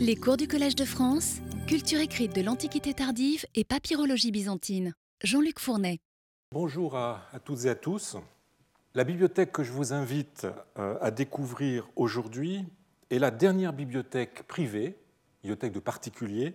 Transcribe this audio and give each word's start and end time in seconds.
Les 0.00 0.16
cours 0.16 0.36
du 0.36 0.48
Collège 0.48 0.74
de 0.74 0.84
France, 0.84 1.36
culture 1.66 2.00
écrite 2.00 2.34
de 2.34 2.42
l'Antiquité 2.42 2.94
tardive 2.94 3.46
et 3.54 3.64
papyrologie 3.64 4.32
byzantine. 4.32 4.94
Jean-Luc 5.22 5.60
Fournet. 5.60 5.98
Bonjour 6.50 6.96
à, 6.96 7.22
toutes 7.44 7.64
et 7.64 7.68
à 7.68 7.74
tous. 7.74 8.16
La 8.94 9.04
bibliothèque 9.04 9.52
que 9.52 9.62
je 9.62 9.70
vous 9.70 9.92
invite 9.92 10.46
euh, 10.78 10.96
à 11.00 11.10
découvrir 11.10 11.88
aujourd'hui 11.94 12.64
est 13.10 13.18
la 13.18 13.30
dernière 13.30 13.72
bibliothèque 13.72 14.42
privée, 14.44 14.96
bibliothèque 15.42 15.72
de 15.72 15.80
particuliers, 15.80 16.54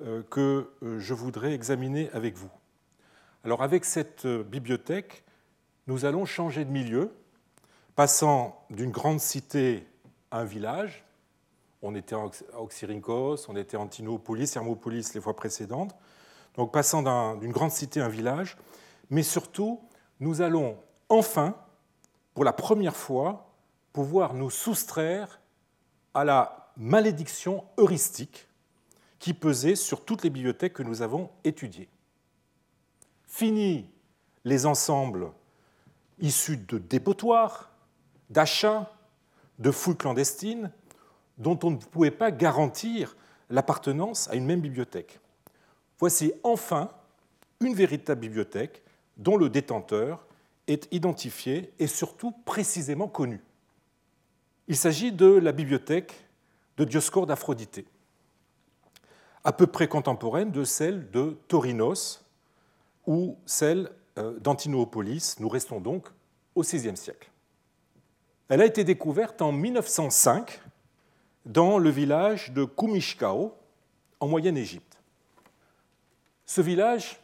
euh, 0.00 0.22
que 0.30 0.70
euh, 0.82 0.98
je 0.98 1.14
voudrais 1.14 1.52
examiner 1.52 2.10
avec 2.12 2.36
vous. 2.36 2.50
Alors 3.44 3.62
avec 3.62 3.84
cette 3.84 4.26
bibliothèque, 4.26 5.24
nous 5.86 6.04
allons 6.04 6.24
changer 6.24 6.64
de 6.64 6.70
milieu, 6.70 7.12
passant 7.96 8.64
d'une 8.70 8.90
grande 8.90 9.20
cité 9.20 9.86
à 10.30 10.40
un 10.40 10.44
village, 10.44 11.05
on 11.86 11.94
était 11.94 12.16
à 12.16 12.60
Oxyrhynchos, 12.60 13.48
on 13.48 13.56
était 13.56 13.76
à 13.76 13.80
Antinopolis, 13.80 14.52
Hermopolis 14.56 15.14
les 15.14 15.20
fois 15.20 15.36
précédentes. 15.36 15.94
Donc 16.56 16.72
passant 16.72 17.36
d'une 17.36 17.52
grande 17.52 17.70
cité 17.70 18.00
à 18.00 18.06
un 18.06 18.08
village. 18.08 18.56
Mais 19.10 19.22
surtout, 19.22 19.80
nous 20.18 20.40
allons 20.40 20.78
enfin, 21.08 21.54
pour 22.34 22.44
la 22.44 22.52
première 22.52 22.96
fois, 22.96 23.52
pouvoir 23.92 24.34
nous 24.34 24.50
soustraire 24.50 25.40
à 26.12 26.24
la 26.24 26.72
malédiction 26.76 27.64
heuristique 27.78 28.48
qui 29.18 29.32
pesait 29.32 29.76
sur 29.76 30.04
toutes 30.04 30.24
les 30.24 30.30
bibliothèques 30.30 30.74
que 30.74 30.82
nous 30.82 31.02
avons 31.02 31.30
étudiées. 31.44 31.88
Fini 33.26 33.88
les 34.44 34.66
ensembles 34.66 35.30
issus 36.18 36.56
de 36.56 36.78
dépotoirs, 36.78 37.70
d'achats, 38.30 38.92
de 39.58 39.70
fouilles 39.70 39.96
clandestines, 39.96 40.70
dont 41.38 41.58
on 41.62 41.70
ne 41.72 41.76
pouvait 41.76 42.10
pas 42.10 42.30
garantir 42.30 43.16
l'appartenance 43.50 44.28
à 44.28 44.34
une 44.34 44.46
même 44.46 44.60
bibliothèque. 44.60 45.20
Voici 45.98 46.32
enfin 46.42 46.90
une 47.60 47.74
véritable 47.74 48.20
bibliothèque 48.20 48.82
dont 49.16 49.36
le 49.36 49.48
détenteur 49.48 50.26
est 50.66 50.88
identifié 50.92 51.72
et 51.78 51.86
surtout 51.86 52.32
précisément 52.44 53.08
connu. 53.08 53.42
Il 54.68 54.76
s'agit 54.76 55.12
de 55.12 55.26
la 55.26 55.52
bibliothèque 55.52 56.26
de 56.76 56.84
Dioscore 56.84 57.26
d'Aphrodite, 57.26 57.86
à 59.44 59.52
peu 59.52 59.66
près 59.66 59.88
contemporaine 59.88 60.50
de 60.50 60.64
celle 60.64 61.10
de 61.10 61.38
Torinos 61.48 62.24
ou 63.06 63.38
celle 63.46 63.90
euh, 64.18 64.38
d'Antinoopolis. 64.40 65.36
Nous 65.38 65.48
restons 65.48 65.80
donc 65.80 66.08
au 66.54 66.62
VIe 66.62 66.96
siècle. 66.96 67.30
Elle 68.48 68.60
a 68.60 68.66
été 68.66 68.84
découverte 68.84 69.40
en 69.42 69.52
1905 69.52 70.60
dans 71.46 71.78
le 71.78 71.90
village 71.90 72.52
de 72.52 72.64
Kumishkao, 72.64 73.54
en 74.18 74.28
Moyenne-Égypte. 74.28 74.98
Ce 76.44 76.60
village 76.60 77.20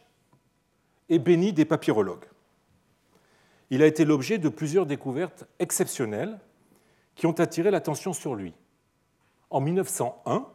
est 1.09 1.19
béni 1.19 1.53
des 1.53 1.65
papyrologues. 1.65 2.25
Il 3.69 3.81
a 3.81 3.87
été 3.87 4.05
l'objet 4.05 4.37
de 4.37 4.49
plusieurs 4.49 4.85
découvertes 4.85 5.45
exceptionnelles 5.59 6.39
qui 7.15 7.25
ont 7.25 7.39
attiré 7.39 7.69
l'attention 7.69 8.13
sur 8.13 8.35
lui. 8.35 8.53
En 9.49 9.59
1901, 9.59 10.47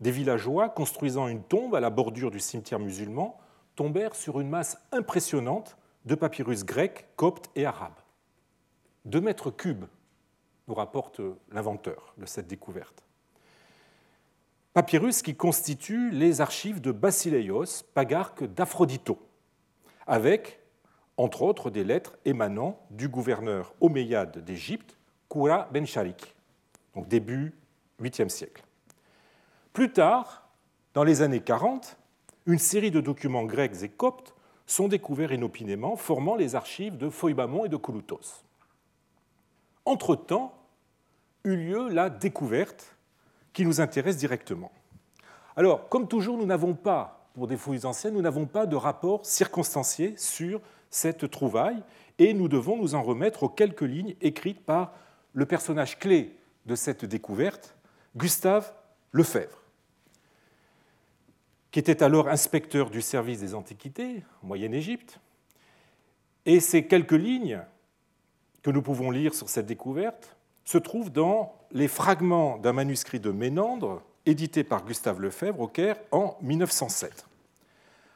des 0.00 0.10
villageois 0.10 0.68
construisant 0.68 1.28
une 1.28 1.42
tombe 1.42 1.74
à 1.74 1.80
la 1.80 1.90
bordure 1.90 2.30
du 2.30 2.40
cimetière 2.40 2.80
musulman 2.80 3.38
tombèrent 3.76 4.14
sur 4.14 4.40
une 4.40 4.48
masse 4.48 4.78
impressionnante 4.92 5.76
de 6.04 6.14
papyrus 6.14 6.64
grecs, 6.64 7.06
coptes 7.16 7.50
et 7.54 7.66
arabes. 7.66 7.92
Deux 9.04 9.20
mètres 9.20 9.50
cubes 9.50 9.84
nous 10.68 10.74
rapporte 10.74 11.20
l'inventeur 11.50 12.14
de 12.18 12.26
cette 12.26 12.46
découverte. 12.46 13.04
Papyrus 14.72 15.22
qui 15.22 15.36
constitue 15.36 16.10
les 16.10 16.40
archives 16.40 16.80
de 16.80 16.90
Basileios, 16.90 17.84
pagarque 17.94 18.44
d'Aphrodito, 18.44 19.18
avec, 20.06 20.60
entre 21.16 21.42
autres, 21.42 21.70
des 21.70 21.84
lettres 21.84 22.16
émanant 22.24 22.80
du 22.90 23.08
gouverneur 23.08 23.72
omeyyade 23.80 24.44
d'Égypte, 24.44 24.96
Koura 25.28 25.68
ben 25.72 25.86
Sharik, 25.86 26.34
donc 26.94 27.08
début 27.08 27.54
8e 28.00 28.28
siècle. 28.28 28.64
Plus 29.72 29.92
tard, 29.92 30.48
dans 30.92 31.04
les 31.04 31.22
années 31.22 31.40
40, 31.40 31.96
une 32.46 32.58
série 32.58 32.90
de 32.90 33.00
documents 33.00 33.44
grecs 33.44 33.82
et 33.82 33.88
coptes 33.88 34.34
sont 34.66 34.88
découverts 34.88 35.32
inopinément, 35.32 35.96
formant 35.96 36.36
les 36.36 36.54
archives 36.54 36.96
de 36.96 37.10
Phoibamon 37.10 37.64
et 37.64 37.68
de 37.68 37.76
Kouloutos. 37.76 38.44
Entre-temps, 39.84 40.54
eut 41.44 41.56
lieu 41.56 41.88
la 41.88 42.10
découverte 42.10 42.96
qui 43.52 43.64
nous 43.64 43.80
intéresse 43.80 44.16
directement. 44.16 44.72
Alors, 45.56 45.88
comme 45.88 46.08
toujours, 46.08 46.36
nous 46.36 46.46
n'avons 46.46 46.74
pas, 46.74 47.28
pour 47.34 47.46
des 47.46 47.56
fouilles 47.56 47.84
anciennes, 47.84 48.14
nous 48.14 48.22
n'avons 48.22 48.46
pas 48.46 48.66
de 48.66 48.76
rapport 48.76 49.24
circonstancié 49.24 50.14
sur 50.16 50.60
cette 50.90 51.30
trouvaille 51.30 51.82
et 52.18 52.34
nous 52.34 52.48
devons 52.48 52.76
nous 52.76 52.94
en 52.94 53.02
remettre 53.02 53.44
aux 53.44 53.48
quelques 53.48 53.82
lignes 53.82 54.16
écrites 54.20 54.64
par 54.64 54.92
le 55.32 55.46
personnage 55.46 55.98
clé 55.98 56.36
de 56.66 56.74
cette 56.74 57.04
découverte, 57.04 57.76
Gustave 58.16 58.72
Lefebvre, 59.12 59.60
qui 61.70 61.78
était 61.78 62.02
alors 62.02 62.28
inspecteur 62.28 62.90
du 62.90 63.02
service 63.02 63.40
des 63.40 63.54
antiquités 63.54 64.22
en 64.42 64.46
Moyenne-Égypte. 64.46 65.20
Et 66.46 66.60
ces 66.60 66.86
quelques 66.86 67.12
lignes 67.12 67.60
que 68.64 68.70
nous 68.70 68.82
pouvons 68.82 69.10
lire 69.10 69.34
sur 69.34 69.48
cette 69.50 69.66
découverte 69.66 70.36
se 70.64 70.78
trouvent 70.78 71.12
dans 71.12 71.54
les 71.70 71.86
fragments 71.86 72.56
d'un 72.56 72.72
manuscrit 72.72 73.20
de 73.20 73.30
Ménandre, 73.30 74.02
édité 74.24 74.64
par 74.64 74.86
Gustave 74.86 75.20
Lefebvre 75.20 75.60
au 75.60 75.68
Caire 75.68 75.98
en 76.10 76.38
1907. 76.40 77.26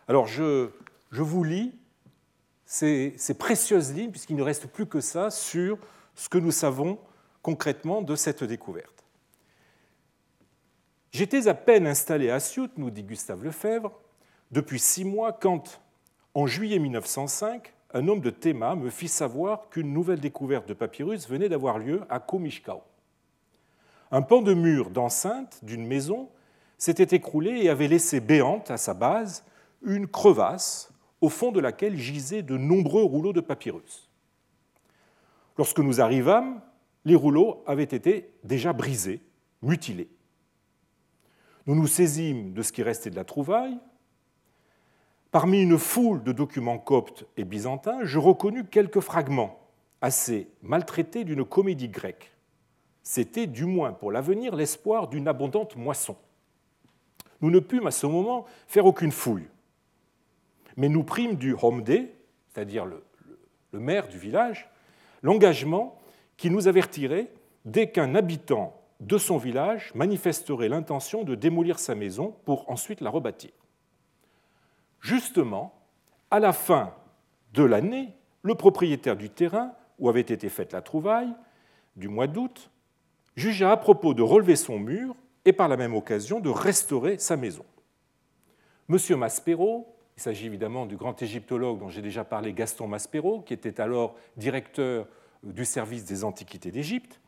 Alors 0.09 0.26
je, 0.26 0.70
je 1.12 1.22
vous 1.22 1.44
lis 1.44 1.75
ces, 2.64 3.12
ces 3.19 3.34
précieuses 3.34 3.92
lignes, 3.92 4.10
puisqu'il 4.10 4.36
ne 4.36 4.42
reste 4.42 4.66
plus 4.69 4.86
que 4.86 5.00
ça, 5.00 5.31
sur 5.31 5.78
ce 6.14 6.31
que 6.31 6.38
nous 6.38 6.50
savons 6.50 6.98
concrètement 7.42 8.00
de 8.00 8.16
cette 8.16 8.42
découverte. 8.42 9.04
J'étais 11.10 11.47
à 11.48 11.54
peine 11.54 11.86
installé 11.86 12.30
à 12.30 12.41
Siout, 12.41 12.70
nous 12.78 12.91
dit 12.91 13.03
Gustave 13.03 13.44
Lefebvre, 13.44 13.92
depuis 14.50 14.78
six 14.78 15.04
mois, 15.04 15.32
quand, 15.32 15.82
en 16.32 16.47
juillet 16.47 16.78
1905, 16.78 17.75
un 17.93 18.09
homme 18.09 18.21
de 18.21 18.31
Théma 18.31 18.75
me 18.75 18.91
fit 18.91 19.09
savoir 19.09 19.69
qu'une 19.71 19.93
nouvelle 19.93 20.21
découverte 20.21 20.69
de 20.69 20.75
papyrus 20.75 21.28
venait 21.28 21.49
d'avoir 21.49 21.78
lieu 21.78 22.03
à 22.10 22.21
Komishkao. 22.21 22.82
Un 24.10 24.22
pan 24.22 24.43
de 24.43 24.54
mur 24.54 24.91
d'enceinte 24.91 25.60
d'une 25.62 25.87
maison 25.87 26.28
s'était 26.77 27.16
écroulé 27.16 27.62
et 27.62 27.71
avait 27.71 27.88
laissé 27.88 28.21
béante 28.21 28.71
à 28.71 28.77
sa 28.77 28.94
base 28.94 29.44
une 29.82 30.06
crevasse 30.06 30.93
au 31.21 31.28
fond 31.28 31.50
de 31.50 31.60
laquelle 31.60 31.97
gisaient 31.97 32.43
de 32.43 32.56
nombreux 32.56 33.03
rouleaux 33.03 33.32
de 33.32 33.41
papyrus. 33.41 34.09
Lorsque 35.56 35.81
nous 35.81 36.00
arrivâmes, 36.00 36.60
les 37.04 37.16
rouleaux 37.16 37.62
avaient 37.66 37.82
été 37.82 38.31
déjà 38.44 38.72
brisés, 38.72 39.22
mutilés. 39.62 40.09
Nous 41.66 41.75
nous 41.75 41.87
saisîmes 41.87 42.53
de 42.53 42.62
ce 42.62 42.72
qui 42.72 42.82
restait 42.82 43.10
de 43.10 43.16
la 43.16 43.25
trouvaille, 43.25 43.78
Parmi 45.31 45.61
une 45.61 45.77
foule 45.77 46.22
de 46.22 46.33
documents 46.33 46.78
coptes 46.78 47.27
et 47.37 47.44
byzantins, 47.44 48.05
je 48.05 48.19
reconnus 48.19 48.65
quelques 48.71 49.00
fragments 49.00 49.59
assez 50.00 50.49
maltraités 50.62 51.25
d'une 51.25 51.44
comédie 51.44 51.89
grecque. 51.89 52.33
C'était, 53.03 53.47
du 53.47 53.66
moins 53.66 53.93
pour 53.93 54.11
l'avenir, 54.11 54.56
l'espoir 54.56 55.09
d'une 55.09 55.28
abondante 55.28 55.77
moisson. 55.77 56.16
Nous 57.43 57.50
ne 57.50 57.61
pûmes 57.61 57.87
à 57.87 57.91
ce 57.91 58.06
moment 58.06 58.47
faire 58.66 58.87
aucune 58.87 59.12
fouille, 59.12 59.49
mais 60.77 60.89
nous 60.89 61.05
prîmes 61.05 61.37
du 61.37 61.55
homde, 61.60 62.09
c'est-à-dire 62.49 62.87
le, 62.87 63.05
le 63.72 63.81
maire 63.81 64.09
du 64.09 64.19
village, 64.19 64.69
l'engagement 65.22 65.99
qui 66.39 66.50
nous 66.50 66.69
avertirait 66.69 67.31
dès 67.66 67.91
qu'un 67.91 68.15
habitant 68.15 68.81
de 69.00 69.19
son 69.19 69.37
village 69.37 69.93
manifesterait 69.95 70.69
l'intention 70.69 71.22
de 71.22 71.34
démolir 71.34 71.78
sa 71.78 71.95
maison 71.95 72.34
pour 72.45 72.71
ensuite 72.71 73.01
la 73.01 73.10
rebâtir. 73.10 73.51
Justement, 75.00 75.74
à 76.30 76.41
la 76.41 76.53
fin 76.53 76.95
de 77.54 77.62
l'année, 77.62 78.15
le 78.42 78.54
propriétaire 78.54 79.16
du 79.16 79.30
terrain 79.30 79.72
où 79.98 80.09
avait 80.09 80.21
été 80.21 80.48
faite 80.48 80.72
la 80.72 80.83
trouvaille, 80.83 81.33
du 81.97 82.09
mois 82.09 82.27
d'août, 82.27 82.71
jugea 83.36 83.72
à 83.72 83.77
propos 83.77 84.15
de 84.15 84.22
relever 84.22 84.56
son 84.56 84.78
mur 84.78 85.15
et 85.45 85.53
par 85.53 85.68
la 85.68 85.77
même 85.77 85.95
occasion 85.95 86.41
de 86.41 86.50
restaurer 86.50 87.18
sa 87.18 87.36
maison. 87.36 87.65
Monsieur 88.89 89.16
Maspero, 89.16 89.95
il 90.16 90.22
s'agit 90.22 90.47
évidemment 90.47 90.86
du 90.86 90.97
grand 90.97 91.21
égyptologue 91.22 91.78
dont 91.78 91.89
j'ai 91.89 92.03
déjà 92.03 92.24
parlé, 92.24 92.53
Gaston 92.53 92.89
Maspero, 92.89 93.41
qui 93.42 93.54
était 93.54 93.80
alors 93.80 94.15
directeur 94.36 95.06
du 95.42 95.65
service 95.65 96.04
des 96.04 96.24
antiquités 96.24 96.71
d'Égypte, 96.71 97.21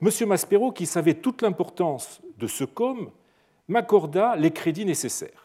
Monsieur 0.00 0.26
Maspero, 0.26 0.72
qui 0.72 0.86
savait 0.86 1.14
toute 1.14 1.42
l'importance 1.42 2.20
de 2.36 2.46
ce 2.46 2.64
com, 2.64 3.10
m'accorda 3.68 4.36
les 4.36 4.50
crédits 4.50 4.84
nécessaires. 4.84 5.43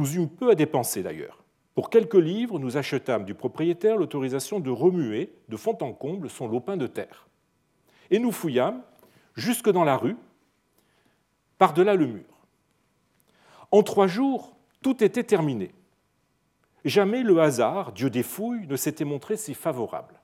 Nous 0.00 0.16
eûmes 0.16 0.30
peu 0.30 0.48
à 0.48 0.54
dépenser 0.54 1.02
d'ailleurs. 1.02 1.44
Pour 1.74 1.90
quelques 1.90 2.14
livres, 2.14 2.58
nous 2.58 2.78
achetâmes 2.78 3.26
du 3.26 3.34
propriétaire 3.34 3.98
l'autorisation 3.98 4.58
de 4.58 4.70
remuer 4.70 5.30
de 5.50 5.58
fond 5.58 5.76
en 5.82 5.92
comble 5.92 6.30
son 6.30 6.48
lopin 6.48 6.78
de 6.78 6.86
terre. 6.86 7.28
Et 8.10 8.18
nous 8.18 8.32
fouillâmes 8.32 8.80
jusque 9.34 9.68
dans 9.68 9.84
la 9.84 9.98
rue, 9.98 10.16
par-delà 11.58 11.96
le 11.96 12.06
mur. 12.06 12.46
En 13.72 13.82
trois 13.82 14.06
jours, 14.06 14.56
tout 14.80 15.04
était 15.04 15.22
terminé. 15.22 15.74
Jamais 16.86 17.22
le 17.22 17.38
hasard, 17.42 17.92
dieu 17.92 18.08
des 18.08 18.22
fouilles, 18.22 18.66
ne 18.66 18.76
s'était 18.76 19.04
montré 19.04 19.36
si 19.36 19.52
favorable. 19.52 20.18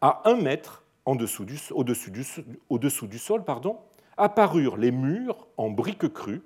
À 0.00 0.22
un 0.24 0.36
mètre 0.36 0.82
au-dessous 1.04 1.44
du, 1.44 1.58
sol 3.18 3.44
apparurent 4.16 4.78
les 4.78 4.92
murs 4.92 5.46
en 5.58 5.68
briques 5.68 6.10
crues, 6.10 6.40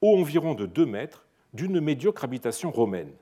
hauts 0.00 0.18
environ 0.18 0.54
de 0.54 0.66
deux 0.66 0.86
mètres, 0.86 1.25
d'une 1.56 1.80
médiocre 1.80 2.22
habitation 2.22 2.70
romaine. 2.70 3.12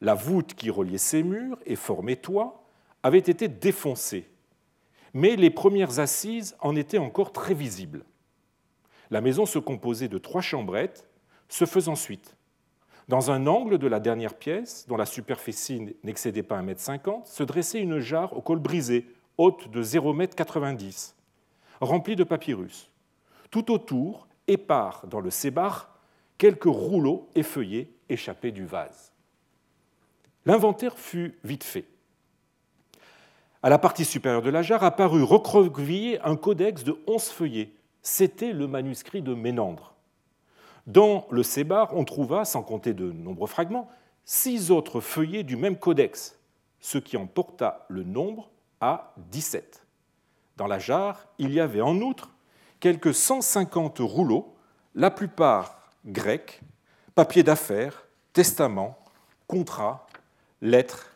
La 0.00 0.14
voûte 0.14 0.54
qui 0.54 0.70
reliait 0.70 0.98
ces 0.98 1.22
murs 1.22 1.58
et 1.66 1.76
formait 1.76 2.16
toit 2.16 2.64
avait 3.02 3.18
été 3.18 3.46
défoncée, 3.46 4.28
mais 5.12 5.36
les 5.36 5.50
premières 5.50 6.00
assises 6.00 6.56
en 6.60 6.74
étaient 6.74 6.98
encore 6.98 7.32
très 7.32 7.54
visibles. 7.54 8.04
La 9.10 9.20
maison 9.20 9.46
se 9.46 9.58
composait 9.58 10.08
de 10.08 10.18
trois 10.18 10.40
chambrettes, 10.40 11.06
se 11.48 11.64
faisant 11.64 11.94
suite. 11.94 12.36
Dans 13.08 13.30
un 13.30 13.46
angle 13.46 13.78
de 13.78 13.86
la 13.86 14.00
dernière 14.00 14.34
pièce, 14.34 14.86
dont 14.86 14.96
la 14.96 15.06
superficie 15.06 15.96
n'excédait 16.02 16.42
pas 16.42 16.60
1,50 16.60 17.08
m, 17.08 17.20
se 17.24 17.42
dressait 17.42 17.80
une 17.80 18.00
jarre 18.00 18.36
au 18.36 18.42
col 18.42 18.58
brisé, 18.58 19.06
haute 19.38 19.70
de 19.70 19.82
0,90 19.82 20.84
m, 20.84 21.14
remplie 21.80 22.16
de 22.16 22.24
papyrus. 22.24 22.90
Tout 23.50 23.72
autour, 23.72 24.28
épars 24.46 25.06
dans 25.06 25.20
le 25.20 25.30
sébar, 25.30 25.97
quelques 26.38 26.64
rouleaux 26.64 27.28
effeuillés 27.34 27.92
échappés 28.08 28.52
du 28.52 28.64
vase. 28.64 29.12
L'inventaire 30.46 30.96
fut 30.96 31.38
vite 31.44 31.64
fait. 31.64 31.84
À 33.62 33.68
la 33.68 33.78
partie 33.78 34.04
supérieure 34.04 34.40
de 34.40 34.50
la 34.50 34.62
jarre 34.62 34.84
apparut 34.84 35.24
recroquevillé 35.24 36.20
un 36.20 36.36
codex 36.36 36.84
de 36.84 36.96
onze 37.08 37.28
feuillets. 37.28 37.72
C'était 38.02 38.52
le 38.52 38.68
manuscrit 38.68 39.20
de 39.20 39.34
Ménandre. 39.34 39.94
Dans 40.86 41.26
le 41.30 41.42
Sébar, 41.42 41.90
on 41.94 42.04
trouva, 42.04 42.44
sans 42.44 42.62
compter 42.62 42.94
de 42.94 43.10
nombreux 43.10 43.48
fragments, 43.48 43.90
six 44.24 44.70
autres 44.70 45.00
feuillets 45.00 45.42
du 45.42 45.56
même 45.56 45.76
codex, 45.76 46.38
ce 46.80 46.98
qui 46.98 47.16
en 47.16 47.26
porta 47.26 47.84
le 47.88 48.04
nombre 48.04 48.48
à 48.80 49.12
17. 49.30 49.84
Dans 50.56 50.68
la 50.68 50.78
jarre, 50.78 51.26
il 51.38 51.52
y 51.52 51.60
avait 51.60 51.80
en 51.80 52.00
outre 52.00 52.30
quelques 52.80 53.12
150 53.12 53.98
rouleaux, 53.98 54.54
la 54.94 55.10
plupart 55.10 55.77
grecs, 56.08 56.60
papiers 57.14 57.42
d'affaires, 57.42 58.06
testaments, 58.32 58.98
contrats, 59.46 60.06
lettres, 60.60 61.14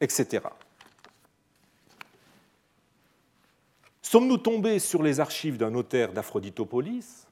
etc. 0.00 0.44
Sommes-nous 4.02 4.38
tombés 4.38 4.78
sur 4.78 5.02
les 5.02 5.20
archives 5.20 5.58
d'un 5.58 5.70
notaire 5.70 6.12
d'Aphroditopolis 6.12 7.26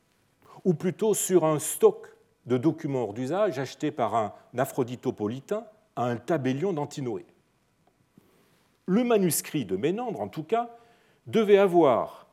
ou 0.64 0.74
plutôt 0.74 1.14
sur 1.14 1.44
un 1.44 1.58
stock 1.58 2.08
de 2.44 2.58
documents 2.58 3.04
hors 3.04 3.14
d'usage 3.14 3.58
achetés 3.58 3.90
par 3.90 4.14
un 4.14 4.32
aphroditopolitain 4.56 5.64
à 5.96 6.04
un 6.04 6.16
tabellion 6.16 6.72
d'Antinoé? 6.72 7.24
Le 8.86 9.04
manuscrit 9.04 9.64
de 9.64 9.76
Ménandre, 9.76 10.20
en 10.20 10.28
tout 10.28 10.44
cas, 10.44 10.70
devait 11.26 11.58
avoir 11.58 12.25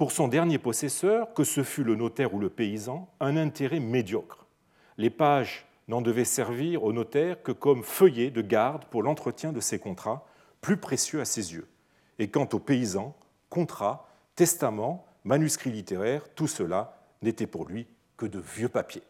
pour 0.00 0.12
son 0.12 0.28
dernier 0.28 0.56
possesseur, 0.56 1.34
que 1.34 1.44
ce 1.44 1.62
fût 1.62 1.84
le 1.84 1.94
notaire 1.94 2.32
ou 2.32 2.38
le 2.38 2.48
paysan, 2.48 3.06
un 3.20 3.36
intérêt 3.36 3.80
médiocre. 3.80 4.46
Les 4.96 5.10
pages 5.10 5.66
n'en 5.88 6.00
devaient 6.00 6.24
servir 6.24 6.84
au 6.84 6.94
notaire 6.94 7.42
que 7.42 7.52
comme 7.52 7.82
feuillet 7.82 8.30
de 8.30 8.40
garde 8.40 8.86
pour 8.86 9.02
l'entretien 9.02 9.52
de 9.52 9.60
ses 9.60 9.78
contrats, 9.78 10.26
plus 10.62 10.78
précieux 10.78 11.20
à 11.20 11.26
ses 11.26 11.52
yeux. 11.52 11.68
Et 12.18 12.30
quant 12.30 12.48
aux 12.54 12.58
paysans, 12.58 13.14
contrats, 13.50 14.08
testaments, 14.36 15.04
manuscrits 15.24 15.70
littéraires, 15.70 16.32
tout 16.34 16.48
cela 16.48 17.04
n'était 17.20 17.46
pour 17.46 17.66
lui 17.66 17.86
que 18.16 18.24
de 18.24 18.38
vieux 18.38 18.70
papiers. 18.70 19.04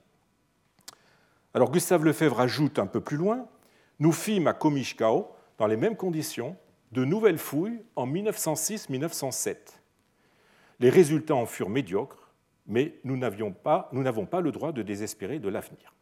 Alors 1.55 1.71
Gustave 1.71 2.05
Lefebvre 2.05 2.41
ajoute 2.41 2.81
un 2.81 2.87
peu 2.87 3.01
plus 3.01 3.17
loin 3.17 3.47
Nous 4.01 4.11
fîmes 4.11 4.49
à 4.49 4.55
Komishkao, 4.55 5.31
dans 5.57 5.69
les 5.69 5.77
mêmes 5.77 5.97
conditions, 5.97 6.57
de 6.91 7.05
nouvelles 7.05 7.39
fouilles 7.39 7.81
en 7.95 8.09
1906-1907. 8.09 9.80
Les 10.81 10.91
résultats 10.91 11.35
en 11.35 11.47
furent 11.47 11.69
médiocres, 11.69 12.31
mais 12.67 12.95
nous 13.05 13.17
n'avons 13.17 13.53
pas, 13.53 13.89
le 13.93 14.51
droit 14.51 14.73
de 14.73 14.83
désespérer 14.83 15.39
de 15.39 15.49
l'avenir. 15.49 15.95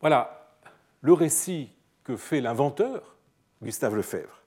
Voilà 0.00 0.40
le 1.00 1.12
récit 1.12 1.70
que 2.02 2.16
fait 2.16 2.40
l'inventeur, 2.40 3.16
Gustave 3.62 3.96
Lefebvre. 3.96 4.40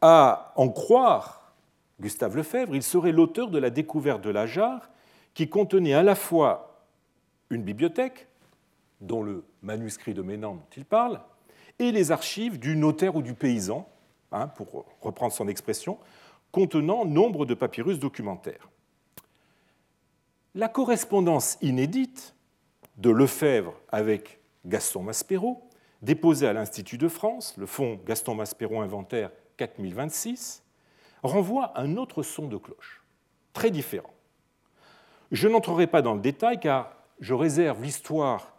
À 0.00 0.52
en 0.56 0.68
croire 0.68 1.54
Gustave 2.00 2.36
Lefebvre, 2.36 2.74
il 2.74 2.82
serait 2.82 3.12
l'auteur 3.12 3.48
de 3.48 3.58
la 3.58 3.70
découverte 3.70 4.20
de 4.20 4.30
la 4.30 4.46
jarre 4.46 4.90
qui 5.32 5.48
contenait 5.48 5.94
à 5.94 6.02
la 6.02 6.14
fois 6.14 6.82
une 7.50 7.62
bibliothèque, 7.62 8.28
dont 9.00 9.22
le 9.22 9.44
manuscrit 9.62 10.14
de 10.14 10.22
Ménan 10.22 10.54
dont 10.54 10.66
il 10.76 10.84
parle, 10.84 11.20
et 11.78 11.92
les 11.92 12.10
archives 12.10 12.58
du 12.58 12.76
notaire 12.76 13.16
ou 13.16 13.22
du 13.22 13.34
paysan, 13.34 13.88
hein, 14.32 14.48
pour 14.48 14.84
reprendre 15.00 15.32
son 15.32 15.48
expression, 15.48 15.98
contenant 16.54 17.04
nombre 17.04 17.46
de 17.46 17.54
papyrus 17.54 17.98
documentaires. 17.98 18.70
La 20.54 20.68
correspondance 20.68 21.58
inédite 21.62 22.36
de 22.96 23.10
Lefebvre 23.10 23.74
avec 23.88 24.38
Gaston 24.64 25.02
Maspero, 25.02 25.68
déposée 26.00 26.46
à 26.46 26.52
l'Institut 26.52 26.96
de 26.96 27.08
France, 27.08 27.54
le 27.56 27.66
fonds 27.66 27.98
Gaston 28.06 28.36
Maspero 28.36 28.80
Inventaire 28.80 29.32
4026, 29.56 30.62
renvoie 31.24 31.72
un 31.76 31.96
autre 31.96 32.22
son 32.22 32.46
de 32.46 32.56
cloche, 32.56 33.02
très 33.52 33.72
différent. 33.72 34.14
Je 35.32 35.48
n'entrerai 35.48 35.88
pas 35.88 36.02
dans 36.02 36.14
le 36.14 36.20
détail 36.20 36.60
car 36.60 36.96
je 37.18 37.34
réserve 37.34 37.82
l'histoire 37.82 38.54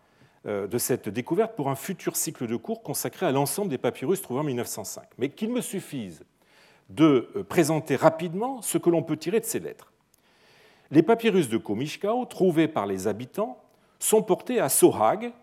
euh, 0.45 0.67
de 0.67 0.77
cette 0.77 1.07
découverte 1.07 1.55
pour 1.55 1.69
un 1.69 1.75
futur 1.75 2.17
cycle 2.17 2.45
de 2.45 2.57
cours 2.57 2.83
consacré 2.83 3.25
à 3.25 3.31
l'ensemble 3.31 3.69
des 3.69 3.77
papyrus 3.77 4.21
trouvés 4.21 4.41
en 4.41 4.43
1905. 4.43 5.07
Mais 5.17 5.29
qu'il 5.29 5.49
me 5.49 5.61
suffise 5.61 6.25
de 6.89 7.29
euh, 7.35 7.43
présenter 7.43 7.95
rapidement 7.95 8.61
ce 8.61 8.77
que 8.77 8.89
l'on 8.89 9.03
peut 9.03 9.17
tirer 9.17 9.39
de 9.39 9.45
ces 9.45 9.59
lettres. 9.59 9.91
Les 10.91 11.03
papyrus 11.03 11.49
de 11.49 11.57
Komishkao, 11.57 12.25
trouvés 12.25 12.67
par 12.67 12.85
les 12.85 13.07
habitants, 13.07 13.61
sont 13.99 14.21
portés 14.21 14.59
à 14.59 14.69
Sohag, 14.69 15.33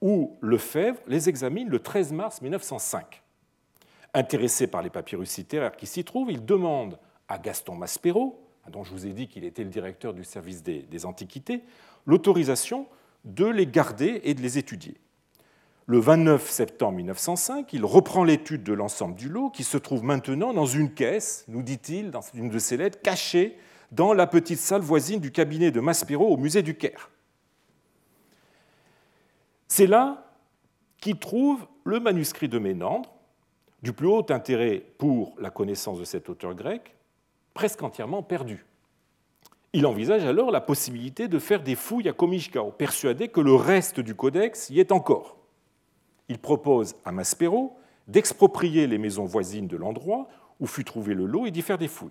où 0.00 0.36
Lefebvre 0.40 1.00
les 1.06 1.28
examine 1.28 1.68
le 1.68 1.78
13 1.78 2.12
mars 2.12 2.42
1905. 2.42 3.22
Intéressé 4.14 4.66
par 4.66 4.82
les 4.82 4.90
papyrus 4.90 5.36
littéraires 5.36 5.76
qui 5.76 5.86
s'y 5.86 6.04
trouvent, 6.04 6.30
il 6.30 6.44
demande 6.44 6.98
à 7.28 7.38
Gaston 7.38 7.74
Maspero, 7.74 8.40
dont 8.70 8.84
je 8.84 8.92
vous 8.92 9.06
ai 9.06 9.12
dit 9.12 9.28
qu'il 9.28 9.44
était 9.44 9.64
le 9.64 9.70
directeur 9.70 10.14
du 10.14 10.24
service 10.24 10.62
des, 10.62 11.06
Antiquités, 11.06 11.62
l'autorisation 12.06 12.86
de 13.24 13.46
les 13.46 13.66
garder 13.66 14.20
et 14.24 14.34
de 14.34 14.40
les 14.40 14.58
étudier. 14.58 14.96
Le 15.90 15.98
29 16.00 16.50
septembre 16.50 16.98
1905, 16.98 17.72
il 17.72 17.82
reprend 17.82 18.22
l'étude 18.22 18.62
de 18.62 18.74
l'ensemble 18.74 19.14
du 19.14 19.30
lot 19.30 19.48
qui 19.48 19.64
se 19.64 19.78
trouve 19.78 20.04
maintenant 20.04 20.52
dans 20.52 20.66
une 20.66 20.92
caisse, 20.92 21.46
nous 21.48 21.62
dit-il 21.62 22.10
dans 22.10 22.20
une 22.34 22.50
de 22.50 22.58
ses 22.58 22.76
lettres, 22.76 23.00
cachée 23.00 23.56
dans 23.90 24.12
la 24.12 24.26
petite 24.26 24.58
salle 24.58 24.82
voisine 24.82 25.18
du 25.18 25.32
cabinet 25.32 25.70
de 25.70 25.80
Maspero 25.80 26.28
au 26.28 26.36
musée 26.36 26.60
du 26.60 26.76
Caire. 26.76 27.08
C'est 29.66 29.86
là 29.86 30.30
qu'il 30.98 31.18
trouve 31.18 31.66
le 31.84 32.00
manuscrit 32.00 32.50
de 32.50 32.58
Ménandre, 32.58 33.10
du 33.82 33.94
plus 33.94 34.08
haut 34.08 34.26
intérêt 34.28 34.84
pour 34.98 35.36
la 35.38 35.48
connaissance 35.48 35.98
de 35.98 36.04
cet 36.04 36.28
auteur 36.28 36.54
grec, 36.54 36.96
presque 37.54 37.82
entièrement 37.82 38.22
perdu. 38.22 38.66
Il 39.72 39.86
envisage 39.86 40.26
alors 40.26 40.50
la 40.50 40.60
possibilité 40.60 41.28
de 41.28 41.38
faire 41.38 41.62
des 41.62 41.76
fouilles 41.76 42.10
à 42.10 42.12
Komishkao, 42.12 42.72
persuadé 42.72 43.28
que 43.28 43.40
le 43.40 43.54
reste 43.54 44.00
du 44.00 44.14
codex 44.14 44.68
y 44.68 44.80
est 44.80 44.92
encore. 44.92 45.37
Il 46.28 46.38
propose 46.38 46.96
à 47.04 47.12
Maspero 47.12 47.76
d'exproprier 48.06 48.86
les 48.86 48.98
maisons 48.98 49.24
voisines 49.24 49.66
de 49.66 49.76
l'endroit 49.76 50.28
où 50.60 50.66
fut 50.66 50.84
trouvé 50.84 51.14
le 51.14 51.26
lot 51.26 51.46
et 51.46 51.50
d'y 51.50 51.62
faire 51.62 51.78
des 51.78 51.88
fouilles. 51.88 52.10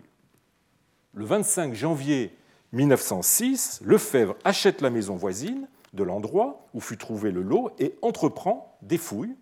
Le 1.13 1.25
25 1.25 1.73
janvier 1.73 2.35
1906, 2.73 3.81
Lefebvre 3.83 4.35
achète 4.43 4.81
la 4.81 4.89
maison 4.89 5.15
voisine 5.15 5.67
de 5.93 6.03
l'endroit 6.03 6.67
où 6.73 6.79
fut 6.79 6.97
trouvé 6.97 7.31
le 7.31 7.41
lot 7.41 7.71
et 7.79 7.95
entreprend 8.01 8.77
des 8.81 8.97
fouilles 8.97 9.35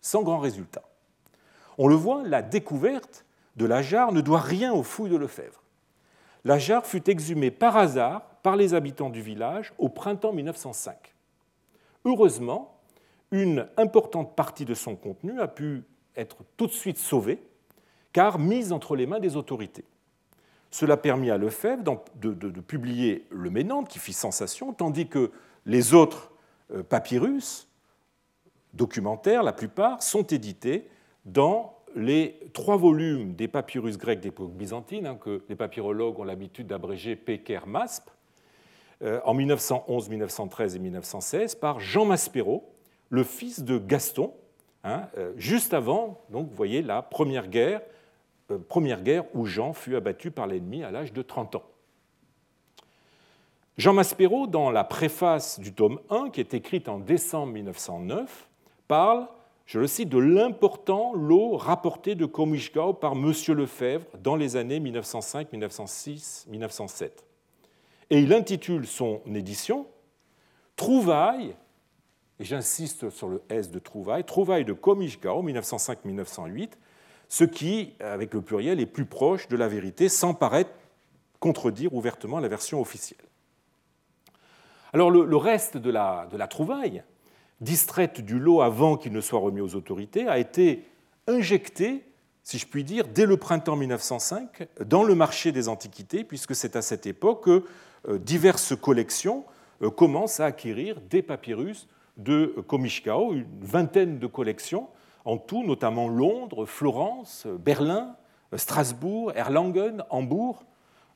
sans 0.00 0.22
grand 0.22 0.38
résultat. 0.38 0.82
On 1.78 1.88
le 1.88 1.94
voit, 1.94 2.22
la 2.22 2.42
découverte 2.42 3.24
de 3.56 3.66
la 3.66 3.82
jarre 3.82 4.12
ne 4.12 4.20
doit 4.20 4.40
rien 4.40 4.72
aux 4.72 4.82
fouilles 4.82 5.10
de 5.10 5.16
Lefebvre. 5.16 5.62
La 6.44 6.58
jarre 6.58 6.86
fut 6.86 7.10
exhumée 7.10 7.50
par 7.50 7.76
hasard 7.76 8.22
par 8.42 8.56
les 8.56 8.74
habitants 8.74 9.10
du 9.10 9.20
village 9.20 9.72
au 9.78 9.88
printemps 9.88 10.32
1905. 10.32 11.14
Heureusement, 12.04 12.75
une 13.30 13.66
importante 13.76 14.36
partie 14.36 14.64
de 14.64 14.74
son 14.74 14.96
contenu 14.96 15.40
a 15.40 15.48
pu 15.48 15.82
être 16.16 16.38
tout 16.56 16.66
de 16.66 16.72
suite 16.72 16.98
sauvée, 16.98 17.42
car 18.12 18.38
mise 18.38 18.72
entre 18.72 18.96
les 18.96 19.06
mains 19.06 19.20
des 19.20 19.36
autorités. 19.36 19.84
Cela 20.70 20.96
permit 20.96 21.30
à 21.30 21.38
Lefebvre 21.38 22.02
de, 22.14 22.32
de 22.32 22.60
publier 22.60 23.26
le 23.30 23.50
Ménandre, 23.50 23.88
qui 23.88 23.98
fit 23.98 24.12
sensation, 24.12 24.72
tandis 24.72 25.08
que 25.08 25.30
les 25.64 25.94
autres 25.94 26.32
euh, 26.72 26.82
papyrus, 26.82 27.68
documentaires, 28.74 29.42
la 29.42 29.52
plupart, 29.52 30.02
sont 30.02 30.26
édités 30.26 30.88
dans 31.24 31.76
les 31.94 32.38
trois 32.52 32.76
volumes 32.76 33.34
des 33.34 33.48
papyrus 33.48 33.96
grecs 33.96 34.20
d'époque 34.20 34.52
byzantine, 34.52 35.06
hein, 35.06 35.16
que 35.16 35.42
les 35.48 35.56
papyrologues 35.56 36.18
ont 36.18 36.24
l'habitude 36.24 36.66
d'abréger 36.66 37.16
Peker 37.16 37.66
Masp, 37.66 38.10
euh, 39.02 39.20
en 39.24 39.34
1911, 39.34 40.08
1913 40.08 40.76
et 40.76 40.78
1916 40.78 41.54
par 41.56 41.80
Jean 41.80 42.04
Maspero, 42.04 42.64
le 43.08 43.24
fils 43.24 43.62
de 43.62 43.78
Gaston, 43.78 44.32
hein, 44.84 45.08
euh, 45.16 45.32
juste 45.36 45.74
avant, 45.74 46.20
donc 46.30 46.50
voyez, 46.52 46.82
la 46.82 47.02
première 47.02 47.48
guerre, 47.48 47.80
euh, 48.50 48.58
première 48.58 49.02
guerre 49.02 49.24
où 49.34 49.46
Jean 49.46 49.72
fut 49.72 49.96
abattu 49.96 50.30
par 50.30 50.46
l'ennemi 50.46 50.82
à 50.82 50.90
l'âge 50.90 51.12
de 51.12 51.22
30 51.22 51.56
ans. 51.56 51.64
Jean 53.78 53.92
Maspero, 53.92 54.46
dans 54.46 54.70
la 54.70 54.84
préface 54.84 55.60
du 55.60 55.72
tome 55.72 56.00
1, 56.08 56.30
qui 56.30 56.40
est 56.40 56.54
écrite 56.54 56.88
en 56.88 56.98
décembre 56.98 57.52
1909, 57.52 58.48
parle, 58.88 59.26
je 59.66 59.78
le 59.78 59.86
cite, 59.86 60.08
de 60.08 60.18
l'important 60.18 61.12
lot 61.12 61.56
rapporté 61.56 62.14
de 62.14 62.24
Comichgau 62.24 62.94
par 62.94 63.12
M. 63.12 63.32
Lefebvre 63.48 64.06
dans 64.22 64.36
les 64.36 64.56
années 64.56 64.80
1905, 64.80 65.52
1906, 65.52 66.46
1907. 66.48 67.24
Et 68.08 68.20
il 68.20 68.32
intitule 68.32 68.86
son 68.86 69.20
édition 69.34 69.86
Trouvailles, 70.76 71.56
et 72.38 72.44
j'insiste 72.44 73.10
sur 73.10 73.28
le 73.28 73.42
S 73.48 73.70
de 73.70 73.78
Trouvailles, 73.78 74.24
Trouvailles 74.24 74.64
de 74.64 74.72
Comichgau 74.72 75.42
1905-1908, 75.42 76.70
ce 77.28 77.44
qui, 77.44 77.94
avec 78.00 78.34
le 78.34 78.40
pluriel, 78.40 78.80
est 78.80 78.86
plus 78.86 79.06
proche 79.06 79.48
de 79.48 79.56
la 79.56 79.68
vérité 79.68 80.08
sans 80.08 80.34
paraître 80.34 80.70
contredire 81.40 81.94
ouvertement 81.94 82.38
la 82.38 82.48
version 82.48 82.80
officielle. 82.80 83.18
Alors 84.92 85.10
le, 85.10 85.36
reste 85.36 85.76
de 85.76 85.90
la, 85.90 86.28
de 86.30 86.36
la, 86.36 86.46
trouvaille, 86.46 87.02
distraite 87.60 88.20
du 88.20 88.38
lot 88.38 88.62
avant 88.62 88.96
qu'il 88.96 89.12
ne 89.12 89.20
soit 89.20 89.40
remis 89.40 89.60
aux 89.60 89.74
autorités, 89.74 90.28
a 90.28 90.38
été 90.38 90.84
injecté, 91.26 92.04
si 92.42 92.58
je 92.58 92.66
puis 92.66 92.84
dire, 92.84 93.08
dès 93.08 93.26
le 93.26 93.36
printemps 93.36 93.76
1905 93.76 94.68
dans 94.84 95.02
le 95.02 95.14
marché 95.14 95.52
des 95.52 95.68
antiquités, 95.68 96.24
puisque 96.24 96.54
c'est 96.54 96.76
à 96.76 96.82
cette 96.82 97.06
époque 97.06 97.44
que 97.44 97.64
euh, 98.08 98.18
diverses 98.18 98.76
collections 98.76 99.44
euh, 99.82 99.90
commencent 99.90 100.40
à 100.40 100.46
acquérir 100.46 101.00
des 101.00 101.22
papyrus 101.22 101.88
de 102.16 102.54
Comichkao, 102.66 103.34
une 103.34 103.46
vingtaine 103.60 104.18
de 104.18 104.26
collections 104.26 104.88
en 105.24 105.38
tout, 105.38 105.64
notamment 105.64 106.08
Londres, 106.08 106.66
Florence, 106.66 107.46
Berlin, 107.58 108.16
Strasbourg, 108.54 109.32
Erlangen, 109.34 110.04
Hambourg, 110.08 110.64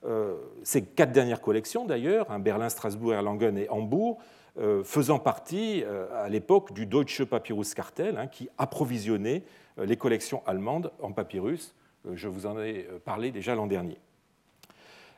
euh, 0.04 0.36
ces 0.62 0.82
quatre 0.82 1.12
dernières 1.12 1.40
collections 1.40 1.84
d'ailleurs, 1.84 2.30
hein, 2.30 2.38
Berlin, 2.38 2.68
Strasbourg, 2.68 3.12
Erlangen 3.12 3.56
et 3.58 3.68
Hambourg, 3.68 4.18
euh, 4.58 4.82
faisant 4.82 5.18
partie 5.18 5.84
euh, 5.84 6.24
à 6.24 6.28
l'époque 6.28 6.72
du 6.72 6.86
Deutsche 6.86 7.24
Papyruskartell, 7.24 8.16
hein, 8.16 8.26
qui 8.26 8.48
approvisionnait 8.58 9.42
les 9.78 9.96
collections 9.96 10.42
allemandes 10.46 10.90
en 11.00 11.12
papyrus. 11.12 11.74
Je 12.12 12.28
vous 12.28 12.46
en 12.46 12.58
ai 12.60 12.88
parlé 13.04 13.30
déjà 13.30 13.54
l'an 13.54 13.66
dernier. 13.66 13.98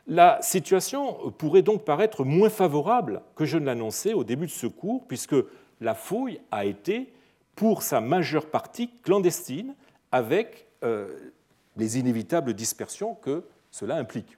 La 0.06 0.42
situation 0.42 1.30
pourrait 1.38 1.62
donc 1.62 1.84
paraître 1.84 2.24
moins 2.24 2.50
favorable 2.50 3.22
que 3.36 3.44
je 3.44 3.56
ne 3.56 3.64
l'annonçais 3.64 4.14
au 4.14 4.24
début 4.24 4.46
de 4.46 4.50
ce 4.50 4.66
cours, 4.66 5.06
puisque 5.06 5.36
la 5.82 5.94
fouille 5.94 6.40
a 6.50 6.64
été, 6.64 7.12
pour 7.54 7.82
sa 7.82 8.00
majeure 8.00 8.46
partie, 8.46 8.90
clandestine, 9.02 9.74
avec 10.10 10.66
les 11.76 11.98
inévitables 11.98 12.54
dispersions 12.54 13.14
que 13.14 13.44
cela 13.70 13.96
implique. 13.96 14.36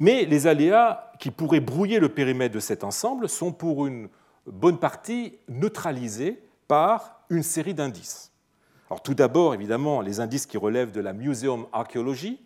Mais 0.00 0.24
les 0.24 0.46
aléas 0.46 1.12
qui 1.18 1.30
pourraient 1.30 1.60
brouiller 1.60 2.00
le 2.00 2.08
périmètre 2.08 2.54
de 2.54 2.60
cet 2.60 2.84
ensemble 2.84 3.28
sont 3.28 3.52
pour 3.52 3.86
une 3.86 4.08
bonne 4.46 4.78
partie 4.78 5.34
neutralisés 5.48 6.42
par 6.66 7.20
une 7.28 7.42
série 7.42 7.74
d'indices. 7.74 8.32
Alors, 8.88 9.02
tout 9.02 9.14
d'abord, 9.14 9.54
évidemment, 9.54 10.00
les 10.00 10.18
indices 10.18 10.46
qui 10.46 10.56
relèvent 10.56 10.90
de 10.90 11.00
la 11.00 11.12
Museum 11.12 11.66
Archaeology. 11.72 12.40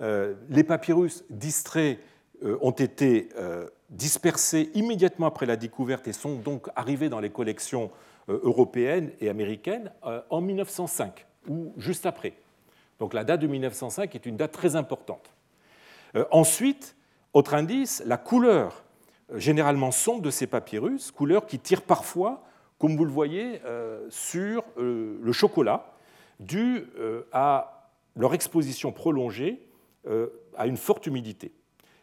Euh, 0.00 0.34
les 0.48 0.62
papyrus 0.62 1.24
distraits 1.28 1.98
euh, 1.98 2.02
ont 2.42 2.70
été 2.70 3.28
euh, 3.36 3.68
dispersés 3.90 4.70
immédiatement 4.74 5.26
après 5.26 5.46
la 5.46 5.56
découverte 5.56 6.08
et 6.08 6.12
sont 6.12 6.36
donc 6.36 6.68
arrivés 6.76 7.08
dans 7.08 7.20
les 7.20 7.30
collections 7.30 7.90
européennes 8.28 9.10
et 9.20 9.30
américaines 9.30 9.90
en 10.02 10.42
1905 10.42 11.26
ou 11.48 11.72
juste 11.78 12.04
après. 12.04 12.34
Donc 12.98 13.14
la 13.14 13.24
date 13.24 13.40
de 13.40 13.46
1905 13.46 14.14
est 14.14 14.26
une 14.26 14.36
date 14.36 14.52
très 14.52 14.76
importante. 14.76 15.32
ensuite, 16.30 16.94
autre 17.32 17.54
indice, 17.54 18.02
la 18.04 18.18
couleur 18.18 18.84
euh, 19.32 19.38
généralement 19.38 19.90
sombre 19.90 20.22
de 20.22 20.30
ces 20.30 20.46
papyrus, 20.46 21.10
couleur 21.10 21.46
qui 21.46 21.58
tire 21.58 21.82
parfois, 21.82 22.44
comme 22.78 22.96
vous 22.96 23.04
le 23.04 23.10
voyez, 23.10 23.60
euh, 23.64 24.06
sur 24.10 24.64
euh, 24.78 25.18
le 25.20 25.32
chocolat, 25.32 25.92
dû 26.40 26.84
à 27.32 27.90
leur 28.14 28.32
exposition 28.32 28.92
prolongée 28.92 29.66
à 30.56 30.68
une 30.68 30.76
forte 30.76 31.08
humidité. 31.08 31.50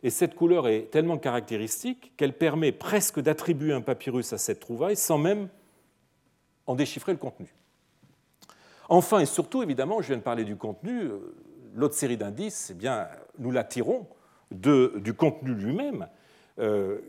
Et 0.05 0.12
cette 0.12 0.35
couleur 0.35 0.67
est 0.67 0.91
tellement 0.91 1.17
caractéristique 1.17 2.13
qu'elle 2.15 2.38
permet 2.38 2.71
presque 2.71 3.19
d'attribuer 3.19 3.74
un 3.74 3.81
papyrus 3.81 4.33
à 4.33 4.38
cette 4.38 4.59
trouvaille 4.59 4.95
sans 4.95 5.17
même 5.17 5.50
en 6.67 6.75
déchiffrer 6.75 7.12
le 7.12 7.17
contenu. 7.17 7.47
Enfin 8.88 9.17
et 9.17 9.25
surtout, 9.25 9.63
évidemment, 9.63 10.03
je 10.03 10.09
viens 10.09 10.17
de 10.17 10.21
parler 10.21 10.43
du 10.43 10.57
contenu, 10.57 11.09
l'autre 11.74 11.95
série 11.95 12.17
d'indices, 12.17 12.69
eh 12.69 12.74
bien, 12.75 13.07
nous 13.39 13.50
la 13.50 13.63
tirons 13.63 14.05
du 14.51 15.15
contenu 15.15 15.55
lui-même, 15.55 16.07
euh, 16.59 17.00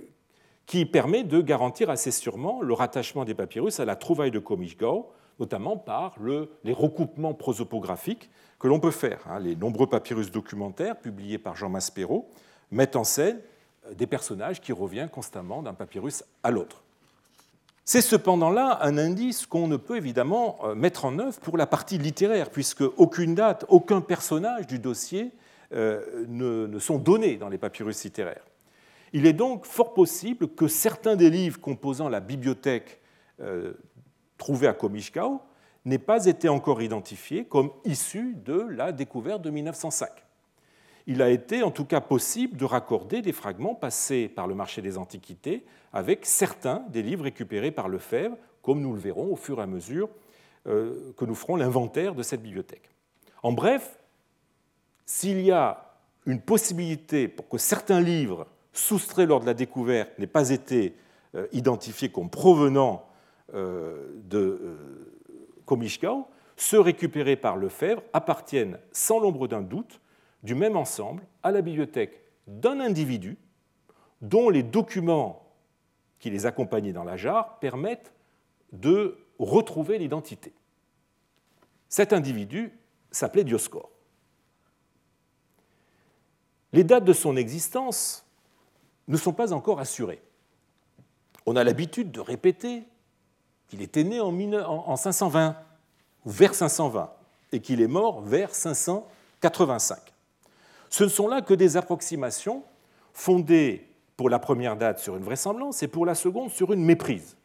qui 0.64 0.86
permet 0.86 1.22
de 1.22 1.42
garantir 1.42 1.90
assez 1.90 2.10
sûrement 2.10 2.62
le 2.62 2.72
rattachement 2.72 3.26
des 3.26 3.34
papyrus 3.34 3.78
à 3.78 3.84
la 3.84 3.96
trouvaille 3.96 4.30
de 4.30 4.38
Komishgao, 4.38 5.12
notamment 5.38 5.76
par 5.76 6.16
les 6.64 6.72
recoupements 6.72 7.34
prosopographiques 7.34 8.30
que 8.58 8.68
l'on 8.68 8.80
peut 8.80 8.90
faire. 8.90 9.20
Hein. 9.28 9.40
Les 9.40 9.54
nombreux 9.54 9.86
papyrus 9.86 10.30
documentaires 10.30 10.98
publiés 10.98 11.36
par 11.36 11.56
Jean 11.56 11.68
Maspero 11.68 12.30
mettent 12.70 12.96
en 12.96 13.04
scène 13.04 13.40
euh, 13.86 13.94
des 13.94 14.06
personnages 14.06 14.60
qui 14.60 14.72
reviennent 14.72 15.08
constamment 15.08 15.62
d'un 15.62 15.74
papyrus 15.74 16.24
à 16.42 16.50
l'autre. 16.50 16.82
C'est 17.84 18.02
cependant 18.02 18.50
là 18.50 18.78
un 18.82 18.98
indice 18.98 19.46
qu'on 19.46 19.68
ne 19.68 19.76
peut 19.76 19.96
évidemment 19.96 20.58
euh, 20.64 20.74
mettre 20.74 21.04
en 21.04 21.18
œuvre 21.18 21.38
pour 21.40 21.56
la 21.56 21.66
partie 21.66 21.98
littéraire, 21.98 22.50
puisque 22.50 22.82
aucune 22.96 23.34
date, 23.34 23.64
aucun 23.68 24.00
personnage 24.00 24.66
du 24.66 24.78
dossier 24.78 25.30
euh, 25.72 26.24
ne, 26.28 26.78
sont 26.78 26.98
donnés 26.98 27.36
dans 27.36 27.48
les 27.48 27.58
papyrus 27.58 28.04
littéraires. 28.04 28.44
Il 29.12 29.26
est 29.26 29.32
donc 29.32 29.66
fort 29.66 29.94
possible 29.94 30.48
que 30.48 30.68
certains 30.68 31.16
des 31.16 31.30
livres 31.30 31.60
composant 31.60 32.08
la 32.08 32.20
bibliothèque 32.20 33.00
trouvée 34.38 34.66
à 34.66 34.72
Komishkao 34.72 35.42
n'aient 35.84 35.98
pas 35.98 36.26
été 36.26 36.48
encore 36.48 36.82
identifiés 36.82 37.44
comme 37.44 37.70
issus 37.84 38.34
de 38.44 38.66
la 38.70 38.92
découverte 38.92 39.42
de 39.42 39.50
1905. 39.50 40.25
Il 41.06 41.22
a 41.22 41.30
été 41.30 41.62
en 41.62 41.70
tout 41.70 41.84
cas 41.84 42.00
possible 42.00 42.56
de 42.56 42.64
raccorder 42.64 43.22
des 43.22 43.32
fragments 43.32 43.74
passés 43.74 44.28
par 44.28 44.46
le 44.46 44.54
marché 44.54 44.82
des 44.82 44.98
antiquités 44.98 45.64
avec 45.92 46.26
certains 46.26 46.84
des 46.88 47.02
livres 47.02 47.24
récupérés 47.24 47.70
par 47.70 47.88
Lefebvre, 47.88 48.36
comme 48.62 48.80
nous 48.80 48.92
le 48.92 48.98
verrons 48.98 49.32
au 49.32 49.36
fur 49.36 49.58
et 49.60 49.62
à 49.62 49.66
mesure 49.66 50.08
euh, 50.66 51.12
que 51.16 51.24
nous 51.24 51.34
ferons 51.34 51.56
l'inventaire 51.56 52.14
de 52.14 52.22
cette 52.22 52.42
bibliothèque. 52.42 52.90
En 53.42 53.52
bref, 53.52 53.98
s'il 55.04 55.40
y 55.40 55.52
a 55.52 55.94
une 56.26 56.40
possibilité 56.40 57.28
pour 57.28 57.48
que 57.48 57.58
certains 57.58 58.00
livres 58.00 58.46
soustraits 58.72 59.28
lors 59.28 59.40
de 59.40 59.46
la 59.46 59.54
découverte 59.54 60.18
n'aient 60.18 60.26
pas 60.26 60.50
été 60.50 60.96
euh, 61.34 61.46
identifiés 61.52 62.08
comme 62.08 62.30
provenant 62.30 63.06
euh, 63.54 64.08
de 64.24 64.76
Komishkau, 65.64 66.18
euh, 66.18 66.22
ceux 66.56 66.80
récupérés 66.80 67.36
par 67.36 67.56
Lefebvre 67.56 68.02
appartiennent 68.12 68.78
sans 68.90 69.20
l'ombre 69.20 69.46
d'un 69.46 69.62
doute 69.62 70.00
du 70.46 70.54
même 70.54 70.76
ensemble 70.76 71.26
à 71.42 71.50
la 71.50 71.60
bibliothèque 71.60 72.22
d'un 72.46 72.80
individu 72.80 73.36
dont 74.22 74.48
les 74.48 74.62
documents 74.62 75.42
qui 76.20 76.30
les 76.30 76.46
accompagnaient 76.46 76.92
dans 76.92 77.04
la 77.04 77.16
jarre 77.16 77.58
permettent 77.58 78.14
de 78.72 79.18
retrouver 79.38 79.98
l'identité. 79.98 80.54
Cet 81.88 82.12
individu 82.12 82.72
s'appelait 83.10 83.44
Dioscore. 83.44 83.90
Les 86.72 86.84
dates 86.84 87.04
de 87.04 87.12
son 87.12 87.36
existence 87.36 88.24
ne 89.08 89.16
sont 89.16 89.32
pas 89.32 89.52
encore 89.52 89.80
assurées. 89.80 90.22
On 91.44 91.56
a 91.56 91.64
l'habitude 91.64 92.10
de 92.10 92.20
répéter 92.20 92.84
qu'il 93.68 93.82
était 93.82 94.04
né 94.04 94.20
en 94.20 94.96
520 94.96 95.56
ou 96.24 96.30
vers 96.30 96.54
520 96.54 97.12
et 97.52 97.60
qu'il 97.60 97.80
est 97.80 97.88
mort 97.88 98.20
vers 98.20 98.54
585. 98.54 100.15
Ce 100.96 101.04
ne 101.04 101.10
sont 101.10 101.28
là 101.28 101.42
que 101.42 101.52
des 101.52 101.76
approximations 101.76 102.64
fondées 103.12 103.86
pour 104.16 104.30
la 104.30 104.38
première 104.38 104.78
date 104.78 104.98
sur 104.98 105.14
une 105.14 105.24
vraisemblance 105.24 105.82
et 105.82 105.88
pour 105.88 106.06
la 106.06 106.14
seconde 106.14 106.48
sur 106.48 106.72
une 106.72 106.82
méprise. 106.82 107.36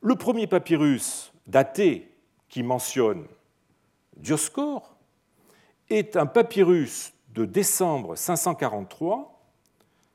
Le 0.00 0.16
premier 0.16 0.48
papyrus 0.48 1.32
daté 1.46 2.12
qui 2.48 2.64
mentionne 2.64 3.24
Dioscore 4.16 4.96
est 5.88 6.16
un 6.16 6.26
papyrus 6.26 7.12
de 7.28 7.44
décembre 7.44 8.16
543, 8.16 9.40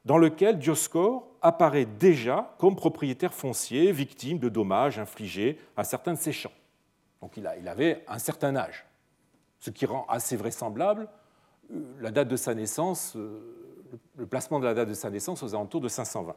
dans 0.03 0.17
lequel 0.17 0.59
Dioscore 0.59 1.25
apparaît 1.41 1.85
déjà 1.85 2.53
comme 2.57 2.75
propriétaire 2.75 3.33
foncier, 3.33 3.93
victime 3.93 4.39
de 4.39 4.49
dommages 4.49 4.99
infligés 4.99 5.57
à 5.77 5.85
certains 5.85 6.15
de 6.15 6.19
ses 6.19 6.33
champs. 6.33 6.51
Donc 7.21 7.37
il 7.37 7.47
avait 7.47 8.03
un 8.09 8.19
certain 8.19 8.57
âge, 8.57 8.85
ce 9.61 9.69
qui 9.69 9.85
rend 9.85 10.05
assez 10.09 10.35
vraisemblable 10.35 11.07
la 11.99 12.11
date 12.11 12.27
de 12.27 12.35
sa 12.35 12.53
naissance 12.53 13.13
euh, 13.15 13.61
le 14.17 14.25
placement 14.25 14.59
de 14.59 14.65
la 14.65 14.73
date 14.73 14.89
de 14.89 14.93
sa 14.93 15.09
naissance 15.09 15.43
aux 15.43 15.53
alentours 15.53 15.81
de 15.81 15.87
520. 15.87 16.35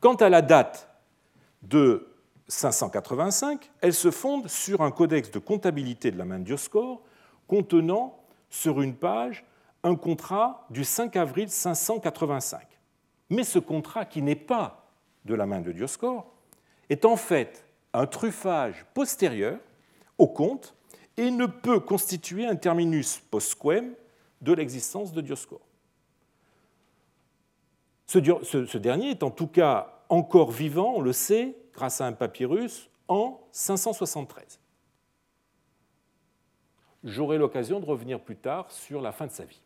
Quant 0.00 0.14
à 0.14 0.28
la 0.28 0.42
date 0.42 0.88
de 1.62 2.08
585, 2.48 3.70
elle 3.80 3.94
se 3.94 4.10
fonde 4.10 4.48
sur 4.48 4.82
un 4.82 4.90
codex 4.90 5.30
de 5.30 5.38
comptabilité 5.38 6.10
de 6.10 6.18
la 6.18 6.24
main 6.24 6.38
de 6.38 6.44
Dioscore 6.44 7.02
contenant 7.48 8.18
sur 8.50 8.80
une 8.80 8.94
page 8.94 9.44
un 9.82 9.94
contrat 9.94 10.66
du 10.70 10.84
5 10.84 11.16
avril 11.16 11.48
585. 11.48 12.60
Mais 13.30 13.44
ce 13.44 13.58
contrat, 13.58 14.04
qui 14.04 14.22
n'est 14.22 14.34
pas 14.34 14.88
de 15.24 15.34
la 15.34 15.46
main 15.46 15.60
de 15.60 15.72
Dioscore, 15.72 16.26
est 16.88 17.04
en 17.04 17.16
fait 17.16 17.64
un 17.92 18.06
truffage 18.06 18.84
postérieur 18.94 19.58
au 20.18 20.28
compte 20.28 20.74
et 21.16 21.30
ne 21.30 21.46
peut 21.46 21.80
constituer 21.80 22.46
un 22.46 22.56
terminus 22.56 23.18
postquem 23.30 23.94
de 24.40 24.52
l'existence 24.52 25.12
de 25.12 25.20
Dioscore. 25.20 25.66
Ce, 28.06 28.78
dernier 28.78 29.10
est 29.10 29.22
en 29.22 29.30
tout 29.30 29.48
cas 29.48 30.02
encore 30.08 30.50
vivant, 30.50 30.94
on 30.96 31.00
le 31.00 31.12
sait, 31.12 31.56
grâce 31.74 32.00
à 32.00 32.06
un 32.06 32.12
papyrus, 32.12 32.88
en 33.08 33.40
573. 33.52 34.60
J'aurai 37.04 37.38
l'occasion 37.38 37.80
de 37.80 37.86
revenir 37.86 38.20
plus 38.20 38.36
tard 38.36 38.70
sur 38.70 39.00
la 39.00 39.12
fin 39.12 39.26
de 39.26 39.32
sa 39.32 39.44
vie. 39.44 39.60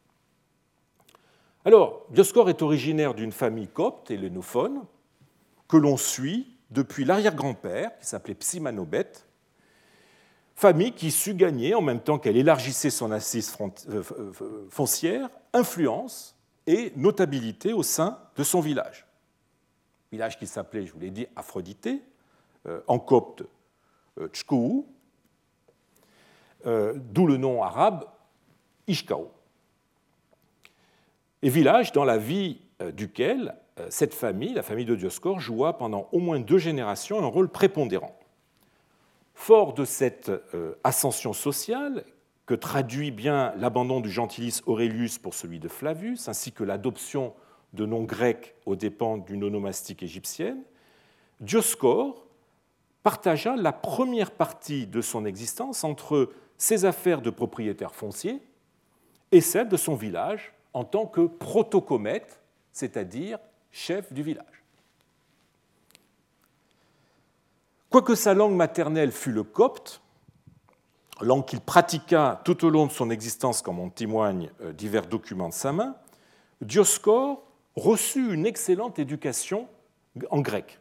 Alors, 1.64 2.06
Dioscore 2.10 2.48
est 2.48 2.62
originaire 2.62 3.14
d'une 3.14 3.32
famille 3.32 3.68
copte, 3.68 4.10
hellénophone, 4.10 4.84
que 5.68 5.76
l'on 5.76 5.96
suit 5.96 6.56
depuis 6.70 7.04
l'arrière-grand-père, 7.04 7.96
qui 7.98 8.06
s'appelait 8.06 8.34
Psimanobet, 8.34 9.12
famille 10.60 10.92
qui 10.92 11.10
sut 11.10 11.34
gagner, 11.34 11.74
en 11.74 11.80
même 11.80 12.00
temps 12.00 12.18
qu'elle 12.18 12.36
élargissait 12.36 12.90
son 12.90 13.10
assise 13.12 13.56
euh, 13.60 14.02
euh, 14.18 14.66
foncière, 14.68 15.30
influence 15.54 16.36
et 16.66 16.92
notabilité 16.96 17.72
au 17.72 17.82
sein 17.82 18.18
de 18.36 18.44
son 18.44 18.60
village. 18.60 19.06
Village 20.12 20.38
qui 20.38 20.46
s'appelait, 20.46 20.84
je 20.84 20.92
vous 20.92 21.00
l'ai 21.00 21.10
dit, 21.10 21.26
Aphrodité, 21.34 22.02
euh, 22.66 22.80
en 22.86 22.98
copte 22.98 23.42
Tchkou, 24.32 24.86
d'où 26.66 27.26
le 27.26 27.38
nom 27.38 27.62
arabe 27.62 28.04
Ishkao. 28.86 29.32
Et 31.40 31.48
village 31.48 31.92
dans 31.92 32.04
la 32.04 32.18
vie 32.18 32.60
duquel 32.92 33.54
cette 33.88 34.12
famille, 34.12 34.52
la 34.52 34.62
famille 34.62 34.84
de 34.84 34.94
Dioscore, 34.94 35.40
joua 35.40 35.78
pendant 35.78 36.10
au 36.12 36.18
moins 36.18 36.38
deux 36.38 36.58
générations 36.58 37.18
un 37.24 37.28
rôle 37.28 37.48
prépondérant. 37.48 38.19
Fort 39.40 39.72
de 39.72 39.86
cette 39.86 40.28
euh, 40.28 40.74
ascension 40.84 41.32
sociale, 41.32 42.04
que 42.44 42.52
traduit 42.52 43.10
bien 43.10 43.54
l'abandon 43.56 44.00
du 44.00 44.10
gentilice 44.10 44.62
Aurelius 44.66 45.16
pour 45.16 45.32
celui 45.32 45.58
de 45.58 45.66
Flavius, 45.66 46.28
ainsi 46.28 46.52
que 46.52 46.62
l'adoption 46.62 47.32
de 47.72 47.86
noms 47.86 48.02
grecs 48.02 48.54
aux 48.66 48.76
dépens 48.76 49.16
d'une 49.16 49.42
onomastique 49.42 50.02
égyptienne, 50.02 50.62
Dioscore 51.40 52.26
partagea 53.02 53.56
la 53.56 53.72
première 53.72 54.30
partie 54.30 54.86
de 54.86 55.00
son 55.00 55.24
existence 55.24 55.84
entre 55.84 56.30
ses 56.58 56.84
affaires 56.84 57.22
de 57.22 57.30
propriétaire 57.30 57.94
foncier 57.94 58.42
et 59.32 59.40
celle 59.40 59.70
de 59.70 59.78
son 59.78 59.94
village 59.94 60.52
en 60.74 60.84
tant 60.84 61.06
que 61.06 61.22
protocomète, 61.22 62.42
c'est-à-dire 62.72 63.38
chef 63.72 64.12
du 64.12 64.22
village. 64.22 64.59
Quoique 67.90 68.14
sa 68.14 68.34
langue 68.34 68.54
maternelle 68.54 69.10
fût 69.10 69.32
le 69.32 69.42
copte, 69.42 70.00
langue 71.20 71.44
qu'il 71.44 71.60
pratiqua 71.60 72.40
tout 72.44 72.64
au 72.64 72.70
long 72.70 72.86
de 72.86 72.92
son 72.92 73.10
existence, 73.10 73.62
comme 73.62 73.80
en 73.80 73.90
témoignent 73.90 74.50
euh, 74.60 74.72
divers 74.72 75.08
documents 75.08 75.48
de 75.48 75.54
sa 75.54 75.72
main, 75.72 75.96
Dioscore 76.60 77.42
reçut 77.74 78.32
une 78.32 78.46
excellente 78.46 79.00
éducation 79.00 79.66
en 80.30 80.40
grec, 80.40 80.78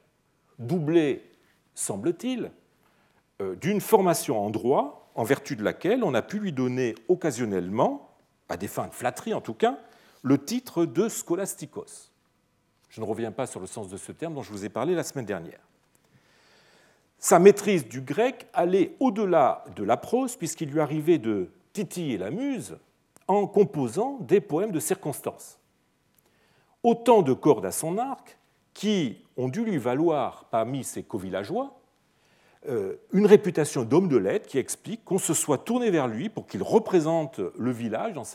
doublée, 0.59 1.27
semble-t-il, 1.73 2.51
euh, 3.41 3.55
d'une 3.55 3.81
formation 3.81 4.39
en 4.39 4.51
droit, 4.51 5.11
en 5.15 5.23
vertu 5.23 5.55
de 5.55 5.63
laquelle 5.63 6.03
on 6.03 6.13
a 6.13 6.21
pu 6.21 6.37
lui 6.37 6.53
donner 6.53 6.93
occasionnellement, 7.07 8.07
à 8.49 8.57
des 8.57 8.67
fins 8.67 8.87
de 8.87 8.93
flatterie 8.93 9.33
en 9.33 9.41
tout 9.41 9.55
cas, 9.55 9.79
le 10.21 10.37
titre 10.37 10.85
de 10.85 11.09
scholastikos. 11.09 12.11
Je 12.89 13.01
ne 13.01 13.05
reviens 13.05 13.31
pas 13.31 13.47
sur 13.47 13.59
le 13.59 13.67
sens 13.67 13.89
de 13.89 13.97
ce 13.97 14.11
terme 14.11 14.35
dont 14.35 14.43
je 14.43 14.51
vous 14.51 14.63
ai 14.63 14.69
parlé 14.69 14.93
la 14.93 15.03
semaine 15.03 15.25
dernière. 15.25 15.68
Sa 17.19 17.37
maîtrise 17.37 17.87
du 17.87 17.99
grec 17.99 18.47
allait 18.53 18.95
au-delà 19.01 19.65
de 19.75 19.83
la 19.83 19.97
prose, 19.97 20.37
puisqu'il 20.37 20.69
lui 20.69 20.79
arrivait 20.79 21.17
de 21.17 21.49
titiller 21.73 22.17
la 22.17 22.31
muse 22.31 22.77
en 23.27 23.45
composant 23.45 24.17
des 24.21 24.39
poèmes 24.39 24.71
de 24.71 24.79
circonstance. 24.79 25.59
Autant 26.81 27.21
de 27.21 27.33
cordes 27.33 27.65
à 27.65 27.71
son 27.71 27.97
arc 27.97 28.37
qui 28.73 29.17
ont 29.35 29.49
dû 29.49 29.65
lui 29.65 29.77
valoir, 29.77 30.45
parmi 30.49 30.85
ses 30.85 31.03
co-villageois, 31.03 31.77
euh, 32.67 32.95
une 33.11 33.25
réputation 33.25 33.83
d'homme 33.83 34.07
de 34.07 34.17
lettres 34.17 34.47
qui 34.47 34.57
explique 34.57 35.03
qu'on 35.03 35.17
se 35.17 35.33
soit 35.33 35.59
tourné 35.59 35.91
vers 35.91 36.07
lui 36.07 36.29
pour 36.29 36.47
qu'il 36.47 36.63
représente 36.63 37.39
le 37.57 37.71
village 37.71 38.13
dans 38.13 38.25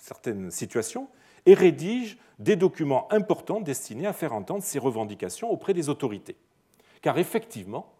certaines 0.00 0.50
situations 0.52 1.08
et 1.46 1.54
rédige 1.54 2.18
des 2.38 2.54
documents 2.54 3.12
importants 3.12 3.60
destinés 3.60 4.06
à 4.06 4.12
faire 4.12 4.32
entendre 4.32 4.62
ses 4.62 4.78
revendications 4.78 5.50
auprès 5.50 5.74
des 5.74 5.88
autorités. 5.88 6.36
Car 7.02 7.18
effectivement, 7.18 7.92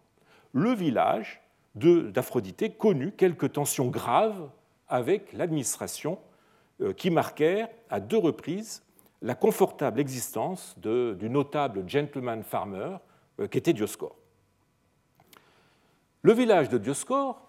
le 0.53 0.73
village 0.73 1.41
d'Aphrodité 1.75 2.69
connut 2.69 3.11
quelques 3.11 3.51
tensions 3.53 3.87
graves 3.87 4.49
avec 4.87 5.33
l'administration 5.33 6.19
euh, 6.81 6.93
qui 6.93 7.09
marquèrent 7.09 7.67
à 7.89 7.99
deux 7.99 8.17
reprises 8.17 8.83
la 9.21 9.35
confortable 9.35 9.99
existence 9.99 10.75
du 10.77 11.29
notable 11.29 11.83
gentleman 11.87 12.43
farmer 12.43 12.97
euh, 13.39 13.47
qu'était 13.47 13.73
Dioscore. 13.73 14.15
Le 16.21 16.33
village 16.33 16.69
de 16.69 16.77
Dioscore 16.77 17.41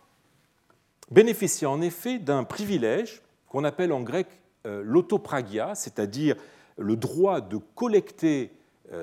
bénéficiait 1.11 1.67
en 1.67 1.83
effet 1.83 2.19
d'un 2.19 2.45
privilège 2.45 3.23
qu'on 3.49 3.65
appelle 3.65 3.93
en 3.93 4.01
grec 4.01 4.27
euh, 4.67 4.83
l'autopragia, 4.85 5.75
c'est-à-dire 5.75 6.37
le 6.79 6.97
droit 6.97 7.41
de 7.41 7.59
collecter 7.75 8.51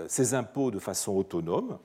ses 0.08 0.36
impôts 0.36 0.70
de 0.70 0.78
façon 0.78 1.14
autonome, 1.14 1.80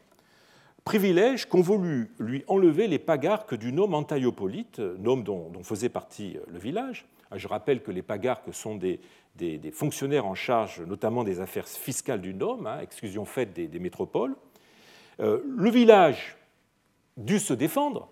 privilège 0.86 1.46
qu'ont 1.46 1.60
voulu 1.60 2.12
lui 2.20 2.44
enlever 2.46 2.86
les 2.86 3.00
pagarques 3.00 3.56
du 3.56 3.72
nom 3.72 3.92
Antaiopolite, 3.92 4.78
nom 4.78 5.16
dont, 5.16 5.52
faisait 5.64 5.88
partie 5.88 6.38
le 6.46 6.58
village. 6.60 7.06
Je 7.34 7.48
rappelle 7.48 7.82
que 7.82 7.90
les 7.90 8.02
pagarques 8.02 8.54
sont 8.54 8.76
des, 8.76 9.00
fonctionnaires 9.72 10.26
en 10.26 10.36
charge 10.36 10.80
notamment 10.80 11.24
des 11.24 11.40
affaires 11.40 11.66
fiscales 11.66 12.20
du 12.20 12.32
nom, 12.32 12.64
hein, 12.64 12.78
exclusion 12.80 13.24
faite 13.24 13.52
des, 13.52 13.78
métropoles. 13.80 14.36
Euh, 15.18 15.42
le 15.44 15.70
village 15.70 16.36
dut 17.16 17.40
se 17.40 17.52
défendre. 17.52 18.08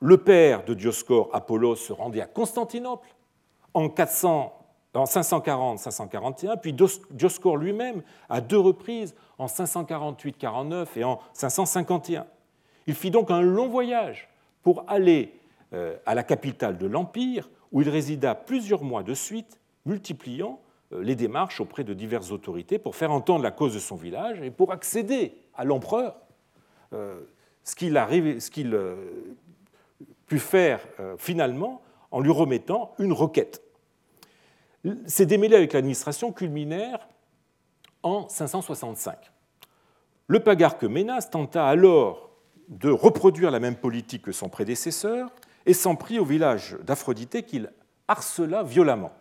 Le 0.00 0.16
père 0.16 0.64
de 0.64 0.72
Dioscore, 0.72 1.28
Apollos, 1.34 1.76
se 1.76 1.92
rendit 1.92 2.22
à 2.22 2.26
Constantinople 2.26 3.08
en 3.74 3.90
400 3.90 4.56
en 4.94 5.04
540-541, 5.04 6.58
puis 6.60 6.72
Dioscore 6.72 7.56
lui-même 7.56 8.02
à 8.28 8.40
deux 8.40 8.58
reprises, 8.58 9.14
en 9.40 9.46
548-49 9.46 10.86
et 10.96 11.04
en 11.04 11.18
551. 11.32 12.26
Il 12.86 12.94
fit 12.94 13.10
donc 13.10 13.30
un 13.30 13.40
long 13.40 13.68
voyage 13.68 14.28
pour 14.62 14.84
aller 14.86 15.34
euh, 15.72 15.96
à 16.04 16.14
la 16.14 16.22
capitale 16.22 16.76
de 16.76 16.86
l'Empire, 16.86 17.48
où 17.72 17.80
il 17.80 17.88
résida 17.88 18.34
plusieurs 18.34 18.82
mois 18.82 19.02
de 19.02 19.14
suite, 19.14 19.58
multipliant 19.86 20.60
euh, 20.92 21.02
les 21.02 21.14
démarches 21.14 21.60
auprès 21.60 21.84
de 21.84 21.94
diverses 21.94 22.32
autorités 22.32 22.78
pour 22.78 22.96
faire 22.96 23.12
entendre 23.12 23.42
la 23.42 23.50
cause 23.50 23.72
de 23.72 23.78
son 23.78 23.96
village 23.96 24.42
et 24.42 24.50
pour 24.50 24.72
accéder 24.72 25.34
à 25.54 25.64
l'empereur, 25.64 26.16
euh, 26.92 27.20
ce 27.64 27.74
qu'il 27.74 28.78
put 30.26 30.38
faire 30.38 30.80
finalement 31.18 31.82
en 32.10 32.20
lui 32.20 32.30
remettant 32.30 32.94
une 32.98 33.12
requête. 33.12 33.62
Ces 35.06 35.26
démêlés 35.26 35.56
avec 35.56 35.72
l'administration 35.72 36.32
culminèrent 36.32 37.06
en 38.02 38.28
565. 38.28 39.16
Le 40.26 40.40
pagarque 40.40 40.84
Ménas 40.84 41.28
tenta 41.30 41.66
alors 41.66 42.30
de 42.68 42.90
reproduire 42.90 43.50
la 43.50 43.60
même 43.60 43.76
politique 43.76 44.22
que 44.22 44.32
son 44.32 44.48
prédécesseur 44.48 45.28
et 45.66 45.74
s'en 45.74 45.96
prit 45.96 46.18
au 46.18 46.24
village 46.24 46.76
d'Aphrodité 46.82 47.42
qu'il 47.42 47.72
harcela 48.08 48.62
violemment. 48.62 49.12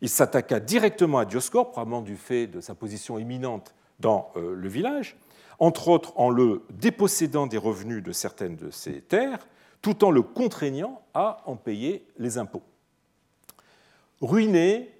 Il 0.00 0.08
s'attaqua 0.08 0.60
directement 0.60 1.18
à 1.18 1.24
Dioscore, 1.24 1.70
probablement 1.70 2.02
du 2.02 2.16
fait 2.16 2.46
de 2.46 2.60
sa 2.60 2.74
position 2.74 3.18
éminente 3.18 3.74
dans 3.98 4.30
euh, 4.36 4.54
le 4.54 4.68
village, 4.68 5.16
entre 5.58 5.88
autres 5.88 6.12
en 6.16 6.30
le 6.30 6.62
dépossédant 6.70 7.48
des 7.48 7.58
revenus 7.58 8.02
de 8.02 8.12
certaines 8.12 8.54
de 8.54 8.70
ses 8.70 9.00
terres, 9.00 9.46
tout 9.82 10.04
en 10.04 10.12
le 10.12 10.22
contraignant 10.22 11.02
à 11.14 11.42
en 11.46 11.56
payer 11.56 12.06
les 12.18 12.38
impôts 12.38 12.62
ruiné, 14.20 14.90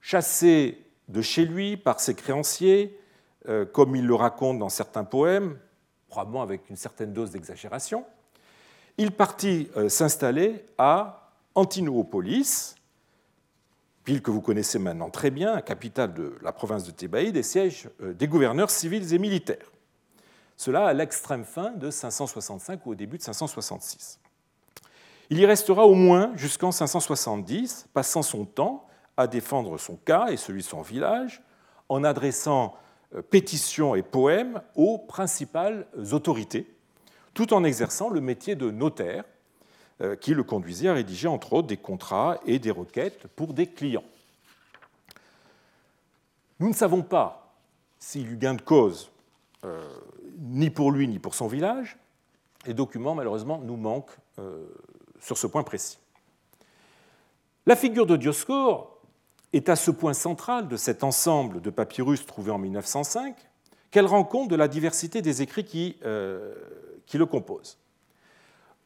chassé 0.00 0.78
de 1.08 1.22
chez 1.22 1.44
lui 1.44 1.76
par 1.76 2.00
ses 2.00 2.14
créanciers, 2.14 2.98
euh, 3.48 3.64
comme 3.64 3.94
il 3.96 4.06
le 4.06 4.14
raconte 4.14 4.58
dans 4.58 4.68
certains 4.68 5.04
poèmes, 5.04 5.58
probablement 6.08 6.42
avec 6.42 6.70
une 6.70 6.76
certaine 6.76 7.12
dose 7.12 7.30
d'exagération, 7.30 8.04
il 8.96 9.10
partit 9.10 9.68
euh, 9.76 9.88
s'installer 9.88 10.64
à 10.78 11.32
Antinoopolis, 11.54 12.76
ville 14.06 14.22
que 14.22 14.30
vous 14.30 14.40
connaissez 14.40 14.78
maintenant 14.78 15.10
très 15.10 15.30
bien, 15.30 15.60
capitale 15.60 16.14
de 16.14 16.36
la 16.42 16.52
province 16.52 16.84
de 16.84 16.90
Thébaïde 16.90 17.36
et 17.36 17.42
siège 17.42 17.88
euh, 18.00 18.12
des 18.12 18.28
gouverneurs 18.28 18.70
civils 18.70 19.12
et 19.12 19.18
militaires. 19.18 19.72
Cela 20.56 20.86
à 20.86 20.92
l'extrême 20.92 21.44
fin 21.44 21.72
de 21.72 21.90
565 21.90 22.86
ou 22.86 22.92
au 22.92 22.94
début 22.94 23.18
de 23.18 23.22
566. 23.22 24.20
Il 25.30 25.38
y 25.38 25.46
restera 25.46 25.86
au 25.86 25.94
moins 25.94 26.32
jusqu'en 26.36 26.70
570, 26.70 27.88
passant 27.92 28.22
son 28.22 28.44
temps 28.44 28.86
à 29.16 29.26
défendre 29.26 29.78
son 29.78 29.96
cas 29.96 30.28
et 30.28 30.36
celui 30.36 30.62
de 30.62 30.66
son 30.66 30.82
village, 30.82 31.42
en 31.88 32.04
adressant 32.04 32.76
euh, 33.14 33.22
pétitions 33.22 33.94
et 33.94 34.02
poèmes 34.02 34.60
aux 34.74 34.98
principales 34.98 35.86
autorités, 36.12 36.66
tout 37.32 37.52
en 37.52 37.64
exerçant 37.64 38.08
le 38.08 38.20
métier 38.20 38.54
de 38.54 38.70
notaire, 38.70 39.24
euh, 40.00 40.16
qui 40.16 40.34
le 40.34 40.42
conduisait 40.42 40.88
à 40.88 40.94
rédiger 40.94 41.28
entre 41.28 41.52
autres 41.52 41.68
des 41.68 41.76
contrats 41.76 42.38
et 42.46 42.58
des 42.58 42.72
requêtes 42.72 43.28
pour 43.36 43.54
des 43.54 43.68
clients. 43.68 44.04
Nous 46.58 46.68
ne 46.68 46.74
savons 46.74 47.02
pas 47.02 47.54
s'il 47.98 48.32
eut 48.32 48.36
gain 48.36 48.54
de 48.54 48.62
cause, 48.62 49.10
euh, 49.64 49.88
ni 50.38 50.70
pour 50.70 50.90
lui 50.90 51.06
ni 51.06 51.18
pour 51.18 51.34
son 51.34 51.46
village. 51.46 51.96
Les 52.66 52.74
documents, 52.74 53.14
malheureusement, 53.14 53.58
nous 53.58 53.76
manquent 53.76 54.16
sur 55.20 55.36
ce 55.36 55.46
point 55.46 55.62
précis. 55.62 55.98
La 57.66 57.76
figure 57.76 58.06
de 58.06 58.16
Dioscore 58.16 58.93
est 59.56 59.68
à 59.68 59.76
ce 59.76 59.90
point 59.90 60.14
central 60.14 60.68
de 60.68 60.76
cet 60.76 61.04
ensemble 61.04 61.60
de 61.60 61.70
papyrus 61.70 62.26
trouvés 62.26 62.50
en 62.50 62.58
1905 62.58 63.36
qu'elle 63.90 64.06
rend 64.06 64.24
compte 64.24 64.48
de 64.48 64.56
la 64.56 64.68
diversité 64.68 65.22
des 65.22 65.42
écrits 65.42 65.64
qui, 65.64 65.96
qui 67.06 67.18
le 67.18 67.26
composent. 67.26 67.78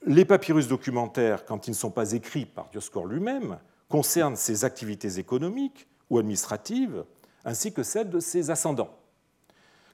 Les 0.04 0.24
papyrus 0.24 0.68
documentaires, 0.68 1.44
quand 1.44 1.66
ils 1.66 1.70
ne 1.70 1.76
sont 1.76 1.90
pas 1.90 2.12
écrits 2.12 2.44
par 2.44 2.68
Dioscore 2.68 3.07
lui-même, 3.07 3.59
concernent 3.88 4.37
ses 4.37 4.64
activités 4.64 5.18
économiques 5.18 5.88
ou 6.11 6.18
administratives, 6.18 7.04
ainsi 7.44 7.72
que 7.72 7.83
celles 7.83 8.11
de 8.11 8.20
ses 8.20 8.50
ascendants. 8.50 8.94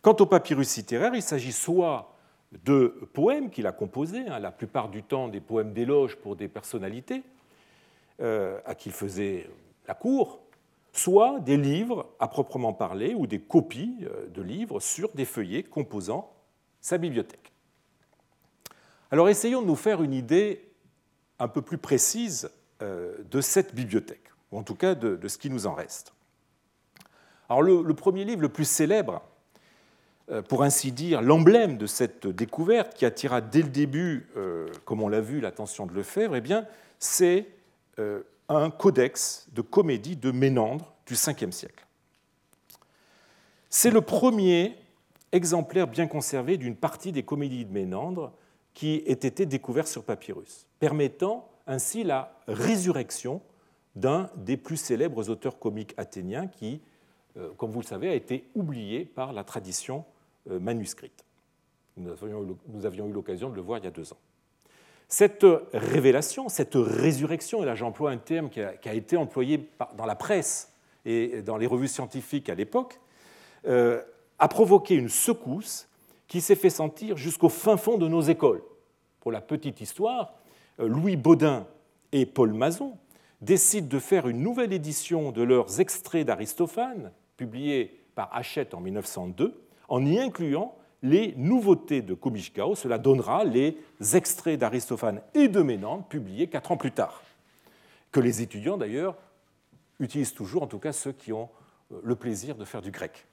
Quant 0.02 0.16
aux 0.20 0.26
papyrus 0.26 0.76
littéraires, 0.76 1.14
il 1.14 1.22
s'agit 1.22 1.52
soit 1.52 2.14
de 2.64 3.08
poèmes 3.12 3.50
qu'il 3.50 3.66
a 3.66 3.72
composés, 3.72 4.26
hein, 4.28 4.38
la 4.38 4.50
plupart 4.50 4.88
du 4.88 5.02
temps 5.02 5.28
des 5.28 5.40
poèmes 5.40 5.72
d'éloge 5.72 6.16
pour 6.16 6.36
des 6.36 6.48
personnalités 6.48 7.22
euh, 8.20 8.60
à 8.66 8.74
qui 8.74 8.90
il 8.90 8.94
faisait 8.94 9.48
la 9.88 9.94
cour, 9.94 10.40
soit 10.94 11.40
des 11.40 11.56
livres 11.56 12.06
à 12.20 12.28
proprement 12.28 12.72
parler 12.72 13.14
ou 13.14 13.26
des 13.26 13.40
copies 13.40 13.98
euh, 14.02 14.26
de 14.28 14.42
livres 14.42 14.80
sur 14.80 15.12
des 15.14 15.24
feuillets 15.24 15.64
composant 15.64 16.32
sa 16.80 16.98
bibliothèque. 16.98 17.52
Alors 19.10 19.28
essayons 19.28 19.60
de 19.60 19.66
nous 19.66 19.76
faire 19.76 20.02
une 20.02 20.14
idée 20.14 20.68
un 21.38 21.48
peu 21.48 21.62
plus 21.62 21.78
précise 21.78 22.50
euh, 22.80 23.16
de 23.28 23.40
cette 23.40 23.74
bibliothèque, 23.74 24.30
ou 24.52 24.58
en 24.58 24.62
tout 24.62 24.76
cas 24.76 24.94
de, 24.94 25.28
ce 25.28 25.36
qui 25.36 25.50
nous 25.50 25.66
en 25.66 25.74
reste. 25.74 26.14
Alors 27.48 27.62
le, 27.62 27.94
premier 27.94 28.24
livre 28.24 28.40
le 28.40 28.48
plus 28.48 28.64
célèbre, 28.64 29.22
euh, 30.30 30.42
pour 30.42 30.62
ainsi 30.62 30.92
dire, 30.92 31.22
l'emblème 31.22 31.76
de 31.76 31.86
cette 31.86 32.28
découverte 32.28 32.94
qui 32.94 33.04
attira 33.04 33.40
dès 33.40 33.62
le 33.62 33.68
début, 33.68 34.28
comme 34.84 35.02
on 35.02 35.08
l'a 35.08 35.20
vu, 35.20 35.40
l'attention 35.40 35.86
de 35.86 35.92
Lefebvre, 35.92 36.36
eh 36.36 36.42
c'est 36.98 37.48
un 38.48 38.70
codex 38.70 39.48
de 39.52 39.62
comédie 39.62 40.16
de 40.16 40.30
Ménandre 40.30 40.92
du 41.06 41.14
5e 41.14 41.52
siècle. 41.52 41.86
C'est 43.70 43.90
le 43.90 44.00
premier 44.00 44.76
exemplaire 45.32 45.88
bien 45.88 46.06
conservé 46.06 46.56
d'une 46.56 46.76
partie 46.76 47.12
des 47.12 47.24
comédies 47.24 47.64
de 47.64 47.72
Ménandre 47.72 48.32
qui 48.72 49.02
ait 49.06 49.12
été 49.12 49.46
découvert 49.46 49.88
sur 49.88 50.04
papyrus, 50.04 50.66
permettant 50.78 51.48
ainsi 51.66 52.04
la 52.04 52.36
résurrection 52.46 53.40
d'un 53.96 54.30
des 54.36 54.56
plus 54.56 54.76
célèbres 54.76 55.30
auteurs 55.30 55.58
comiques 55.58 55.94
athéniens 55.96 56.46
qui, 56.46 56.80
euh, 57.36 57.50
comme 57.56 57.70
vous 57.70 57.80
le 57.80 57.86
savez, 57.86 58.08
a 58.08 58.14
été 58.14 58.48
oublié 58.54 59.04
par 59.04 59.32
la 59.32 59.44
tradition 59.44 60.04
euh, 60.50 60.58
manuscrite. 60.58 61.24
Nous 61.96 62.10
avions 62.86 63.08
eu 63.08 63.12
l'occasion 63.12 63.48
de 63.48 63.54
le 63.54 63.60
voir 63.60 63.78
il 63.78 63.84
y 63.84 63.88
a 63.88 63.92
deux 63.92 64.12
ans. 64.12 64.18
Cette 65.16 65.46
révélation, 65.72 66.48
cette 66.48 66.74
résurrection, 66.74 67.62
et 67.62 67.66
là 67.66 67.76
j'emploie 67.76 68.10
un 68.10 68.16
terme 68.16 68.50
qui 68.50 68.60
a, 68.60 68.94
été 68.94 69.16
employé 69.16 69.70
dans 69.96 70.06
la 70.06 70.16
presse 70.16 70.74
et 71.04 71.40
dans 71.40 71.56
les 71.56 71.68
revues 71.68 71.86
scientifiques 71.86 72.48
à 72.48 72.56
l'époque, 72.56 72.98
euh, 73.68 74.02
a 74.40 74.48
provoqué 74.48 74.96
une 74.96 75.08
secousse 75.08 75.88
qui 76.26 76.40
s'est 76.40 76.56
fait 76.56 76.68
sentir 76.68 77.16
jusqu'au 77.16 77.48
fin 77.48 77.76
fond 77.76 77.96
de 77.96 78.08
nos 78.08 78.22
écoles. 78.22 78.60
Pour 79.20 79.30
la 79.30 79.40
petite 79.40 79.80
histoire, 79.80 80.34
euh, 80.80 80.88
Louis 80.88 81.14
Baudin 81.14 81.68
et 82.10 82.26
Paul 82.26 82.52
Mazon 82.52 82.98
décident 83.40 83.86
de 83.86 84.00
faire 84.00 84.26
une 84.26 84.42
nouvelle 84.42 84.72
édition 84.72 85.30
de 85.30 85.44
leurs 85.44 85.78
extraits 85.78 86.26
d'Aristophane, 86.26 87.12
publiés 87.36 88.00
par 88.16 88.34
Hachette 88.34 88.74
en 88.74 88.80
1902, 88.80 89.62
en 89.88 90.04
y 90.04 90.18
incluant 90.18 90.74
les 91.04 91.34
nouveautés 91.36 92.00
de 92.02 92.14
Comichkao. 92.14 92.74
Cela 92.74 92.98
donnera 92.98 93.44
les 93.44 93.76
extraits 94.14 94.58
d'Aristophane 94.58 95.20
et 95.34 95.48
de 95.48 95.60
Ménandre, 95.60 96.04
publiés 96.04 96.48
quatre 96.48 96.72
ans 96.72 96.78
plus 96.78 96.92
tard, 96.92 97.22
que 98.10 98.20
les 98.20 98.40
étudiants 98.42 98.78
d'ailleurs 98.78 99.16
utilisent 100.00 100.32
toujours, 100.32 100.62
en 100.62 100.66
tout 100.66 100.78
cas 100.78 100.92
ceux 100.92 101.12
qui 101.12 101.32
ont 101.32 101.50
euh, 101.92 102.00
le 102.02 102.16
plaisir 102.16 102.56
de 102.56 102.64
faire 102.64 102.82
du 102.82 102.90
grec. 102.90 103.26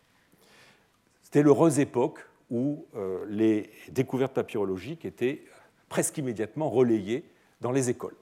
C'était 1.24 1.42
l'heureuse 1.42 1.80
époque 1.80 2.20
où 2.50 2.86
euh, 2.96 3.26
les 3.30 3.72
découvertes 3.90 4.34
papyrologiques 4.34 5.06
étaient 5.06 5.46
presque 5.88 6.18
immédiatement 6.18 6.70
relayées 6.70 7.24
dans 7.62 7.72
les 7.72 7.90
écoles. 7.90 8.16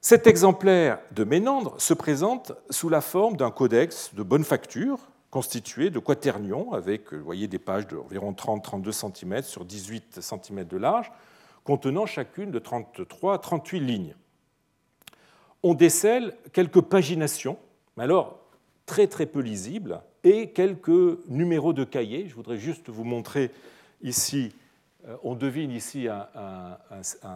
Cet 0.00 0.26
exemplaire 0.26 0.98
de 1.12 1.24
Ménandre 1.24 1.78
se 1.78 1.92
présente 1.92 2.52
sous 2.70 2.88
la 2.88 3.02
forme 3.02 3.36
d'un 3.36 3.50
codex 3.50 4.14
de 4.14 4.22
bonne 4.22 4.44
facture 4.44 4.98
constitué 5.30 5.90
de 5.90 5.98
quaternions 5.98 6.72
avec 6.72 7.12
vous 7.12 7.24
voyez, 7.24 7.48
des 7.48 7.58
pages 7.58 7.86
d'environ 7.86 8.32
30-32 8.32 8.92
cm 8.92 9.42
sur 9.42 9.64
18 9.64 10.20
cm 10.20 10.64
de 10.64 10.76
large, 10.76 11.10
contenant 11.64 12.06
chacune 12.06 12.50
de 12.50 12.58
33 12.58 13.34
à 13.34 13.38
38 13.38 13.80
lignes. 13.80 14.14
On 15.62 15.74
décèle 15.74 16.36
quelques 16.52 16.80
paginations, 16.80 17.58
mais 17.96 18.04
alors 18.04 18.38
très 18.86 19.06
très 19.06 19.26
peu 19.26 19.40
lisibles, 19.40 20.00
et 20.24 20.50
quelques 20.50 21.18
numéros 21.28 21.72
de 21.72 21.84
cahiers. 21.84 22.26
Je 22.28 22.34
voudrais 22.34 22.58
juste 22.58 22.88
vous 22.88 23.04
montrer 23.04 23.50
ici, 24.02 24.52
euh, 25.06 25.16
on 25.22 25.34
devine 25.34 25.70
ici 25.70 26.08
un, 26.08 26.78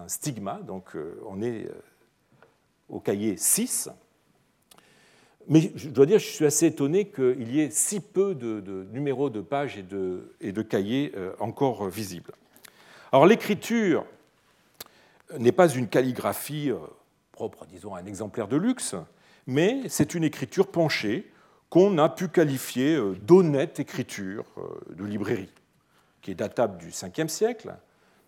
stigma, 0.07 0.61
donc 0.66 0.96
euh, 0.96 1.20
on 1.26 1.40
est 1.42 1.66
euh, 1.66 1.83
au 2.88 3.00
cahier 3.00 3.37
6. 3.37 3.88
Mais 5.48 5.72
je 5.76 5.88
dois 5.88 6.07
dire, 6.07 6.18
je 6.18 6.26
suis 6.26 6.46
assez 6.46 6.66
étonné 6.66 7.09
qu'il 7.09 7.54
y 7.54 7.61
ait 7.61 7.70
si 7.70 8.00
peu 8.00 8.35
de, 8.35 8.87
numéros 8.92 9.30
de 9.30 9.40
pages 9.40 9.76
et 9.78 9.83
de, 9.83 10.62
cahiers 10.62 11.12
encore 11.38 11.88
visibles. 11.88 12.33
Alors 13.12 13.26
l'écriture 13.26 14.07
n'est 15.38 15.52
pas 15.52 15.68
une 15.68 15.88
calligraphie 15.88 16.72
propre, 17.33 17.66
disons, 17.66 17.94
à 17.94 18.00
un 18.00 18.07
exemplaire 18.07 18.48
de 18.48 18.57
luxe, 18.57 18.94
mais 19.46 19.83
c'est 19.88 20.14
une 20.14 20.24
écriture 20.24 20.68
penchée 20.68 21.30
qu'on 21.68 21.98
a 21.98 22.09
pu 22.09 22.28
qualifier 22.28 22.94
euh, 22.94 23.16
d'honnête 23.20 23.80
écriture 23.80 24.44
euh, 24.59 24.94
de 24.94 25.04
librairie, 25.04 25.52
qui 26.22 26.30
est 26.30 26.37
datable 26.37 26.78
du 26.78 26.90
5e 26.90 27.26
siècle, 27.26 27.74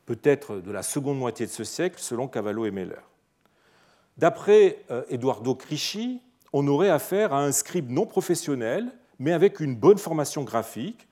peut-être 0.04 0.56
de 0.56 0.72
la 0.72 0.82
seconde 0.82 1.18
moitié 1.18 1.46
de 1.46 1.50
ce 1.52 1.62
siècle, 1.62 1.96
selon 1.98 2.26
Cavallo 2.26 2.66
et 2.66 2.72
Meller. 2.72 3.00
D'après 4.16 4.84
euh, 4.90 5.04
Eduardo 5.10 5.54
Crisci, 5.54 6.20
on 6.58 6.66
aurait 6.68 6.88
affaire 6.88 7.34
à 7.34 7.44
un 7.44 7.52
scribe 7.52 7.90
non 7.90 8.06
professionnel, 8.06 8.90
mais 9.18 9.32
avec 9.32 9.60
une 9.60 9.76
bonne 9.76 9.98
formation 9.98 10.42
graphique, 10.42 11.06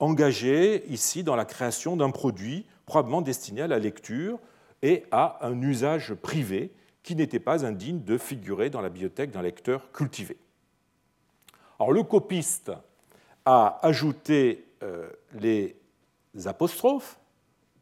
engagé 0.00 0.90
ici 0.90 1.22
dans 1.22 1.36
la 1.36 1.44
création 1.44 1.94
d'un 1.94 2.10
produit 2.10 2.64
probablement 2.86 3.20
destiné 3.20 3.60
à 3.60 3.66
la 3.66 3.78
lecture 3.78 4.38
et 4.80 5.04
à 5.10 5.46
un 5.46 5.60
usage 5.60 6.14
privé 6.14 6.72
qui 7.02 7.16
n'était 7.16 7.38
pas 7.38 7.66
indigne 7.66 8.02
de 8.02 8.16
figurer 8.16 8.70
dans 8.70 8.80
la 8.80 8.88
bibliothèque 8.88 9.30
d'un 9.30 9.42
lecteur 9.42 9.92
cultivé. 9.92 10.38
Alors, 11.78 11.92
le 11.92 12.02
copiste 12.02 12.72
a 13.44 13.78
ajouté 13.82 14.64
euh, 14.82 15.10
les 15.34 15.76
apostrophes 16.46 17.18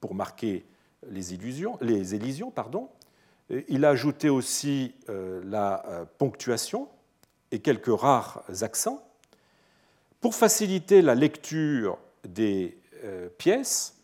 pour 0.00 0.16
marquer 0.16 0.64
les, 1.08 1.38
les 1.82 2.14
élisions. 2.16 2.50
Pardon. 2.50 2.88
Il 3.50 3.84
a 3.84 3.90
ajouté 3.90 4.28
aussi 4.28 4.94
euh, 5.08 5.42
la 5.44 5.84
euh, 5.86 6.04
ponctuation 6.18 6.88
et 7.50 7.60
quelques 7.60 8.00
rares 8.00 8.42
accents. 8.62 9.06
Pour 10.20 10.34
faciliter 10.34 11.02
la 11.02 11.14
lecture 11.14 11.98
des 12.26 12.78
pièces, 13.36 14.00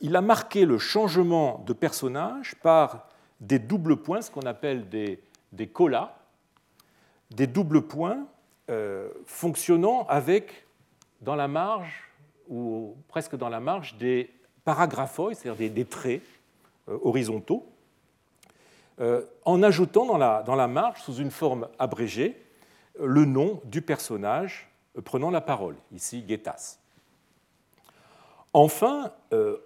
il 0.00 0.16
a 0.16 0.22
marqué 0.22 0.64
le 0.64 0.78
changement 0.78 1.62
de 1.66 1.74
personnage 1.74 2.54
par 2.62 3.06
des 3.40 3.58
doubles 3.58 3.96
points, 3.96 4.22
ce 4.22 4.30
qu'on 4.30 4.46
appelle 4.46 4.88
des, 4.88 5.66
colas, 5.66 6.16
des 7.30 7.46
doubles 7.46 7.82
points 7.82 8.26
euh, 8.70 9.08
fonctionnant 9.26 10.06
avec, 10.08 10.66
dans 11.20 11.36
la 11.36 11.48
marge, 11.48 12.10
ou 12.48 12.96
presque 13.08 13.36
dans 13.36 13.48
la 13.48 13.60
marge, 13.60 13.96
des 13.98 14.30
paragraphoïdes, 14.64 15.36
c'est-à-dire 15.36 15.70
des, 15.70 15.84
traits 15.84 16.22
euh, 16.88 16.98
horizontaux, 17.02 17.66
en 18.98 19.62
ajoutant 19.62 20.06
dans 20.06 20.18
la, 20.18 20.42
dans 20.42 20.68
marge, 20.68 21.00
sous 21.02 21.14
une 21.14 21.30
forme 21.30 21.68
abrégée, 21.78 22.40
le 23.00 23.24
nom 23.24 23.60
du 23.64 23.82
personnage 23.82 24.70
prenant 25.04 25.30
la 25.30 25.40
parole, 25.40 25.74
ici 25.92 26.22
Guettas. 26.22 26.78
Enfin, 28.52 29.12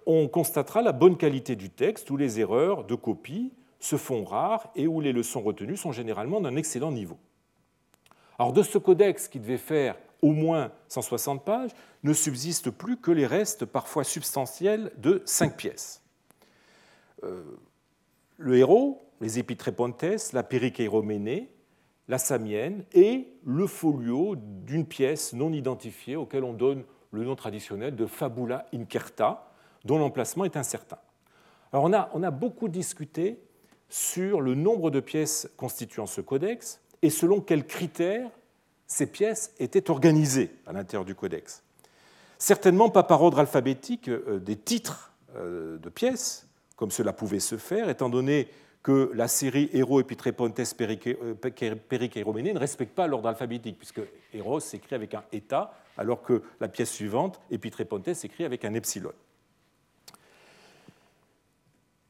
on 0.07 0.27
constatera 0.27 0.81
la 0.81 0.93
bonne 0.93 1.15
qualité 1.15 1.55
du 1.55 1.69
texte 1.69 2.09
où 2.09 2.17
les 2.17 2.39
erreurs 2.39 2.85
de 2.85 2.95
copie 2.95 3.53
se 3.79 3.97
font 3.97 4.23
rares 4.23 4.67
et 4.75 4.87
où 4.87 4.99
les 4.99 5.13
leçons 5.13 5.41
retenues 5.41 5.77
sont 5.77 5.91
généralement 5.91 6.41
d'un 6.41 6.55
excellent 6.55 6.91
niveau. 6.91 7.17
Alors 8.39 8.53
de 8.53 8.63
ce 8.63 8.77
codex 8.77 9.27
qui 9.27 9.39
devait 9.39 9.57
faire 9.57 9.95
au 10.21 10.31
moins 10.31 10.71
160 10.89 11.43
pages, 11.45 11.71
ne 12.03 12.13
subsiste 12.13 12.71
plus 12.71 12.97
que 12.97 13.11
les 13.11 13.25
restes 13.25 13.65
parfois 13.65 14.03
substantiels 14.03 14.91
de 14.97 15.21
cinq 15.25 15.55
pièces. 15.55 16.01
Euh, 17.23 17.43
le 18.37 18.57
héros, 18.57 19.01
les 19.21 19.39
épitrépontes, 19.39 20.33
la 20.33 20.43
péricheiroménée, 20.43 21.49
la 22.07 22.17
samienne 22.17 22.83
et 22.93 23.27
le 23.45 23.67
folio 23.67 24.35
d'une 24.35 24.85
pièce 24.85 25.33
non 25.33 25.53
identifiée 25.53 26.15
auquel 26.15 26.43
on 26.43 26.53
donne 26.53 26.83
le 27.11 27.23
nom 27.23 27.35
traditionnel 27.35 27.95
de 27.95 28.05
fabula 28.05 28.65
incerta, 28.73 29.51
dont 29.85 29.97
l'emplacement 29.97 30.45
est 30.45 30.57
incertain. 30.57 30.97
Alors 31.71 31.85
on 31.85 31.93
a, 31.93 32.09
on 32.13 32.23
a 32.23 32.31
beaucoup 32.31 32.67
discuté 32.67 33.39
sur 33.89 34.41
le 34.41 34.55
nombre 34.55 34.91
de 34.91 34.99
pièces 34.99 35.49
constituant 35.57 36.05
ce 36.05 36.21
codex 36.21 36.81
et 37.01 37.09
selon 37.09 37.41
quels 37.41 37.65
critères 37.65 38.29
ces 38.87 39.07
pièces 39.07 39.53
étaient 39.59 39.89
organisées 39.89 40.51
à 40.65 40.73
l'intérieur 40.73 41.05
du 41.05 41.15
codex. 41.15 41.63
Certainement 42.37 42.89
pas 42.89 43.03
par 43.03 43.21
ordre 43.21 43.39
alphabétique 43.39 44.09
euh, 44.09 44.39
des 44.39 44.55
titres 44.55 45.13
euh, 45.35 45.77
de 45.77 45.89
pièces, 45.89 46.47
comme 46.75 46.89
cela 46.89 47.13
pouvait 47.13 47.39
se 47.39 47.57
faire, 47.57 47.89
étant 47.89 48.09
donné 48.09 48.47
que 48.83 49.11
la 49.13 49.27
série 49.27 49.69
Héros 49.73 49.99
Epitrepontes 49.99 50.59
euh, 50.59 51.75
Pericheiroménée 51.89 52.53
ne 52.53 52.59
respecte 52.59 52.95
pas 52.95 53.07
l'ordre 53.07 53.29
alphabétique, 53.29 53.77
puisque 53.77 54.01
Héros 54.33 54.59
s'écrit 54.59 54.95
avec 54.95 55.13
un 55.13 55.23
eta, 55.31 55.73
alors 55.97 56.21
que 56.21 56.43
la 56.59 56.67
pièce 56.67 56.91
suivante, 56.91 57.41
Epitrepontes, 57.51 58.13
s'écrit 58.13 58.45
avec 58.45 58.63
un 58.65 58.73
epsilon 58.73 59.11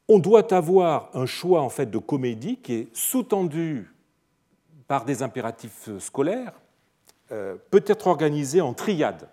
on 0.09 0.17
doit 0.17 0.51
avoir 0.53 1.11
un 1.13 1.27
choix 1.27 1.61
en 1.61 1.69
fait 1.69 1.85
de 1.85 1.99
comédie 1.99 2.57
qui 2.57 2.73
est 2.73 2.87
sous-tendu 2.93 3.93
par 4.87 5.05
des 5.05 5.21
impératifs 5.21 5.87
scolaires, 5.99 6.53
euh, 7.31 7.55
peut 7.69 7.83
être 7.85 8.07
organisé 8.07 8.59
en 8.59 8.73
triade. 8.73 9.29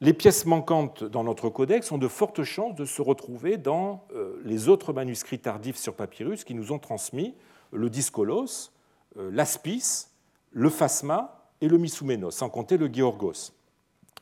Les 0.00 0.12
pièces 0.12 0.46
manquantes 0.46 1.02
dans 1.02 1.24
notre 1.24 1.48
codex 1.48 1.90
ont 1.90 1.98
de 1.98 2.06
fortes 2.06 2.44
chances 2.44 2.76
de 2.76 2.84
se 2.84 3.02
retrouver 3.02 3.56
dans 3.56 4.06
euh, 4.14 4.40
les 4.44 4.68
autres 4.68 4.92
manuscrits 4.92 5.40
tardifs 5.40 5.76
sur 5.76 5.94
papyrus 5.94 6.44
qui 6.44 6.54
nous 6.54 6.70
ont 6.70 6.78
transmis 6.78 7.34
le 7.72 7.90
Discolos, 7.90 8.70
euh, 9.16 9.30
l'Aspis, 9.32 10.06
le 10.52 10.70
Phasma 10.70 11.50
et 11.60 11.68
le 11.68 11.78
Misouménos, 11.78 12.34
sans 12.34 12.48
compter 12.48 12.76
le 12.76 12.88
Georgos. 12.92 13.52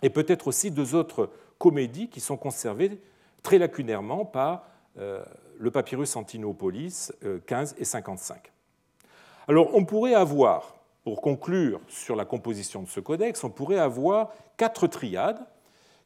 Et 0.03 0.11
peut-être 0.11 0.49
aussi 0.49 0.71
deux 0.71 0.95
autres 0.95 1.31
comédies 1.59 2.09
qui 2.09 2.21
sont 2.21 2.37
conservées 2.37 3.01
très 3.43 3.59
lacunairement 3.59 4.25
par 4.25 4.67
euh, 4.99 5.23
le 5.59 5.71
papyrus 5.71 6.17
Antinopolis 6.17 7.13
15 7.47 7.75
euh, 7.75 7.81
et 7.81 7.85
55. 7.85 8.53
Alors 9.49 9.75
on 9.75 9.85
pourrait 9.85 10.15
avoir, 10.15 10.77
pour 11.05 11.21
conclure 11.21 11.81
sur 11.89 12.17
la 12.17 12.25
composition 12.25 12.83
de 12.83 12.89
ce 12.89 13.01
codex, 13.01 13.43
on 13.45 13.51
pourrait 13.51 13.79
avoir 13.79 14.33
quatre 14.57 14.87
triades 14.87 15.39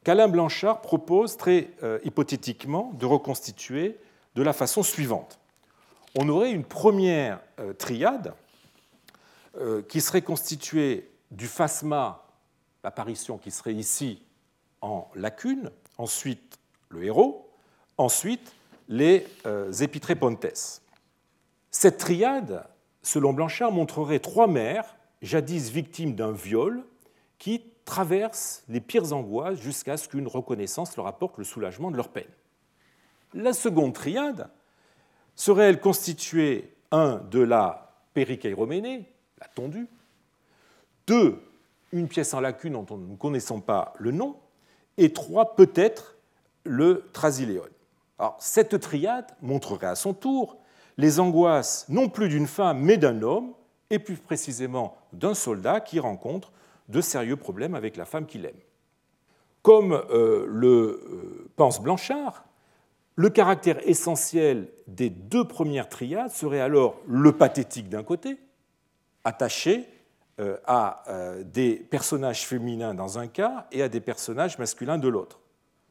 qu'Alain 0.03 0.27
Blanchard 0.27 0.81
propose 0.81 1.37
très 1.37 1.69
euh, 1.83 1.99
hypothétiquement 2.03 2.91
de 2.93 3.05
reconstituer 3.05 3.97
de 4.35 4.43
la 4.43 4.53
façon 4.53 4.83
suivante. 4.83 5.39
On 6.15 6.29
aurait 6.29 6.51
une 6.51 6.65
première 6.65 7.39
triade 7.77 8.33
qui 9.87 10.01
serait 10.01 10.21
constituée 10.21 11.09
du 11.31 11.47
phasma, 11.47 12.25
l'apparition 12.83 13.37
qui 13.37 13.51
serait 13.51 13.73
ici 13.73 14.21
en 14.81 15.07
lacune, 15.15 15.71
ensuite 15.97 16.59
le 16.89 17.05
héros, 17.05 17.49
ensuite 17.97 18.53
les 18.89 19.25
euh, 19.45 19.71
épitrépontes. 19.71 20.81
Cette 21.69 21.97
triade, 21.97 22.67
selon 23.01 23.33
Blanchard, 23.33 23.71
montrerait 23.71 24.19
trois 24.19 24.47
mères, 24.47 24.97
jadis 25.21 25.69
victimes 25.69 26.15
d'un 26.15 26.31
viol, 26.31 26.83
qui 27.37 27.63
traversent 27.91 28.63
les 28.69 28.79
pires 28.79 29.11
angoisses 29.11 29.59
jusqu'à 29.59 29.97
ce 29.97 30.07
qu'une 30.07 30.29
reconnaissance 30.29 30.95
leur 30.95 31.07
apporte 31.07 31.37
le 31.37 31.43
soulagement 31.43 31.91
de 31.91 31.97
leur 31.97 32.07
peine. 32.07 32.31
La 33.33 33.51
seconde 33.51 33.91
triade 33.91 34.49
serait 35.35 35.65
elle 35.65 35.81
constituée, 35.81 36.73
un, 36.91 37.17
de 37.29 37.41
la 37.41 37.93
péricheiroménée, 38.13 39.11
la 39.41 39.47
tondue, 39.47 39.89
deux, 41.05 41.43
une 41.91 42.07
pièce 42.07 42.33
en 42.33 42.39
lacune 42.39 42.81
dont 42.85 42.97
nous 42.97 43.11
ne 43.11 43.17
connaissons 43.17 43.59
pas 43.59 43.93
le 43.99 44.11
nom, 44.11 44.37
et 44.97 45.11
trois, 45.11 45.57
peut-être, 45.57 46.15
le 46.63 47.09
trasiléon 47.11 47.63
cette 48.37 48.79
triade 48.79 49.25
montrerait 49.41 49.87
à 49.87 49.95
son 49.95 50.13
tour 50.13 50.57
les 50.97 51.19
angoisses 51.19 51.87
non 51.89 52.07
plus 52.07 52.29
d'une 52.29 52.45
femme, 52.47 52.79
mais 52.79 52.95
d'un 52.95 53.21
homme, 53.23 53.53
et 53.89 53.97
plus 53.97 54.15
précisément 54.15 54.95
d'un 55.11 55.33
soldat 55.33 55.81
qui 55.81 55.99
rencontre 55.99 56.53
de 56.89 57.01
sérieux 57.01 57.37
problèmes 57.37 57.75
avec 57.75 57.97
la 57.97 58.05
femme 58.05 58.25
qu'il 58.25 58.45
aime. 58.45 58.59
Comme 59.61 59.93
euh, 59.93 60.45
le 60.47 60.67
euh, 60.67 61.49
pense 61.55 61.81
Blanchard, 61.81 62.45
le 63.15 63.29
caractère 63.29 63.77
essentiel 63.87 64.69
des 64.87 65.09
deux 65.09 65.47
premières 65.47 65.89
triades 65.89 66.31
serait 66.31 66.61
alors 66.61 66.99
le 67.07 67.31
pathétique 67.33 67.89
d'un 67.89 68.03
côté, 68.03 68.39
attaché 69.23 69.87
euh, 70.39 70.57
à 70.65 71.03
des 71.43 71.75
personnages 71.75 72.47
féminins 72.47 72.93
dans 72.93 73.19
un 73.19 73.27
cas 73.27 73.67
et 73.71 73.83
à 73.83 73.89
des 73.89 73.99
personnages 73.99 74.57
masculins 74.57 74.97
de 74.97 75.07
l'autre, 75.07 75.39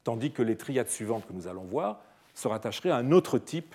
tandis 0.02 0.32
que 0.32 0.42
les 0.42 0.56
triades 0.56 0.88
suivantes 0.88 1.26
que 1.26 1.32
nous 1.32 1.46
allons 1.46 1.64
voir 1.64 2.00
se 2.34 2.48
rattacherait 2.48 2.90
à 2.90 2.96
un 2.96 3.12
autre 3.12 3.38
type 3.38 3.74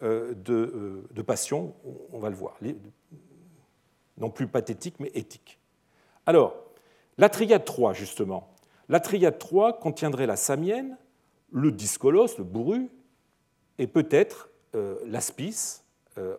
de, 0.00 1.22
passion, 1.26 1.74
on 2.12 2.18
va 2.18 2.30
le 2.30 2.36
voir, 2.36 2.58
non 4.18 4.30
plus 4.30 4.46
pathétique, 4.46 4.96
mais 5.00 5.10
éthique. 5.14 5.58
Alors, 6.26 6.54
la 7.18 7.28
triade 7.28 7.64
3, 7.64 7.92
justement. 7.92 8.54
La 8.88 9.00
triade 9.00 9.38
3 9.38 9.78
contiendrait 9.78 10.26
la 10.26 10.36
samienne, 10.36 10.96
le 11.50 11.72
discolos, 11.72 12.38
le 12.38 12.44
bourru, 12.44 12.88
et 13.78 13.86
peut-être 13.86 14.50
euh, 14.74 14.98
l'aspis 15.06 15.80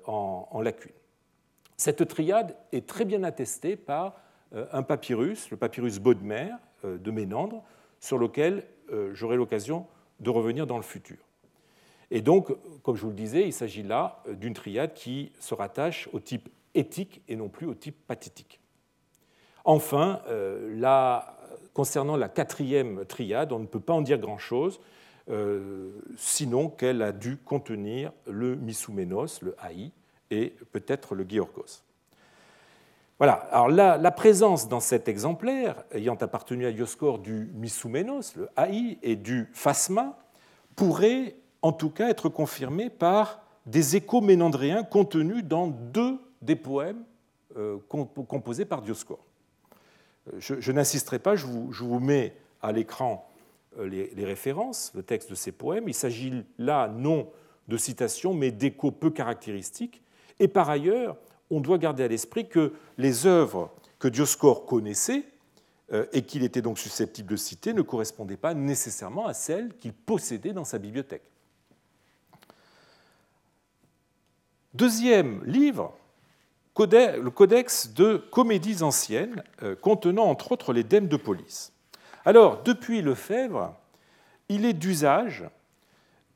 en, 0.06 0.62
lacune. 0.62 0.93
Cette 1.76 2.08
triade 2.08 2.56
est 2.71 2.88
très 2.88 3.04
bien 3.04 3.24
attestée 3.24 3.76
par 3.76 4.15
un 4.71 4.84
papyrus, 4.84 5.50
le 5.52 5.58
papyrus 5.58 6.00
Bodmer 6.00 6.52
de 6.86 7.12
Ménandre, 7.12 7.62
sur 8.00 8.17
lequel 8.17 8.65
j'aurai 9.12 9.36
l'occasion 9.36 9.86
de 10.21 10.30
revenir 10.30 10.65
dans 10.65 10.78
le 10.78 10.84
futur. 10.84 11.17
Et 12.12 12.21
donc, 12.21 12.56
comme 12.84 12.95
je 12.95 13.02
vous 13.02 13.10
le 13.10 13.15
disais, 13.15 13.45
il 13.45 13.54
s'agit 13.54 13.84
là 13.84 14.21
euh, 14.28 14.36
d'une 14.36 14.54
triade 14.54 14.93
qui 14.93 15.32
se 15.39 15.54
rattache 15.54 16.10
au 16.13 16.19
type 16.19 16.50
éthique 16.74 17.21
et 17.28 17.36
non 17.36 17.50
plus 17.50 17.67
au 17.67 17.74
type 17.74 17.95
pathétique. 18.08 18.60
Enfin, 19.65 20.21
euh, 20.28 21.19
concernant 21.73 22.15
la 22.15 22.30
quatrième 22.30 23.04
triade, 23.06 23.51
on 23.51 23.60
ne 23.60 23.65
peut 23.65 23.80
pas 23.80 23.93
en 23.93 24.01
dire 24.01 24.19
grand-chose, 24.19 24.80
euh, 25.30 25.89
sinon 26.17 26.69
qu'elle 26.69 27.01
a 27.01 27.12
dû 27.12 27.38
contenir 27.38 28.12
le 28.28 28.56
Misouménos, 28.56 29.41
le 29.41 29.56
Haï, 29.58 29.91
et 30.30 30.54
peut-être 30.71 31.15
le 31.15 31.25
Georgos. 31.28 31.82
Voilà, 33.17 33.49
la, 33.69 34.12
présence 34.12 34.67
dans 34.67 34.82
cet 34.82 35.08
exemplaire, 35.08 35.84
ayant 35.91 36.15
appartenu 36.15 36.67
à 36.67 36.71
Dioscor 36.71 37.17
du 37.17 37.49
Misouménos, 37.56 38.36
le 38.36 38.49
Haï, 38.56 38.99
et 39.01 39.15
du 39.15 39.49
Phasma, 39.54 40.19
pourrait 40.75 41.36
en 41.62 41.71
tout 41.71 41.89
cas 41.89 42.10
être 42.10 42.30
confirmé 42.30 42.89
par 42.89 43.41
des 43.65 43.95
échos 43.95 44.21
ménandréens 44.21 44.84
contenus 44.84 45.43
dans 45.43 45.67
deux 45.67 46.19
des 46.41 46.56
poèmes 46.56 47.04
euh, 47.58 47.78
composés 47.88 48.65
par 48.65 48.82
Dioscore. 48.82 49.25
Euh, 50.33 50.38
je, 50.39 50.71
n'insisterai 50.71 51.19
pas, 51.19 51.35
je 51.35 51.45
vous, 51.45 51.99
mets 51.99 52.35
à 52.61 52.71
l'écran 52.71 53.29
euh, 53.79 53.88
les, 53.88 54.25
références, 54.25 54.91
le 54.95 55.03
texte 55.03 55.29
de 55.29 55.35
ces 55.35 55.51
poèmes. 55.51 55.88
Il 55.88 55.93
s'agit 55.93 56.43
là 56.57 56.88
non 56.88 57.29
de 57.67 57.77
citations, 57.77 58.33
mais 58.33 58.51
d'échos 58.51 58.91
peu 58.91 59.09
caractéristiques. 59.09 60.01
Et 60.39 60.47
par 60.47 60.69
ailleurs, 60.69 61.17
on 61.49 61.61
doit 61.61 61.77
garder 61.77 62.03
à 62.03 62.07
l'esprit 62.07 62.47
que 62.47 62.73
les 62.97 63.25
œuvres 63.25 63.71
que 63.99 64.07
Dioscore 64.07 64.65
connaissait 64.65 65.23
et 66.11 66.23
qu'il 66.23 66.43
était 66.43 66.63
donc 66.63 66.79
susceptible 66.79 67.29
de 67.29 67.35
citer 67.35 67.71
ne 67.71 67.83
correspondaient 67.83 68.38
pas 68.38 68.55
nécessairement 68.55 69.27
à 69.27 69.33
celles 69.35 69.75
qu'il 69.77 69.93
possédait 69.93 70.51
dans 70.51 70.65
sa 70.65 70.79
bibliothèque. 70.79 71.21
Deuxième 74.75 75.41
livre, 75.45 75.95
le 76.77 77.29
Codex 77.29 77.93
de 77.93 78.17
comédies 78.17 78.83
anciennes, 78.83 79.43
euh, 79.63 79.75
contenant 79.75 80.25
entre 80.25 80.51
autres 80.51 80.73
les 80.73 80.83
dèmes 80.83 81.07
de 81.07 81.17
police. 81.17 81.71
Alors, 82.25 82.63
depuis 82.63 83.01
Lefebvre, 83.01 83.75
il 84.49 84.65
est 84.65 84.73
d'usage 84.73 85.45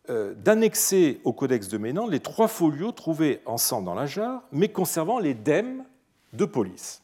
euh, 0.09 0.33
d'annexer 0.35 1.19
au 1.23 1.33
codex 1.33 1.67
de 1.67 1.77
Ménandre 1.77 2.11
les 2.11 2.19
trois 2.19 2.47
folios 2.47 2.91
trouvés 2.91 3.41
ensemble 3.45 3.85
dans 3.85 3.95
la 3.95 4.05
jarre, 4.05 4.43
mais 4.51 4.69
conservant 4.69 5.19
les 5.19 5.33
dèmes 5.33 5.83
de 6.33 6.45
police. 6.45 7.01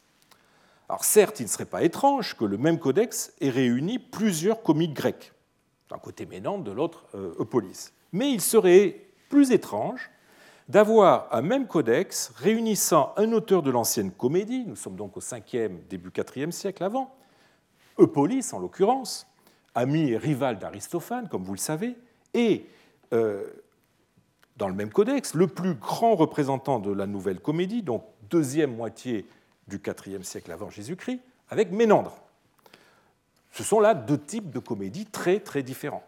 Alors 0.88 1.04
certes, 1.04 1.40
il 1.40 1.44
ne 1.44 1.50
serait 1.50 1.66
pas 1.66 1.84
étrange 1.84 2.36
que 2.36 2.46
le 2.46 2.58
même 2.58 2.80
codex 2.80 3.34
ait 3.42 3.50
réuni 3.50 4.00
plusieurs 4.00 4.64
comiques 4.64 4.94
grecs, 4.94 5.34
d'un 5.90 5.98
côté 5.98 6.26
Ménandre, 6.26 6.64
de 6.64 6.72
l'autre 6.72 7.06
Eupolis. 7.14 7.92
Mais 8.12 8.32
il 8.32 8.42
serait 8.42 9.02
plus 9.30 9.52
étrange 9.52 10.12
d'avoir 10.68 11.28
un 11.32 11.42
même 11.42 11.68
codex 11.68 12.32
réunissant 12.36 13.14
un 13.18 13.32
auteur 13.34 13.62
de 13.62 13.72
l'ancienne 13.72 14.12
comédie, 14.12 14.66
nous 14.66 14.76
sommes 14.76 14.96
donc 14.96 15.16
au 15.18 15.20
5e, 15.20 15.88
début 15.88 16.10
4e 16.10 16.52
siècle 16.52 16.84
avant, 16.84 17.16
Eupolis 17.98 18.54
en 18.54 18.60
l'occurrence, 18.60 19.28
ami 19.74 20.10
et 20.10 20.18
rival 20.18 20.58
d'Aristophane, 20.58 21.30
comme 21.30 21.44
vous 21.44 21.54
le 21.54 21.60
savez, 21.60 21.96
et 22.34 22.68
euh, 23.14 23.46
dans 24.58 24.68
le 24.68 24.74
même 24.74 24.92
codex, 24.92 25.34
le 25.34 25.48
plus 25.48 25.76
grand 25.76 26.16
représentant 26.16 26.80
de 26.80 26.92
la 26.92 27.08
nouvelle 27.08 27.40
comédie, 27.40 27.82
donc 27.82 28.04
deuxième 28.30 28.76
moitié 28.76 29.26
du 29.68 29.82
IVe 30.08 30.24
siècle 30.24 30.52
avant 30.52 30.70
Jésus-Christ, 30.70 31.20
avec 31.50 31.72
Ménandre. 31.72 32.18
Ce 33.52 33.64
sont 33.64 33.80
là 33.80 33.94
deux 33.94 34.18
types 34.18 34.50
de 34.50 34.60
comédies 34.60 35.06
très 35.06 35.40
très 35.40 35.64
différents. 35.64 36.04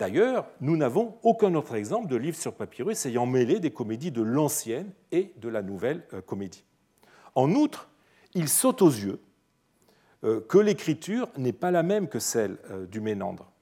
D'ailleurs, 0.00 0.48
nous 0.62 0.78
n'avons 0.78 1.18
aucun 1.22 1.54
autre 1.54 1.74
exemple 1.74 2.08
de 2.08 2.16
livre 2.16 2.36
sur 2.38 2.54
papyrus 2.54 3.04
ayant 3.04 3.26
mêlé 3.26 3.60
des 3.60 3.70
comédies 3.70 4.10
de 4.10 4.22
l'ancienne 4.22 4.94
et 5.12 5.34
de 5.36 5.50
la 5.50 5.60
nouvelle 5.60 6.06
euh, 6.14 6.22
comédie. 6.22 6.64
En 7.34 7.52
outre, 7.54 7.90
il 8.32 8.48
saute 8.48 8.80
aux 8.80 8.88
yeux 8.88 9.20
euh, 10.24 10.40
que 10.40 10.56
l'écriture 10.56 11.28
n'est 11.36 11.52
pas 11.52 11.70
la 11.70 11.82
même 11.82 12.08
que 12.08 12.18
celle 12.18 12.56
euh, 12.70 12.86
du 12.86 13.00
Ménandre. 13.00 13.52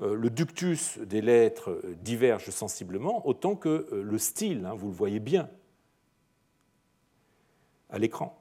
Le 0.00 0.30
ductus 0.30 0.98
des 0.98 1.20
lettres 1.20 1.82
diverge 2.02 2.50
sensiblement, 2.50 3.26
autant 3.26 3.56
que 3.56 3.88
le 3.90 4.18
style, 4.18 4.64
hein, 4.64 4.74
vous 4.76 4.86
le 4.86 4.94
voyez 4.94 5.18
bien 5.18 5.50
à 7.90 7.98
l'écran. 7.98 8.40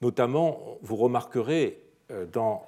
Notamment, 0.00 0.78
vous 0.80 0.94
remarquerez 0.94 1.82
dans 2.30 2.62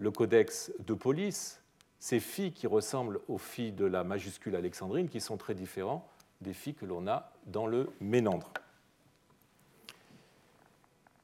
le 0.00 0.10
codex 0.10 0.72
de 0.84 0.94
police, 0.94 1.62
ces 2.00 2.18
filles 2.18 2.52
qui 2.52 2.66
ressemblent 2.66 3.20
aux 3.28 3.38
filles 3.38 3.72
de 3.72 3.84
la 3.84 4.02
majuscule 4.02 4.56
alexandrine, 4.56 5.08
qui 5.08 5.20
sont 5.20 5.36
très 5.36 5.54
différents 5.54 6.08
des 6.40 6.54
filles 6.54 6.74
que 6.74 6.86
l'on 6.86 7.06
a 7.06 7.30
dans 7.46 7.66
le 7.66 7.88
Ménandre. 8.00 8.50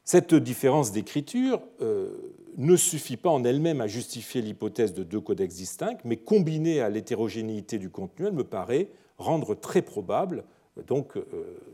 Cette 0.04 0.34
différence 0.34 0.92
d'écriture 0.92 1.60
euh, 1.80 2.10
ne 2.58 2.76
suffit 2.76 3.16
pas 3.16 3.30
en 3.30 3.42
elle-même 3.42 3.80
à 3.80 3.88
justifier 3.88 4.40
l'hypothèse 4.42 4.94
de 4.94 5.02
deux 5.02 5.20
codex 5.20 5.56
distincts, 5.56 5.98
mais 6.04 6.16
combinée 6.16 6.80
à 6.80 6.90
l'hétérogénéité 6.90 7.78
du 7.78 7.90
contenu, 7.90 8.26
elle 8.26 8.34
me 8.34 8.44
paraît 8.44 8.88
rendre 9.18 9.54
très 9.54 9.82
probable 9.82 10.44
donc, 10.86 11.16
euh, 11.16 11.24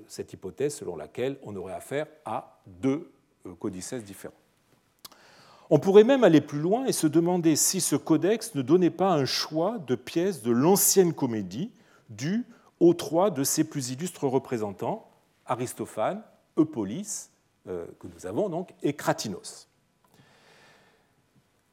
cette 0.06 0.32
hypothèse 0.32 0.76
selon 0.76 0.96
laquelle 0.96 1.36
on 1.42 1.56
aurait 1.56 1.74
affaire 1.74 2.06
à 2.24 2.62
deux 2.66 3.10
euh, 3.46 3.54
codices 3.54 3.94
différents. 3.94 4.34
On 5.74 5.78
pourrait 5.78 6.04
même 6.04 6.22
aller 6.22 6.42
plus 6.42 6.58
loin 6.58 6.85
et 6.85 6.92
se 6.92 7.06
demander 7.06 7.56
si 7.56 7.80
ce 7.80 7.96
codex 7.96 8.54
ne 8.54 8.61
donnait 8.61 8.90
pas 8.90 9.11
un 9.11 9.24
choix 9.24 9.78
de 9.78 9.94
pièces 9.94 10.42
de 10.42 10.50
l'ancienne 10.50 11.14
comédie 11.14 11.72
dû 12.11 12.44
aux 12.78 12.92
trois 12.92 13.30
de 13.30 13.42
ses 13.42 13.64
plus 13.64 13.90
illustres 13.90 14.24
représentants, 14.24 15.08
Aristophane, 15.46 16.22
Eupolis, 16.58 17.30
euh, 17.68 17.87
que 18.00 18.06
nous 18.06 18.26
avons 18.26 18.50
donc, 18.50 18.74
et 18.82 18.92
Cratinos. 18.92 19.66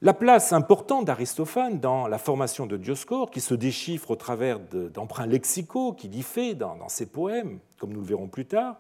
La 0.02 0.14
place 0.14 0.54
importante 0.54 1.04
d'Aristophane 1.04 1.82
dans 1.82 2.08
la 2.08 2.20
formation 2.20 2.68
de 2.68 2.78
Dioscore, 2.78 3.30
qui 3.30 3.42
se 3.42 3.54
déchiffre 3.54 4.12
au 4.12 4.16
travers 4.16 4.62
d'emprunts 4.62 5.28
lexicaux 5.28 5.92
qu'il 5.92 6.16
y 6.16 6.22
fait 6.22 6.56
dans, 6.56 6.88
ses 6.88 7.08
poèmes, 7.08 7.60
comme 7.78 7.92
nous 7.92 8.00
le 8.00 8.08
verrons 8.08 8.30
plus 8.30 8.46
tard, 8.46 8.78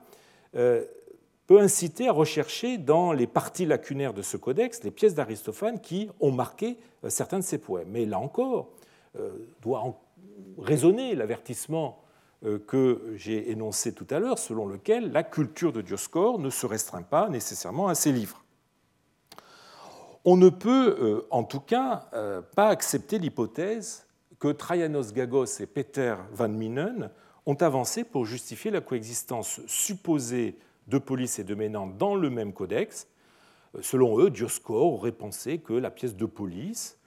euh, 0.55 0.85
peut 1.49 1.59
inciter 1.59 2.07
à 2.07 2.11
rechercher 2.11 2.77
dans 2.77 3.11
les 3.11 3.25
parties 3.25 3.65
lacunaires 3.65 4.13
de 4.13 4.21
ce 4.21 4.37
codex 4.37 4.83
les 4.83 4.91
pièces 4.91 5.15
d'Aristophane 5.15 5.81
qui 5.81 6.07
ont 6.19 6.31
marqué 6.31 6.77
euh, 7.03 7.09
certains 7.09 7.39
de 7.39 7.43
ses 7.43 7.57
poèmes. 7.57 7.89
Mais 7.89 8.05
là 8.05 8.19
encore, 8.19 8.69
euh, 9.17 9.31
doit 9.59 9.83
résonner 10.59 11.15
l'avertissement 11.15 12.03
euh, 12.45 12.59
que 12.59 13.13
j'ai 13.15 13.49
énoncé 13.49 13.95
tout 13.95 14.05
à 14.11 14.19
l'heure, 14.19 14.37
selon 14.37 14.67
lequel 14.67 15.11
la 15.11 15.23
culture 15.23 15.73
de 15.73 15.81
Dioscore 15.81 16.37
ne 16.37 16.51
se 16.51 16.67
restreint 16.67 17.01
pas 17.01 17.29
nécessairement 17.29 17.87
à 17.87 17.95
ses 17.95 18.11
livres. 18.11 18.43
On 20.25 20.37
ne 20.37 20.49
peut, 20.49 21.25
en 21.31 21.43
tout 21.43 21.61
cas, 21.61 22.09
pas 22.55 22.67
accepter 22.67 23.17
l'hypothèse 23.17 24.05
que 24.37 24.49
Traianos 24.49 25.13
Gagos 25.13 25.61
et 25.61 25.65
Peter 25.65 26.15
van 26.31 26.49
Minen 26.49 27.09
ont 27.47 27.55
avancé 27.55 28.03
pour 28.03 28.25
justifier 28.25 28.69
la 28.69 28.81
coexistence 28.81 29.61
supposée 29.65 30.59
de 30.89 30.97
police 30.97 31.39
et 31.39 31.43
de 31.43 31.55
Ménandre 31.55 31.93
dans 31.93 32.15
le 32.15 32.29
même 32.29 32.53
codex. 32.53 33.07
Euh, 33.75 33.79
selon 33.81 34.19
eux, 34.19 34.29
Dioscore 34.29 34.93
aurait 34.93 35.11
pensé 35.11 35.59
que 35.59 35.73
la 35.73 35.91
pièce 35.91 36.15
de 36.15 36.25
police, 36.25 36.97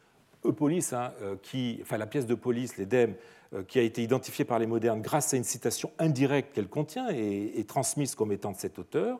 Eupolis, 0.45 0.93
hein, 0.93 1.13
euh, 1.23 1.37
qui, 1.43 1.79
enfin 1.83 1.99
la 1.99 2.07
pièce 2.07 2.27
de 2.27 2.35
police, 2.35 2.77
l'Édème, 2.77 3.15
euh, 3.55 3.63
qui 3.63 3.79
a 3.79 3.83
été 3.83 4.03
identifiée 4.03 4.45
par 4.45 4.59
les 4.59 4.67
modernes 4.67 5.03
grâce 5.03 5.35
à 5.35 5.37
une 5.37 5.45
citation 5.45 5.91
indirecte 5.99 6.55
qu'elle 6.55 6.69
contient 6.69 7.09
et, 7.11 7.65
transmise 7.67 8.15
comme 8.15 8.33
étant 8.33 8.53
de 8.53 8.57
cet 8.57 8.79
auteur. 8.79 9.19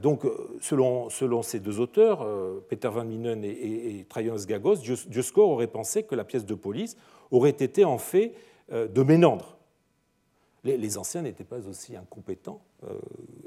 Donc, 0.00 0.22
selon, 0.60 1.10
selon, 1.10 1.42
ces 1.42 1.58
deux 1.58 1.80
auteurs, 1.80 2.24
Peter 2.68 2.86
van 2.86 3.04
Minen 3.04 3.42
et, 3.42 3.48
et, 3.48 4.06
Gagos, 4.46 4.76
Dioscore 4.76 5.50
aurait 5.50 5.66
pensé 5.66 6.04
que 6.04 6.14
la 6.14 6.22
pièce 6.22 6.46
de 6.46 6.54
police 6.54 6.96
aurait 7.32 7.50
été 7.50 7.84
en 7.84 7.98
fait 7.98 8.34
de 8.70 9.02
Ménandre. 9.02 9.56
Les, 10.64 10.96
anciens 10.96 11.22
n'étaient 11.22 11.44
pas 11.44 11.68
aussi 11.68 11.94
incompétents 11.94 12.62
euh, 12.84 12.98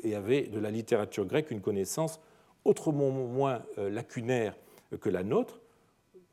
et 0.03 0.13
avaient 0.13 0.43
de 0.43 0.59
la 0.59 0.69
littérature 0.69 1.25
grecque 1.25 1.49
une 1.49 1.61
connaissance 1.61 2.19
autrement 2.63 3.09
moins 3.09 3.63
euh, 3.79 3.89
lacunaire 3.89 4.55
que 5.01 5.09
la 5.09 5.23
nôtre, 5.23 5.59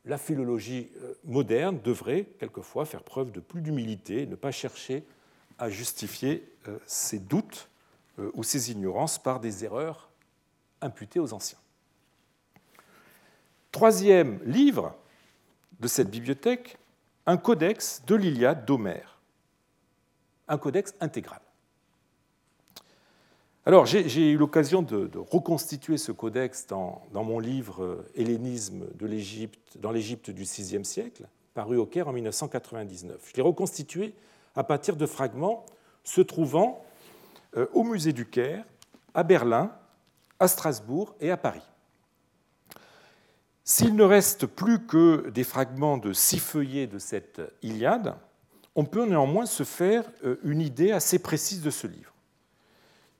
la 0.05 0.19
philologie 0.19 0.91
euh, 1.01 1.15
moderne 1.23 1.79
devrait 1.83 2.25
quelquefois 2.37 2.85
faire 2.85 3.01
preuve 3.01 3.31
de 3.31 3.39
plus 3.39 3.61
d'humilité, 3.61 4.27
ne 4.27 4.35
pas 4.35 4.51
chercher 4.51 5.03
à 5.57 5.69
justifier 5.69 6.51
ses 6.85 7.17
doutes 7.17 7.69
ou 8.33 8.43
ses 8.43 8.71
ignorances 8.71 9.17
par 9.17 9.39
des 9.39 9.63
erreurs 9.63 10.09
imputées 10.81 11.19
aux 11.19 11.31
anciens. 11.31 11.59
Troisième 13.71 14.39
livre 14.43 14.93
de 15.79 15.87
cette 15.87 16.09
bibliothèque, 16.09 16.77
un 17.25 17.37
codex 17.37 18.03
de 18.05 18.15
l'Iliade 18.15 18.65
d'Homère, 18.65 19.14
un 20.47 20.57
codex 20.57 20.93
intégral. 20.99 21.41
Alors, 23.67 23.87
j'ai 23.87 24.31
eu 24.31 24.37
l'occasion 24.37 24.83
de, 24.83 25.09
reconstituer 25.17 25.97
ce 25.97 26.11
codex 26.11 26.67
dans, 26.67 27.01
mon 27.11 27.39
livre 27.39 27.83
euh, 27.83 28.11
Hellénisme 28.15 28.85
de 28.93 29.07
l'Égypte, 29.07 29.79
dans 29.79 29.91
l'Égypte 29.91 30.29
du 30.29 30.43
VIe 30.43 30.85
siècle, 30.85 31.27
paru 31.55 31.77
au 31.77 31.87
Caire 31.87 32.07
en 32.07 32.13
1999. 32.13 33.19
Je 33.31 33.35
l'ai 33.35 33.41
reconstitué 33.41 34.13
à 34.55 34.63
partir 34.63 34.95
de 34.95 35.07
fragments 35.07 35.65
se 36.03 36.21
trouvant 36.21 36.85
euh, 37.57 37.65
au 37.73 37.83
musée 37.83 38.13
du 38.13 38.27
Caire, 38.27 38.63
à 39.15 39.23
Berlin, 39.23 39.71
à 40.39 40.47
Strasbourg 40.47 41.15
et 41.19 41.31
à 41.31 41.37
Paris. 41.37 41.67
S'il 43.63 43.95
ne 43.95 44.03
reste 44.03 44.45
plus 44.45 44.85
que 44.85 45.31
des 45.31 45.43
fragments 45.43 45.97
de 45.97 46.13
six 46.13 46.37
feuillets 46.37 46.85
de 46.85 46.99
cette 46.99 47.41
Iliade, 47.63 48.15
on 48.75 48.83
peut 48.83 49.05
néanmoins 49.05 49.45
se 49.45 49.63
faire 49.63 50.03
euh, 50.23 50.39
une 50.43 50.61
idée 50.61 50.91
assez 50.91 51.19
précise 51.19 51.61
de 51.61 51.69
ce 51.69 51.87
livre. 51.87 52.13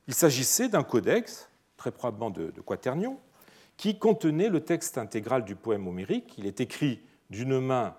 Il 0.07 0.13
s'agissait 0.13 0.69
d'un 0.69 0.83
codex, 0.83 1.49
très 1.77 1.91
probablement 1.91 2.29
de, 2.29 2.51
Quaternion, 2.61 3.19
qui 3.77 3.97
contenait 3.97 4.49
le 4.49 4.63
texte 4.63 4.97
intégral 4.97 5.43
du 5.45 5.55
poème 5.55 5.87
homérique. 5.87 6.35
Il 6.37 6.45
est 6.45 6.61
écrit 6.61 7.01
d'une 7.29 7.59
main 7.59 7.95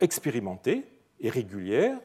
expérimentée 0.00 0.86
et 1.20 1.28
régulière, 1.28 1.98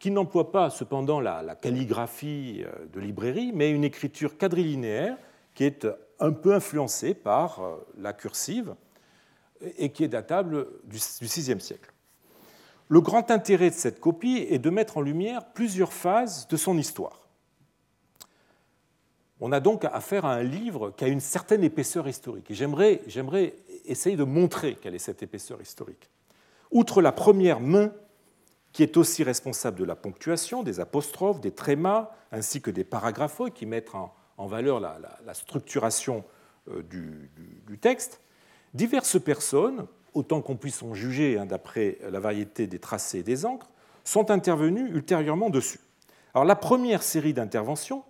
qui 0.00 0.10
n'emploie 0.10 0.50
pas 0.50 0.70
cependant 0.70 1.20
la, 1.20 1.54
calligraphie 1.56 2.64
euh, 2.64 2.86
de 2.86 3.00
librairie, 3.00 3.52
mais 3.52 3.70
une 3.70 3.84
écriture 3.84 4.38
quadrilinéaire 4.38 5.16
qui 5.54 5.64
est 5.64 5.86
un 6.18 6.32
peu 6.32 6.54
influencée 6.54 7.14
par 7.14 7.60
euh, 7.60 7.76
la 7.98 8.12
cursive 8.12 8.74
et 9.78 9.90
qui 9.90 10.04
est 10.04 10.08
datable 10.08 10.68
du 10.84 10.98
VIe 10.98 11.60
siècle. 11.60 11.92
Le 12.88 13.00
grand 13.00 13.30
intérêt 13.30 13.70
de 13.70 13.74
cette 13.74 14.00
copie 14.00 14.46
est 14.48 14.58
de 14.58 14.70
mettre 14.70 14.98
en 14.98 15.00
lumière 15.00 15.44
plusieurs 15.52 15.92
phases 15.92 16.46
de 16.48 16.56
son 16.56 16.78
histoire. 16.78 17.26
On 19.40 19.52
a 19.52 19.60
donc 19.60 19.84
affaire 19.84 20.24
à 20.24 20.34
un 20.34 20.42
livre 20.42 20.92
qui 20.96 21.04
a 21.04 21.08
une 21.08 21.20
certaine 21.20 21.62
épaisseur 21.62 22.08
historique. 22.08 22.50
Et 22.50 22.54
j'aimerais, 22.54 23.02
essayer 23.84 24.16
de 24.16 24.24
montrer 24.24 24.76
quelle 24.76 24.94
est 24.94 24.98
cette 24.98 25.22
épaisseur 25.22 25.60
historique. 25.60 26.08
Outre 26.70 27.02
la 27.02 27.12
première 27.12 27.60
main, 27.60 27.92
qui 28.72 28.82
est 28.82 28.96
aussi 28.96 29.22
responsable 29.22 29.78
de 29.78 29.84
la 29.84 29.96
ponctuation, 29.96 30.62
des 30.62 30.80
apostrophes, 30.80 31.40
des 31.40 31.50
trémas, 31.50 32.10
ainsi 32.32 32.60
que 32.60 32.70
des 32.70 32.84
paragraphes 32.84 33.40
qui 33.54 33.66
mettent 33.66 33.94
en, 33.94 34.46
valeur 34.46 34.80
la, 34.80 35.34
structuration 35.34 36.24
euh, 36.68 36.82
du, 36.82 37.78
texte, 37.78 38.20
diverses 38.74 39.20
personnes, 39.20 39.86
autant 40.16 40.40
qu'on 40.40 40.56
puisse 40.56 40.82
en 40.82 40.94
juger 40.94 41.38
hein, 41.38 41.46
d'après 41.46 41.98
la 42.10 42.20
variété 42.20 42.66
des 42.66 42.78
tracés 42.78 43.18
et 43.18 43.22
des 43.22 43.44
encres, 43.44 43.68
sont 44.02 44.30
intervenus 44.30 44.90
ultérieurement 44.90 45.50
dessus. 45.50 45.80
Alors 46.34 46.44
la 46.44 46.56
première 46.56 47.02
série 47.02 47.34
d'interventions 47.34 48.04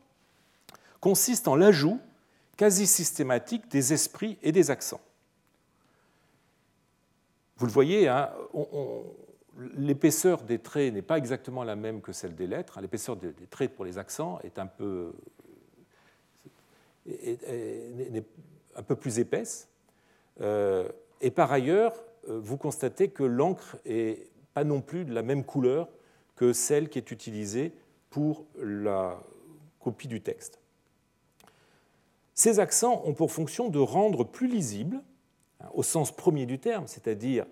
consiste 1.00 1.48
en 1.48 1.56
l'ajout 1.56 2.00
quasi 2.56 2.86
systématique 2.86 3.68
des 3.70 3.92
esprits 3.92 4.38
et 4.42 4.52
des 4.52 4.70
accents. 4.70 5.00
Vous 7.58 7.66
le 7.66 7.72
voyez, 7.72 8.08
hein, 8.08 8.30
l'épaisseur 9.76 10.42
des 10.42 10.58
traits 10.58 10.92
n'est 10.92 11.02
pas 11.02 11.18
exactement 11.18 11.64
la 11.64 11.76
même 11.76 12.00
que 12.00 12.12
celle 12.12 12.34
des 12.34 12.46
lettres. 12.46 12.80
L'épaisseur 12.80 13.16
des 13.16 13.32
traits 13.50 13.74
pour 13.74 13.84
les 13.84 13.98
accents 13.98 14.38
est 14.44 14.58
un 14.58 14.66
peu, 14.66 15.12
un 17.08 18.82
peu 18.82 18.96
plus 18.96 19.18
épaisse. 19.18 19.68
Euh, 20.40 20.88
et 21.20 21.30
par 21.30 21.52
ailleurs, 21.52 21.94
euh, 22.28 22.38
vous 22.42 22.56
constatez 22.56 23.08
que 23.08 23.22
l'encre 23.22 23.76
n'est 23.86 24.26
pas 24.54 24.64
non 24.64 24.80
plus 24.80 25.04
de 25.04 25.14
la 25.14 25.22
même 25.22 25.44
couleur 25.44 25.88
que 26.34 26.52
celle 26.52 26.88
qui 26.88 26.98
est 26.98 27.10
utilisée 27.10 27.72
pour 28.10 28.44
la 28.58 29.18
copie 29.80 30.08
du 30.08 30.20
texte. 30.20 30.60
Ces 32.34 32.60
accents 32.60 33.02
ont 33.04 33.14
pour 33.14 33.32
fonction 33.32 33.68
de 33.70 33.78
rendre 33.78 34.24
plus 34.24 34.48
lisible, 34.48 35.02
hein, 35.60 35.68
au 35.72 35.82
sens 35.82 36.14
premier 36.14 36.44
du 36.44 36.58
terme, 36.58 36.86
c'est-à-dire 36.86 37.46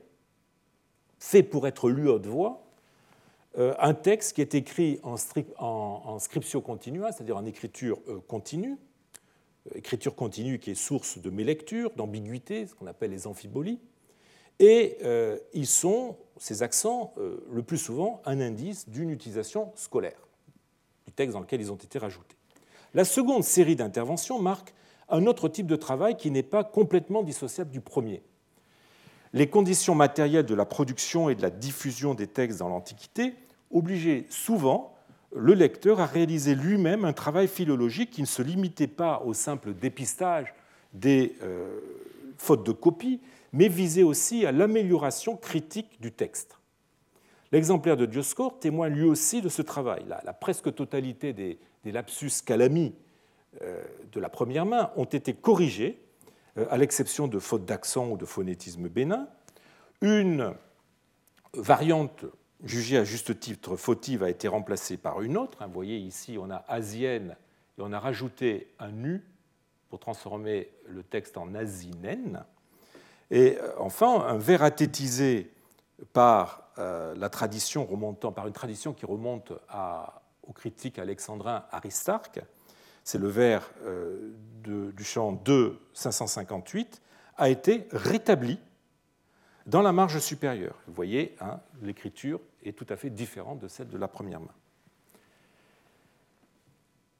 fait 1.18 1.42
pour 1.42 1.66
être 1.66 1.88
lu 1.88 2.08
haute 2.08 2.26
voix, 2.26 2.62
euh, 3.56 3.74
un 3.78 3.94
texte 3.94 4.34
qui 4.34 4.42
est 4.42 4.54
écrit 4.54 5.00
en, 5.02 5.16
en 5.58 6.18
scriptio 6.18 6.60
continua, 6.60 7.12
c'est-à-dire 7.12 7.36
en 7.36 7.46
écriture 7.46 7.98
continue, 8.26 8.76
écriture 9.74 10.14
continue 10.14 10.58
qui 10.58 10.70
est 10.70 10.74
source 10.74 11.18
de 11.18 11.30
mélecture, 11.30 11.90
d'ambiguïté, 11.96 12.66
ce 12.66 12.74
qu'on 12.74 12.86
appelle 12.86 13.10
les 13.10 13.26
amphibolies. 13.26 13.80
Et 14.60 14.98
euh, 15.02 15.38
ils 15.52 15.66
sont, 15.66 16.16
ces 16.36 16.62
accents, 16.62 17.12
euh, 17.18 17.44
le 17.50 17.62
plus 17.62 17.78
souvent 17.78 18.22
un 18.24 18.40
indice 18.40 18.88
d'une 18.88 19.10
utilisation 19.10 19.72
scolaire 19.74 20.28
du 21.06 21.12
texte 21.12 21.34
dans 21.34 21.40
lequel 21.40 21.60
ils 21.60 21.72
ont 21.72 21.76
été 21.76 21.98
rajoutés. 21.98 22.36
La 22.94 23.04
seconde 23.04 23.42
série 23.42 23.76
d'interventions 23.76 24.38
marque 24.38 24.74
un 25.08 25.26
autre 25.26 25.48
type 25.48 25.66
de 25.66 25.76
travail 25.76 26.16
qui 26.16 26.30
n'est 26.30 26.42
pas 26.42 26.64
complètement 26.64 27.22
dissociable 27.22 27.70
du 27.70 27.80
premier. 27.80 28.22
Les 29.32 29.48
conditions 29.48 29.96
matérielles 29.96 30.46
de 30.46 30.54
la 30.54 30.64
production 30.64 31.28
et 31.28 31.34
de 31.34 31.42
la 31.42 31.50
diffusion 31.50 32.14
des 32.14 32.28
textes 32.28 32.60
dans 32.60 32.68
l'Antiquité 32.68 33.34
obligeaient 33.72 34.26
souvent 34.30 34.93
le 35.34 35.54
lecteur 35.54 36.00
a 36.00 36.06
réalisé 36.06 36.54
lui-même 36.54 37.04
un 37.04 37.12
travail 37.12 37.48
philologique 37.48 38.10
qui 38.10 38.20
ne 38.20 38.26
se 38.26 38.42
limitait 38.42 38.86
pas 38.86 39.20
au 39.24 39.34
simple 39.34 39.74
dépistage 39.74 40.54
des 40.92 41.34
euh, 41.42 41.80
fautes 42.38 42.64
de 42.64 42.72
copie, 42.72 43.20
mais 43.52 43.68
visait 43.68 44.04
aussi 44.04 44.46
à 44.46 44.52
l'amélioration 44.52 45.36
critique 45.36 46.00
du 46.00 46.12
texte. 46.12 46.58
L'exemplaire 47.50 47.96
de 47.96 48.06
Dioscore 48.06 48.58
témoigne 48.58 48.94
lui 48.94 49.04
aussi 49.04 49.42
de 49.42 49.48
ce 49.48 49.62
travail. 49.62 50.04
La, 50.08 50.32
presque 50.32 50.74
totalité 50.74 51.32
des, 51.32 51.58
lapsus 51.84 52.42
calami 52.44 52.94
euh, 53.62 53.82
de 54.12 54.20
la 54.20 54.28
première 54.28 54.66
main 54.66 54.90
ont 54.96 55.04
été 55.04 55.34
corrigés, 55.34 56.00
euh, 56.58 56.66
à 56.70 56.76
l'exception 56.76 57.28
de 57.28 57.38
fautes 57.38 57.64
d'accent 57.64 58.08
ou 58.08 58.16
de 58.16 58.24
phonétisme 58.24 58.88
bénin. 58.88 59.28
Une 60.00 60.54
variante 61.52 62.24
jugée 62.64 62.98
à 62.98 63.04
juste 63.04 63.38
titre 63.38 63.76
fautive 63.76 64.22
a 64.22 64.30
été 64.30 64.48
remplacée 64.48 64.96
par 64.96 65.22
une 65.22 65.36
autre. 65.36 65.58
Vous 65.64 65.72
voyez 65.72 65.96
ici, 65.96 66.36
on 66.40 66.50
a 66.50 66.64
asienne 66.68 67.36
et 67.78 67.82
on 67.82 67.92
a 67.92 67.98
rajouté 67.98 68.72
un 68.78 68.90
nu 68.90 69.22
pour 69.88 70.00
transformer 70.00 70.70
le 70.86 71.02
texte 71.02 71.36
en 71.36 71.54
asinène. 71.54 72.44
Et 73.30 73.58
euh, 73.58 73.72
enfin, 73.78 74.24
un 74.26 74.38
vers 74.38 74.62
athétisé 74.62 75.52
par 76.12 76.70
euh, 76.78 77.14
la 77.16 77.28
tradition 77.28 77.84
remontant, 77.84 78.32
par 78.32 78.46
une 78.46 78.52
tradition 78.52 78.92
qui 78.92 79.06
remonte 79.06 79.52
au 80.42 80.52
critique 80.52 80.98
alexandrin 80.98 81.64
Aristarque, 81.70 82.40
c'est 83.04 83.18
le 83.18 83.28
vers 83.28 83.70
euh, 83.84 84.32
du 84.64 85.04
chant 85.04 85.32
2 85.32 85.78
558, 85.92 87.00
a 87.36 87.48
été 87.48 87.86
rétabli 87.92 88.58
dans 89.66 89.82
la 89.82 89.92
marge 89.92 90.18
supérieure. 90.18 90.76
Vous 90.86 90.94
voyez, 90.94 91.36
hein, 91.40 91.60
l'écriture 91.82 92.40
est 92.64 92.72
tout 92.72 92.86
à 92.88 92.96
fait 92.96 93.10
différente 93.10 93.60
de 93.60 93.68
celle 93.68 93.88
de 93.88 93.98
la 93.98 94.08
première 94.08 94.40
main. 94.40 94.54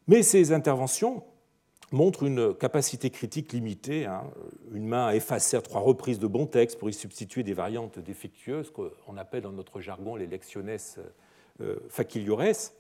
Mais 0.07 0.23
ces 0.23 0.53
interventions 0.53 1.25
montrent 1.93 2.25
une 2.25 2.55
capacité 2.55 3.11
critique 3.11 3.53
limitée. 3.53 4.07
Hein. 4.07 4.25
Une 4.73 4.87
main 4.87 5.07
a 5.07 5.15
effacé 5.15 5.57
à 5.57 5.63
trois 5.63 5.81
reprises 5.81 6.19
de 6.19 6.27
bons 6.27 6.47
textes 6.47 6.79
pour 6.79 6.91
y 6.91 6.93
substituer 6.93 7.43
des 7.43 7.55
variantes 7.55 7.99
défectueuses, 7.99 8.71
qu'on 8.71 9.17
appelle 9.17 9.43
dans 9.43 9.53
notre 9.53 9.81
jargon 9.81 10.17
les 10.17 10.27
lectiones 10.27 10.77
euh, 11.61 11.77
faciliores. 11.89 12.73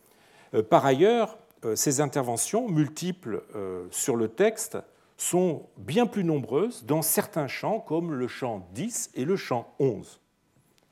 Euh, 0.55 0.63
par 0.63 0.85
ailleurs, 0.85 1.39
euh, 1.65 1.77
ces 1.77 2.01
interventions 2.01 2.69
multiples 2.69 3.43
sur 3.91 4.17
le 4.17 4.29
texte 4.29 4.79
sont 5.17 5.67
bien 5.77 6.07
plus 6.07 6.25
nombreuses 6.25 6.85
dans 6.85 7.03
certains 7.03 7.47
chants, 7.47 7.79
comme 7.79 8.13
le 8.13 8.27
chant 8.27 8.69
10 8.75 9.13
et 9.15 9.25
le 9.25 9.37
chant 9.37 9.73
11. 9.79 10.21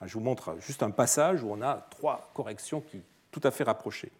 Je 0.06 0.14
vous 0.14 0.20
montre 0.20 0.56
juste 0.60 0.82
un 0.82 0.90
passage 0.90 1.42
où 1.42 1.50
on 1.50 1.62
a 1.62 1.86
trois 1.90 2.30
corrections 2.34 2.80
qui 2.80 3.02
tout 3.30 3.40
à 3.42 3.50
fait 3.50 3.64
rapprochées. 3.64 4.12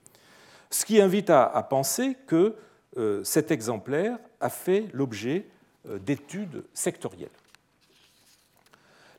Ce 0.70 0.84
qui 0.84 1.00
invite 1.00 1.30
à, 1.30 1.62
penser 1.68 2.16
que 2.26 2.56
euh, 2.96 3.22
cet 3.24 3.50
exemplaire 3.50 4.18
a 4.40 4.48
fait 4.48 4.86
l'objet 4.92 5.46
euh, 5.88 5.98
d'études 5.98 6.64
sectorielles. 6.72 7.28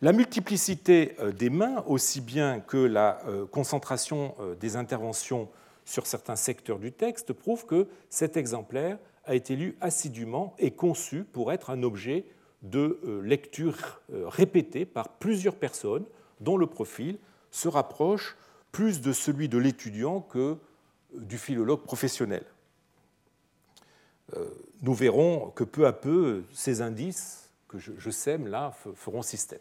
La 0.01 0.11
multiplicité 0.11 1.15
euh, 1.19 1.31
des 1.31 1.49
mains, 1.49 1.83
aussi 1.87 2.21
bien 2.21 2.59
que 2.59 2.77
la 2.77 3.19
concentration 3.51 4.35
des 4.59 4.75
interventions 4.75 5.47
sur 5.85 6.07
certains 6.07 6.35
secteurs 6.35 6.79
du 6.79 6.91
texte, 6.91 7.33
prouve 7.33 7.65
que 7.65 7.87
cet 8.09 8.35
exemplaire 8.35 8.97
a 9.25 9.35
été 9.35 9.55
lu 9.55 9.77
assidûment 9.79 10.55
et 10.57 10.71
conçu 10.71 11.23
pour 11.23 11.53
être 11.53 11.69
un 11.69 11.83
objet 11.83 12.25
de 12.63 13.21
lecture 13.23 14.01
répétée 14.09 14.85
par 14.85 15.09
plusieurs 15.09 15.55
personnes 15.55 16.05
dont 16.43 16.57
le 16.57 16.67
profil 16.67 17.17
se 17.51 17.67
rapproche 17.67 18.35
plus 18.71 19.01
de 19.01 19.13
celui 19.13 19.49
de 19.49 19.57
l'étudiant 19.57 20.21
que 20.21 20.39
euh, 20.39 20.57
du 21.13 21.37
philologue 21.37 21.83
professionnel. 21.83 22.43
Nous 24.81 24.95
verrons 24.95 25.51
que 25.51 25.63
peu 25.63 25.85
à 25.85 25.93
peu, 25.93 26.43
ces 26.53 26.81
indices 26.81 27.51
que 27.67 27.77
je 27.77 28.09
sème 28.09 28.47
là 28.47 28.73
feront 28.95 29.21
système. 29.21 29.59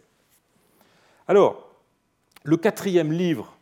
Alors, 1.29 1.73
le 2.45 2.57
quatrième 2.57 3.13
livre 3.13 3.57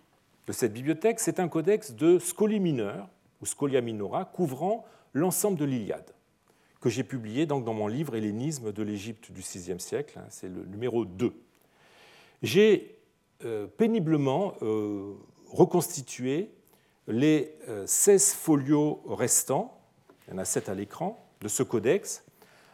de 0.47 0.53
cette 0.53 0.73
bibliothèque, 0.73 1.21
c'est 1.21 1.39
un 1.39 1.49
codex 1.49 1.93
de 1.93 2.18
scoli 2.18 2.61
mineur, 2.61 3.09
ou 3.41 3.47
scolia 3.47 3.81
minora, 3.81 4.25
couvrant 4.25 4.87
l'ensemble 5.12 5.59
de 5.59 5.64
l'Iliade, 5.64 6.11
que 6.81 6.89
j'ai 6.89 7.05
publié 7.05 7.47
dans 7.47 7.61
mon 7.61 7.87
livre 7.87 8.16
Hellénisme 8.16 8.73
de 8.73 8.83
l'Égypte 8.83 9.33
du 9.33 9.43
VIe 9.43 9.79
siècle, 9.79 10.18
hein, 10.18 10.27
c'est 10.31 10.49
le 10.49 10.64
numéro 10.64 11.05
2. 11.05 11.33
J'ai 12.43 12.73
euh, 12.83 13.00
péniblement 13.76 14.55
euh, 14.62 15.14
reconstitué 15.49 16.51
les 17.07 17.55
16 17.86 18.32
euh, 18.32 18.38
folios 18.38 19.03
restants, 19.07 19.80
il 20.26 20.34
y 20.34 20.36
en 20.36 20.38
a 20.38 20.45
7 20.45 20.68
à 20.68 20.74
l'écran, 20.74 21.18
de 21.41 21.49
ce 21.49 21.62
codex, 21.62 22.24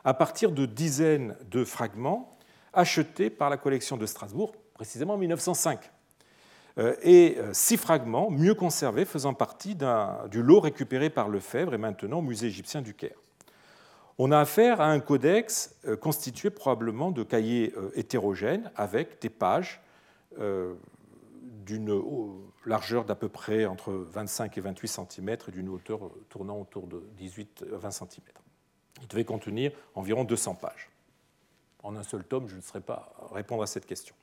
à 0.05 0.15
partir 0.15 0.53
de 0.53 0.67
dizaines 0.67 1.37
de 1.51 1.65
fragments 1.65 2.37
achetés 2.73 3.31
par 3.31 3.51
la 3.51 3.57
collection 3.57 3.97
de 3.97 4.07
Strasbourg, 4.07 4.53
précisément 4.75 5.15
en 5.15 5.19
1905. 5.19 5.91
Euh, 6.79 6.95
et 7.03 7.37
euh, 7.39 7.55
six 7.55 7.79
fragments 7.79 8.31
mieux 8.31 8.55
conservés 8.55 9.07
faisant 9.07 9.33
partie 9.33 9.77
du 10.31 10.43
lot 10.43 10.61
récupéré 10.61 11.09
par 11.09 11.29
Lefebvre 11.29 11.73
et 11.73 11.79
maintenant 11.79 12.19
au 12.19 12.23
musée 12.23 12.49
égyptien 12.49 12.83
du 12.83 12.93
Caire. 12.93 13.17
On 14.19 14.31
a 14.31 14.39
affaire 14.39 14.81
à 14.81 14.87
un 14.87 15.01
codex 15.01 15.75
euh, 15.87 15.97
constitué 15.97 16.51
probablement 16.51 17.11
de 17.11 17.23
cahiers 17.23 17.75
hétérogènes 17.95 18.71
avec 18.77 19.21
des 19.23 19.31
pages 19.31 19.81
d'une 20.39 22.03
largeur 22.65 23.05
d'à 23.05 23.15
peu 23.15 23.29
près 23.29 23.67
entre 23.67 23.93
25 23.93 24.57
et 24.59 24.61
28 24.61 24.89
cm 24.89 25.37
et 25.49 25.51
d'une 25.51 25.69
hauteur 25.69 26.11
tournant 26.29 26.61
autour 26.61 26.87
de 26.87 27.03
18-20 27.19 27.91
cm. 27.91 28.25
Il 29.03 29.09
devait 29.09 29.25
contenir 29.25 29.73
environ 29.95 30.25
200 30.25 30.55
pages. 30.55 30.91
En 31.83 31.97
un 31.97 32.03
seul 32.03 32.25
tome, 32.25 32.49
je 32.49 32.57
ne 32.57 32.61
saurais 32.61 32.81
pas 32.81 33.15
répondre 33.33 33.63
à 33.63 33.67
cette 33.67 33.87
question. 33.87 34.15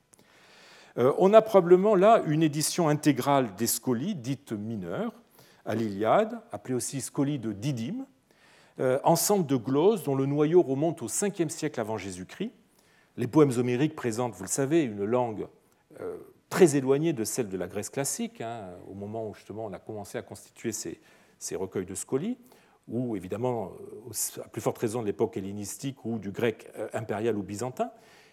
Euh, 0.98 1.12
on 1.18 1.32
a 1.32 1.42
probablement 1.42 1.94
là 1.94 2.22
une 2.26 2.42
édition 2.42 2.88
intégrale 2.88 3.54
des 3.56 3.66
scolies, 3.66 4.14
dites 4.14 4.52
mineures, 4.52 5.12
à 5.66 5.74
l'Iliade, 5.74 6.38
appelée 6.52 6.74
aussi 6.74 7.00
scolie 7.00 7.38
de 7.38 7.52
Didyme, 7.52 8.06
euh, 8.80 8.98
ensemble 9.04 9.46
de 9.46 9.56
glosses 9.56 10.02
dont 10.02 10.14
le 10.14 10.26
noyau 10.26 10.62
remonte 10.62 11.02
au 11.02 11.08
5e 11.08 11.48
siècle 11.48 11.80
avant 11.80 11.96
Jésus-Christ. 11.96 12.52
Les 13.16 13.26
poèmes 13.26 13.52
homériques 13.56 13.94
présentent, 13.94 14.34
vous 14.34 14.44
le 14.44 14.48
savez, 14.48 14.82
une 14.82 15.04
langue 15.04 15.42
euh, 15.42 15.46
très 16.48 16.76
éloignée 16.76 17.12
de 17.12 17.24
celle 17.24 17.48
de 17.48 17.56
la 17.56 17.66
Grèce 17.66 17.90
classique, 17.90 18.40
hein, 18.40 18.70
au 18.88 18.94
moment 18.94 19.28
où 19.28 19.34
justement 19.34 19.66
on 19.66 19.72
a 19.72 19.78
commencé 19.78 20.18
à 20.18 20.22
constituer 20.22 20.72
ces, 20.72 21.56
recueils 21.56 21.86
de 21.86 21.94
scolies, 21.94 22.38
ou 22.86 23.16
évidemment, 23.16 23.72
à 24.44 24.48
plus 24.48 24.60
forte 24.60 24.78
raison 24.78 25.00
de 25.00 25.06
l'époque 25.06 25.36
hellénistique 25.36 26.04
ou 26.04 26.18
du 26.18 26.30
grec 26.30 26.70
impérial 26.92 27.36
ou 27.36 27.42
byzantin. 27.42 27.90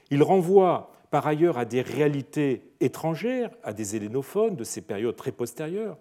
Il 0.10 0.24
renvoie 0.24 0.92
par 1.10 1.26
ailleurs 1.28 1.58
à 1.58 1.66
des 1.66 1.82
réalités 1.82 2.74
étrangères, 2.80 3.52
à 3.64 3.74
des 3.74 3.96
hélénophones 3.96 4.56
de 4.56 4.64
ces 4.64 4.82
périodes 4.82 5.16
très 5.16 5.32
postérieures. 5.32 5.98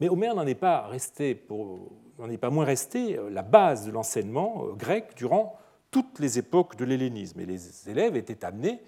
Mais 0.00 0.08
Homère 0.08 0.34
n'en 0.34 0.46
est 0.46 0.54
pas 0.54 0.86
resté, 0.86 1.46
n'en 2.18 2.30
est 2.30 2.38
pas 2.38 2.50
moins 2.50 2.64
resté 2.64 3.18
la 3.30 3.42
base 3.42 3.86
de 3.86 3.92
l'enseignement 3.92 4.66
grec 4.76 5.12
durant 5.16 5.56
toutes 5.90 6.18
les 6.18 6.38
époques 6.38 6.76
de 6.76 6.84
l'hellénisme. 6.84 7.40
Et 7.40 7.46
les 7.46 7.88
élèves 7.88 8.16
étaient 8.16 8.44
amenés 8.44 8.80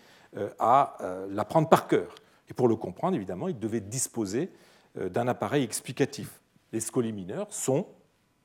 à 0.59 0.97
l'apprendre 1.31 1.69
par 1.69 1.87
cœur. 1.87 2.15
Et 2.49 2.55
pour 2.55 2.69
le 2.69 2.77
comprendre, 2.77 3.17
évidemment, 3.17 3.49
ils 3.49 3.59
devaient 3.59 3.81
disposer 3.81 4.51
d'un 4.95 5.29
appareil 5.29 5.65
explicatif. 5.65 6.41
Les 6.73 6.81
scolies 6.81 7.13
mineurs 7.13 7.53
sont 7.53 7.87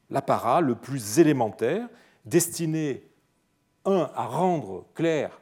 l'apparat 0.09 0.61
le 0.61 0.75
plus 0.75 1.19
élémentaire 1.19 1.87
destiné, 2.25 3.09
un, 3.85 4.09
à 4.13 4.25
rendre 4.25 4.85
clair 4.93 5.41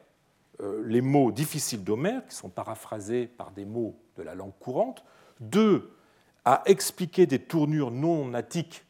euh, 0.62 0.84
les 0.86 1.02
mots 1.02 1.32
difficiles 1.32 1.84
d'Homère, 1.84 2.26
qui 2.28 2.36
sont 2.36 2.50
paraphrasés 2.50 3.28
par 3.28 3.52
des 3.52 3.66
mots 3.66 4.00
de 4.18 4.24
la 4.24 4.36
langue 4.36 4.58
courante, 4.60 5.04
deux, 5.40 5.92
à 6.46 6.64
expliquer 6.66 7.26
des 7.26 7.40
tournures 7.40 7.92
non 7.92 8.28
natiques 8.28 8.86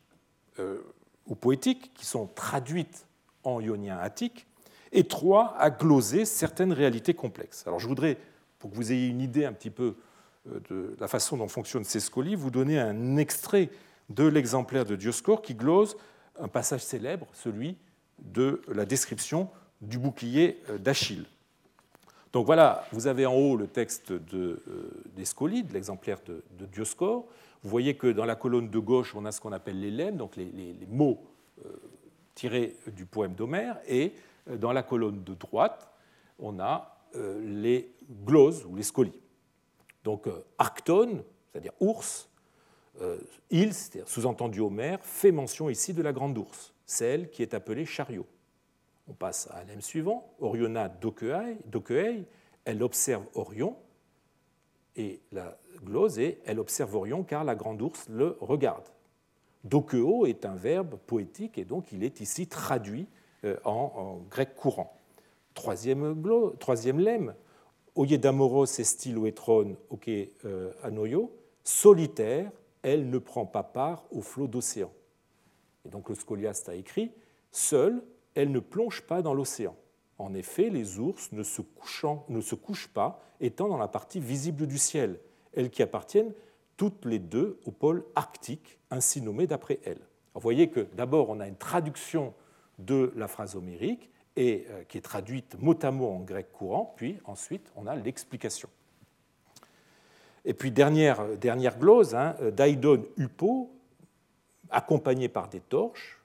euh, 0.60 0.82
ou 1.26 1.36
poétiques, 1.36 1.94
qui 1.94 2.06
sont 2.06 2.28
traduites 2.28 3.08
en 3.44 3.60
ionien 3.60 3.98
attique, 3.98 4.48
et 4.92 5.04
trois, 5.04 5.56
à 5.58 5.70
gloser 5.70 6.26
certaines 6.26 6.74
réalités 6.74 7.14
complexes. 7.14 7.64
Alors 7.68 7.80
je 7.80 7.88
voudrais, 7.88 8.18
pour 8.60 8.72
que 8.72 8.76
vous 8.76 8.92
ayez 8.92 9.08
une 9.08 9.22
idée 9.22 9.46
un 9.46 9.54
petit 9.54 9.70
peu 9.70 9.96
euh, 10.50 10.60
de 10.70 10.96
la 11.00 11.08
façon 11.08 11.38
dont 11.38 11.48
fonctionnent 11.48 11.84
ces 11.84 12.00
scolies, 12.00 12.36
vous 12.36 12.52
donner 12.52 12.80
un 12.80 13.18
extrait 13.18 13.70
de 14.10 14.26
l'exemplaire 14.26 14.86
de 14.86 14.96
Dioscore 14.96 15.42
qui 15.42 15.54
glose 15.54 15.96
un 16.40 16.48
passage 16.48 16.84
célèbre, 16.84 17.28
celui 17.34 17.78
de 18.20 18.62
la 18.68 18.86
description 18.86 19.50
du 19.82 19.98
bouclier 19.98 20.62
d'Achille. 20.80 21.26
Donc 22.32 22.46
voilà, 22.46 22.86
vous 22.92 23.08
avez 23.08 23.26
en 23.26 23.34
haut 23.34 23.58
le 23.58 23.68
texte 23.68 24.12
de, 24.12 24.62
euh, 24.68 25.04
de 25.16 25.74
l'exemplaire 25.74 26.20
de, 26.26 26.66
Dioscore. 26.66 27.26
Vous 27.64 27.70
voyez 27.70 27.96
que 27.96 28.08
dans 28.08 28.26
la 28.26 28.36
colonne 28.36 28.70
de 28.70 28.80
gauche, 28.80 29.16
on 29.16 29.26
a 29.26 29.32
ce 29.32 29.42
qu'on 29.42 29.52
appelle 29.52 29.80
les 29.80 29.92
lemmes, 29.92 30.18
donc 30.18 30.36
les, 30.36 30.76
mots 30.88 31.20
euh, 31.66 31.70
tirés 32.36 32.76
du 32.96 33.06
poème 33.06 33.34
d'Homère, 33.34 33.78
et 33.88 34.14
euh, 34.14 34.29
dans 34.58 34.72
la 34.72 34.84
colonne 34.84 35.24
de 35.24 35.34
droite, 35.34 35.92
on 36.40 36.60
a 36.60 36.98
les 37.42 37.96
gloses 38.24 38.66
ou 38.66 38.76
les 38.76 38.84
scolies. 38.84 39.20
Donc 40.04 40.28
arctone, 40.58 41.24
c'est-à-dire 41.52 41.74
ours, 41.80 42.30
il, 43.50 43.74
c'est-à-dire 43.74 44.08
sous-entendu 44.08 44.62
Homère, 44.62 45.04
fait 45.04 45.32
mention 45.32 45.70
ici 45.70 45.94
de 45.94 46.02
la 46.02 46.14
grande 46.14 46.38
ours, 46.38 46.74
celle 46.86 47.30
qui 47.30 47.42
est 47.42 47.54
appelée 47.54 47.86
chariot. 47.86 48.28
On 49.08 49.14
passe 49.14 49.48
à 49.52 49.64
l'ème 49.64 49.82
suivant, 49.82 50.34
Oriona 50.40 50.88
Dokei, 50.88 52.26
elle 52.66 52.84
observe 52.84 53.26
Orion, 53.34 53.76
et 54.96 55.22
la 55.32 55.58
glose 55.84 56.20
est 56.20 56.42
elle 56.46 56.60
observe 56.60 56.94
Orion 56.96 57.24
car 57.24 57.44
la 57.44 57.56
grande 57.56 57.82
ours 57.82 58.08
le 58.10 58.38
regarde. 58.40 58.88
Dokeo 59.64 60.26
est 60.26 60.46
un 60.46 60.56
verbe 60.56 60.98
poétique 61.08 61.58
et 61.58 61.66
donc 61.66 61.92
il 61.92 62.04
est 62.04 62.22
ici 62.22 62.48
traduit 62.48 63.08
euh, 63.46 63.58
en, 63.66 64.22
grec 64.30 64.56
courant. 64.56 64.96
Troisième, 65.54 66.24
troisième 66.60 67.00
lemme, 67.00 67.36
Oyedamoros 67.96 68.80
estilo 68.80 69.26
etron 69.26 69.76
oke 69.90 70.10
euh, 70.10 70.72
anoyo, 70.84 71.32
solitaire, 71.64 72.52
elle 72.82 73.10
ne 73.10 73.18
prend 73.18 73.46
pas 73.46 73.64
part 73.64 74.06
au 74.12 74.22
flot 74.22 74.48
d'océan. 74.48 74.92
Et 75.86 75.90
donc 75.90 76.10
le 76.10 76.16
scoliaste 76.16 76.70
a 76.70 76.76
écrit 76.76 77.12
Seul, 77.52 78.04
elle 78.36 78.52
ne 78.52 78.60
plonge 78.60 79.02
pas 79.02 79.22
dans 79.22 79.34
l'océan. 79.34 79.76
En 80.18 80.34
effet, 80.34 80.70
les 80.70 81.00
ours 81.00 81.32
ne 81.32 81.44
se, 81.44 81.62
ne 82.30 82.42
se 82.42 82.56
couchent 82.56 82.90
pas, 82.90 83.22
étant 83.40 83.68
dans 83.68 83.78
la 83.78 83.88
partie 83.88 84.20
visible 84.20 84.68
du 84.68 84.78
ciel, 84.78 85.20
elles 85.54 85.70
qui 85.70 85.82
appartiennent 85.82 86.34
toutes 86.78 87.06
les 87.06 87.20
deux 87.20 87.60
au 87.66 87.72
pôle 87.72 88.06
arctique, 88.16 88.80
ainsi 88.92 89.22
nommé 89.22 89.48
d'après 89.48 89.80
elles. 89.84 90.02
Vous 90.34 90.42
voyez 90.42 90.70
que 90.70 90.88
d'abord 90.94 91.30
on 91.30 91.40
a 91.40 91.48
une 91.48 91.58
traduction 91.58 92.34
de 92.80 93.14
la 93.16 93.28
phrase 93.28 93.56
homérique 93.56 94.10
et, 94.36 94.66
euh, 94.70 94.84
qui 94.88 94.98
est 94.98 95.02
traduite 95.02 95.58
mot 95.60 95.78
à 95.82 95.92
mot 95.92 96.08
en 96.08 96.20
grec 96.20 96.52
courant, 96.52 96.94
puis 96.96 97.18
ensuite 97.26 97.72
on 97.76 97.88
a 97.88 97.96
l'explication. 97.96 98.70
Et 100.46 100.54
puis 100.54 100.72
dernière, 100.72 101.38
dernière 101.38 101.78
glose, 101.78 102.16
hein, 102.16 102.36
Daidon 102.54 103.06
Upo, 103.18 103.70
accompagné 104.72 105.30
par 105.30 105.50
des 105.50 105.60
torches, 105.60 106.20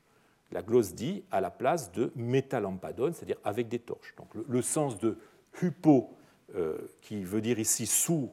la 0.52 0.62
glose 0.62 0.94
dit 0.94 1.24
à 1.30 1.40
la 1.40 1.50
place 1.50 1.90
de 1.92 2.12
métalampadone, 2.14 3.12
c'est-à-dire 3.12 3.38
avec 3.44 3.68
des 3.68 3.80
torches. 3.80 4.14
Donc 4.16 4.28
le, 4.34 4.62
sens 4.62 4.98
de 4.98 5.18
euh, 6.54 6.78
qui 7.00 7.24
veut 7.24 7.40
dire 7.40 7.58
ici 7.58 7.86
sous, 7.86 8.30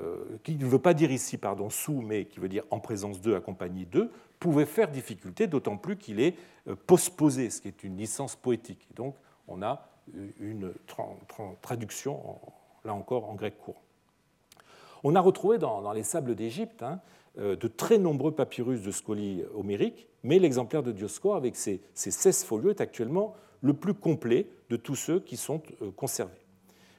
euh, 0.00 0.38
qui 0.42 0.54
ne 0.56 0.66
veut 0.66 0.78
pas 0.78 0.94
dire 0.94 1.10
ici 1.10 1.38
pardon 1.38 1.70
sous, 1.70 2.00
mais 2.00 2.26
qui 2.26 2.38
veut 2.38 2.48
dire 2.48 2.64
en 2.70 2.78
présence 2.78 3.20
d'eux, 3.20 3.34
accompagné 3.34 3.84
d'eux, 3.84 4.10
pouvait 4.44 4.66
faire 4.66 4.90
difficulté, 4.90 5.46
d'autant 5.46 5.78
plus 5.78 5.96
qu'il 5.96 6.20
est 6.20 6.36
euh, 6.68 6.76
postposé, 6.76 7.48
ce 7.48 7.62
qui 7.62 7.68
est 7.68 7.82
une 7.82 7.96
licence 7.96 8.36
poétique. 8.36 8.86
donc 8.94 9.14
on 9.48 9.62
a 9.62 9.88
une 10.38 10.72
traduction, 11.62 12.38
là 12.84 12.94
encore, 12.94 13.28
en 13.28 13.34
grec 13.34 13.56
courant. 13.58 13.82
On 15.02 15.14
a 15.14 15.20
retrouvé 15.20 15.58
dans, 15.58 15.92
les 15.92 16.02
sables 16.02 16.34
d'Égypte 16.34 16.82
hein, 16.82 17.00
euh, 17.38 17.56
de 17.56 17.68
très 17.68 17.98
nombreux 17.98 18.32
papyrus 18.32 18.82
de 18.82 18.90
scolie 18.90 19.44
homériques, 19.54 20.08
mais 20.22 20.38
l'exemplaire 20.38 20.82
de 20.82 20.92
Dioscore 20.92 21.36
avec 21.36 21.56
ses, 21.56 21.82
16 21.94 22.44
folios 22.44 22.70
est 22.70 22.80
actuellement 22.80 23.34
le 23.60 23.74
plus 23.74 23.94
complet 23.94 24.46
de 24.70 24.76
tous 24.76 24.96
ceux 24.96 25.20
qui 25.20 25.36
sont 25.36 25.62
euh, 25.82 25.90
conservés. 25.90 26.32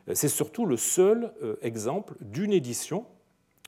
Euh, 0.07 0.13
c'est 0.13 0.29
surtout 0.29 0.65
le 0.65 0.77
seul 0.77 1.33
exemple 1.61 2.15
d'une 2.21 2.53
édition 2.53 3.05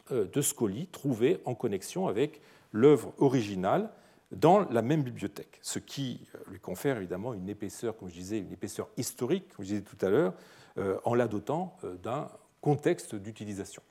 de 0.09 0.41
Scolie 0.41 0.88
trouvée 0.88 1.41
en 1.43 1.53
connexion 1.53 2.07
avec 2.07 2.39
l'œuvre 2.78 3.13
originale 3.17 3.89
dans 4.32 4.59
la 4.69 4.82
même 4.82 5.03
bibliothèque, 5.03 5.59
ce 5.61 5.80
qui 5.80 6.28
lui 6.49 6.59
confère 6.59 6.97
évidemment 6.97 7.34
une 7.34 7.49
épaisseur, 7.49 7.95
comme 7.95 8.09
je 8.09 8.13
disais, 8.13 8.39
une 8.39 8.51
épaisseur 8.51 8.89
historique, 8.97 9.49
comme 9.55 9.65
je 9.65 9.69
disais 9.69 9.82
tout 9.82 10.05
à 10.05 10.09
l'heure, 10.09 10.34
en 11.05 11.15
la 11.15 11.28
dotant 11.28 11.78
d'un 12.03 12.30
contexte 12.61 13.15
d'utilisation. 13.15 13.82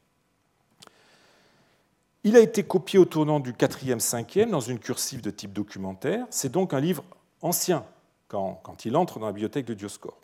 Il 2.27 2.37
a 2.37 2.41
été 2.41 2.65
copié 2.65 2.99
au 2.99 3.05
tournant 3.05 3.39
du 3.39 3.53
4e, 3.53 4.01
5e 4.01 4.51
dans 4.51 4.61
une 4.61 4.81
cursive 4.81 5.21
de 5.21 5.31
type 5.31 5.53
documentaire. 5.53 6.27
C'est 6.31 6.51
donc 6.51 6.75
un 6.75 6.81
livre 6.81 7.05
ancien 7.41 7.87
quand, 8.29 8.85
il 8.85 8.97
entre 8.97 9.21
dans 9.21 9.27
la 9.27 9.33
bibliothèque 9.33 9.67
de 9.67 9.75
Dioscore. 9.75 10.19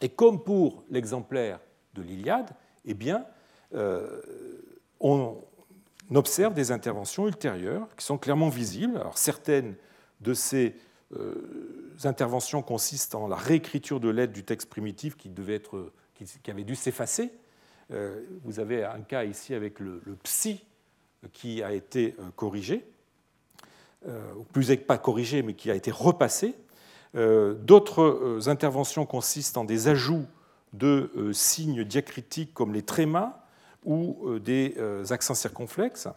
Et 0.00 0.08
comme 0.08 0.42
pour 0.42 0.82
l'exemplaire 0.90 1.60
de 1.94 2.02
l'Iliade, 2.02 2.50
eh 2.84 2.94
bien, 2.94 3.24
euh, 3.74 4.20
on 4.98 5.36
observe 6.16 6.54
des 6.54 6.72
interventions 6.72 7.26
ultérieures 7.26 7.88
qui 7.96 8.04
sont 8.04 8.18
clairement 8.18 8.48
visibles. 8.48 9.02
Certaines 9.14 9.74
de 10.20 10.34
ces 10.34 10.74
euh, 11.16 11.34
interventions 12.04 12.62
consistent 12.62 13.14
en 13.14 13.28
la 13.28 13.36
réécriture 13.36 14.00
de 14.00 14.08
l'aide 14.08 14.32
du 14.32 14.44
texte 14.44 14.68
primitif 14.68 15.16
qui, 15.16 15.28
devait 15.28 15.62
avait 16.48 16.64
dû 16.64 16.76
s'effacer. 16.76 17.32
Euh, 17.92 18.22
vous 18.44 18.60
avez 18.60 18.84
un 18.84 19.00
cas 19.00 19.24
ici 19.24 19.54
avec 19.54 19.80
le, 19.80 20.00
le 20.04 20.14
psi 20.22 20.64
qui 21.32 21.62
a 21.62 21.72
été 21.72 22.14
euh, 22.18 22.24
corrigé, 22.36 22.84
ou 24.06 24.44
plus 24.44 24.74
pas 24.76 24.96
corrigé, 24.96 25.42
mais 25.42 25.52
qui 25.52 25.70
a 25.70 25.74
été 25.74 25.90
repassé. 25.90 26.54
D'autres 27.12 28.48
interventions 28.48 29.04
consistent 29.04 29.58
en 29.58 29.64
des 29.64 29.88
ajouts 29.88 30.24
de 30.72 31.10
signes 31.34 31.84
diacritiques 31.84 32.54
comme 32.54 32.72
les 32.72 32.80
trémas 32.80 33.39
ou 33.84 34.38
des 34.38 34.74
accents 35.10 35.34
circonflexes. 35.34 36.08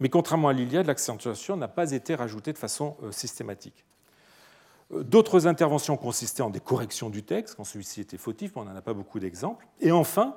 Mais 0.00 0.08
contrairement 0.08 0.48
à 0.48 0.52
l'Iliade, 0.52 0.86
l'accentuation 0.86 1.56
n'a 1.56 1.68
pas 1.68 1.92
été 1.92 2.14
rajoutée 2.14 2.52
de 2.52 2.58
façon 2.58 2.96
systématique. 3.10 3.84
D'autres 4.90 5.46
interventions 5.46 5.96
consistaient 5.96 6.42
en 6.42 6.50
des 6.50 6.60
corrections 6.60 7.10
du 7.10 7.22
texte, 7.22 7.54
quand 7.56 7.64
celui-ci 7.64 8.00
était 8.00 8.18
fautif, 8.18 8.52
mais 8.54 8.62
on 8.62 8.64
n'en 8.66 8.76
a 8.76 8.82
pas 8.82 8.94
beaucoup 8.94 9.18
d'exemples. 9.18 9.66
Et 9.80 9.92
enfin, 9.92 10.36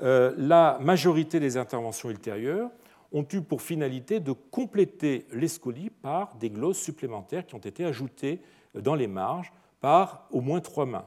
la 0.00 0.78
majorité 0.80 1.40
des 1.40 1.56
interventions 1.56 2.10
ultérieures 2.10 2.70
ont 3.12 3.26
eu 3.32 3.40
pour 3.40 3.62
finalité 3.62 4.20
de 4.20 4.32
compléter 4.32 5.26
l'escolie 5.32 5.90
par 5.90 6.34
des 6.34 6.50
glosses 6.50 6.80
supplémentaires 6.80 7.46
qui 7.46 7.54
ont 7.54 7.58
été 7.58 7.84
ajoutées 7.84 8.40
dans 8.74 8.96
les 8.96 9.06
marges 9.06 9.52
par 9.80 10.26
au 10.32 10.40
moins 10.40 10.60
trois 10.60 10.84
mains. 10.86 11.06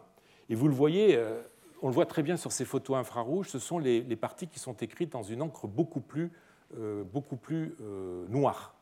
Et 0.50 0.56
vous 0.56 0.70
le 0.70 0.74
voyez, 0.74 1.18
euh, 1.18 1.42
on 1.88 1.90
le 1.90 1.96
voit 1.96 2.06
très 2.06 2.22
bien 2.22 2.36
sur 2.36 2.52
ces 2.52 2.66
photos 2.66 2.98
infrarouges, 2.98 3.48
ce 3.48 3.60
sont 3.60 3.80
les, 3.80 4.02
parties 4.18 4.48
qui 4.48 4.60
sont 4.60 4.74
écrites 4.74 5.14
dans 5.14 5.24
une 5.24 5.42
encre 5.42 5.68
beaucoup 5.68 6.02
plus, 6.02 6.34
euh, 6.78 7.06
beaucoup 7.06 7.38
plus 7.38 7.76
euh, 7.82 8.26
noire. 8.28 8.76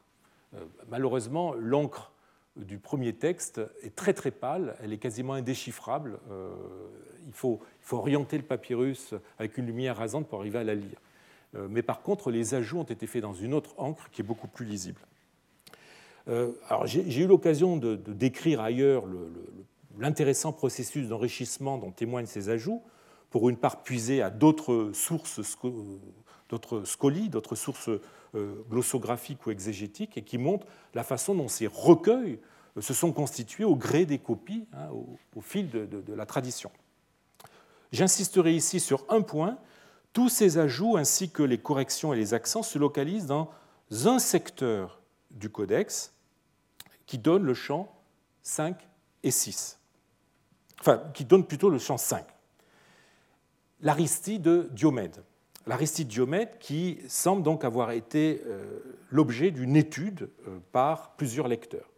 malheureusement, 0.89 1.53
l'encre 1.53 2.11
du 2.55 2.79
premier 2.79 3.13
texte 3.13 3.61
est 3.83 3.95
très 3.95 4.13
très 4.13 4.31
pâle, 4.31 4.75
elle 4.81 4.91
est 4.91 4.97
quasiment 4.97 5.33
indéchiffrable. 5.33 6.17
il, 7.27 7.33
faut, 7.33 7.59
il 7.81 7.85
faut 7.85 7.97
orienter 7.97 8.37
le 8.37 8.43
papyrus 8.43 9.13
avec 9.37 9.57
une 9.59 9.67
lumière 9.67 9.97
rasante 9.97 10.27
pour 10.27 10.39
arriver 10.39 10.59
à 10.59 10.63
la 10.63 10.73
lire. 10.73 10.97
Euh, 11.55 11.67
mais 11.69 11.81
par 11.81 12.01
contre, 12.01 12.31
les 12.31 12.55
ajouts 12.55 12.79
ont 12.79 12.83
été 12.83 13.07
faits 13.07 13.21
dans 13.21 13.33
une 13.33 13.53
autre 13.53 13.73
encre 13.77 14.09
qui 14.09 14.21
est 14.21 14.25
beaucoup 14.25 14.47
plus 14.47 14.65
lisible. 14.65 15.01
Euh, 16.27 16.53
alors, 16.69 16.87
j'ai 16.87 17.21
eu 17.21 17.27
l'occasion 17.27 17.77
de, 17.77 17.95
décrire 17.95 18.61
ailleurs 18.61 19.05
l'intéressant 19.99 20.53
processus 20.53 21.07
d'enrichissement 21.07 21.77
dont 21.77 21.91
témoignent 21.91 22.25
ces 22.25 22.49
ajouts. 22.49 22.81
Pour 23.35 23.49
une 23.49 23.57
part 23.57 23.83
puisée 23.83 24.21
à 24.21 24.29
d'autres 24.29 24.91
sources, 24.93 25.41
d'autres 26.47 26.85
scolies, 26.85 27.27
d'autres 27.27 27.55
sources 27.55 27.89
glossographiques 28.33 29.45
ou 29.45 29.51
exégétiques, 29.51 30.17
et 30.17 30.21
qui 30.21 30.37
montrent 30.37 30.67
la 30.93 31.03
façon 31.03 31.35
dont 31.35 31.49
ces 31.49 31.67
recueils 31.67 32.39
se 32.79 32.93
sont 32.93 33.11
constitués 33.11 33.65
au 33.65 33.75
gré 33.75 34.05
des 34.05 34.19
copies, 34.19 34.65
hein, 34.71 34.87
au, 35.35 35.41
fil 35.41 35.69
de, 35.69 35.85
de 35.85 36.13
la 36.13 36.25
tradition. 36.25 36.71
J'insisterai 37.91 38.53
ici 38.53 38.79
sur 38.79 39.03
un 39.09 39.21
point. 39.21 39.57
Tous 40.13 40.29
ces 40.29 40.57
ajouts 40.57 40.95
ainsi 40.95 41.29
que 41.29 41.43
les 41.43 41.57
corrections 41.57 42.13
et 42.13 42.15
les 42.15 42.33
accents 42.33 42.63
se 42.63 42.79
localisent 42.79 43.27
dans 43.27 43.51
un 44.05 44.17
secteur 44.17 45.01
du 45.31 45.49
codex 45.49 46.13
qui 47.05 47.17
donne 47.17 47.43
le 47.43 47.53
champ 47.53 47.93
5 48.43 48.77
et 49.23 49.31
6. 49.31 49.77
Enfin, 50.79 51.03
qui 51.13 51.25
donne 51.25 51.45
plutôt 51.45 51.69
le 51.69 51.79
champ 51.79 51.97
5. 51.97 52.25
L'aristide 53.81 54.41
de 54.41 54.69
Diomède. 54.71 55.23
L'aristide 55.67 56.07
Diomède 56.07 56.57
qui 56.59 56.99
semble 57.07 57.43
donc 57.43 57.65
avoir 57.65 57.91
été 57.91 58.41
euh, 58.45 58.79
l'objet 59.09 59.51
d'une 59.51 59.75
étude 59.75 60.29
euh, 60.47 60.59
par 60.71 61.15
plusieurs 61.17 61.47
lecteurs. 61.47 61.89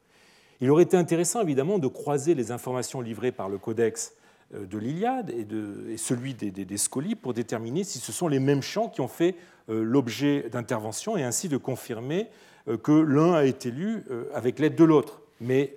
Il 0.60 0.72
aurait 0.72 0.84
été 0.84 0.98
intéressant 0.98 1.42
évidemment 1.42 1.78
de 1.78 1.88
croiser 1.88 2.34
les 2.34 2.52
informations 2.52 3.00
livrées 3.00 3.32
par 3.32 3.48
le 3.48 3.58
codex 3.58 4.14
euh, 4.54 4.66
de 4.66 4.78
l'Iliade 4.78 5.30
et, 5.30 5.98
celui 5.98 6.34
des, 6.34 6.50
des, 6.50 7.16
pour 7.22 7.34
déterminer 7.34 7.84
si 7.84 8.00
ce 8.00 8.12
sont 8.12 8.28
les 8.28 8.40
mêmes 8.40 8.64
champs 8.64 8.90
qui 8.90 9.02
ont 9.02 9.08
fait 9.08 9.36
l'objet 9.70 10.50
d'interventions 10.50 11.18
et 11.18 11.24
ainsi 11.24 11.50
de 11.50 11.58
confirmer 11.58 12.30
que 12.84 12.94
l'un 12.94 13.34
a 13.34 13.44
été 13.44 13.70
lu 13.70 14.06
avec 14.34 14.60
l'aide 14.60 14.76
de 14.76 14.86
l'autre. 14.86 15.20
Mais 15.42 15.76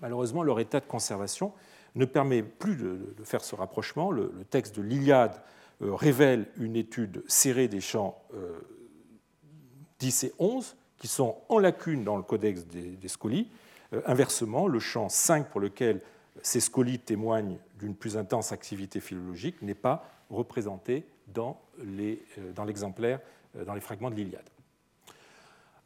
malheureusement, 0.00 0.42
leur 0.42 0.58
état 0.58 0.80
de 0.80 0.86
conservation 0.86 1.52
ne 1.94 2.04
permet 2.04 2.42
plus 2.42 2.76
de, 2.76 3.14
faire 3.24 3.42
ce 3.42 3.54
rapprochement. 3.54 4.10
Le, 4.10 4.32
texte 4.50 4.76
de 4.76 4.82
l'Iliade 4.82 5.40
euh, 5.82 5.94
révèle 5.94 6.46
une 6.56 6.76
étude 6.76 7.22
serrée 7.26 7.68
des 7.68 7.80
champs 7.80 8.22
10 9.98 10.24
euh, 10.24 10.26
et 10.28 10.32
11 10.38 10.76
qui 10.98 11.08
sont 11.08 11.36
en 11.48 11.58
lacune 11.58 12.04
dans 12.04 12.16
le 12.16 12.22
codex 12.22 12.66
des, 12.66 13.08
scolies. 13.08 13.48
Euh, 13.92 14.02
inversement, 14.06 14.68
le 14.68 14.78
champ 14.78 15.08
5 15.08 15.48
pour 15.48 15.60
lequel 15.60 16.00
ces 16.42 16.60
scolies 16.60 16.98
témoignent 16.98 17.58
d'une 17.78 17.94
plus 17.94 18.16
intense 18.16 18.52
activité 18.52 19.00
philologique 19.00 19.62
n'est 19.62 19.74
pas 19.74 20.08
représenté 20.30 21.04
dans 21.26 21.60
l'exemplaire, 22.56 23.20
dans 23.66 23.74
les 23.74 23.80
fragments 23.80 24.10
de 24.10 24.14
l'Iliade. 24.14 24.48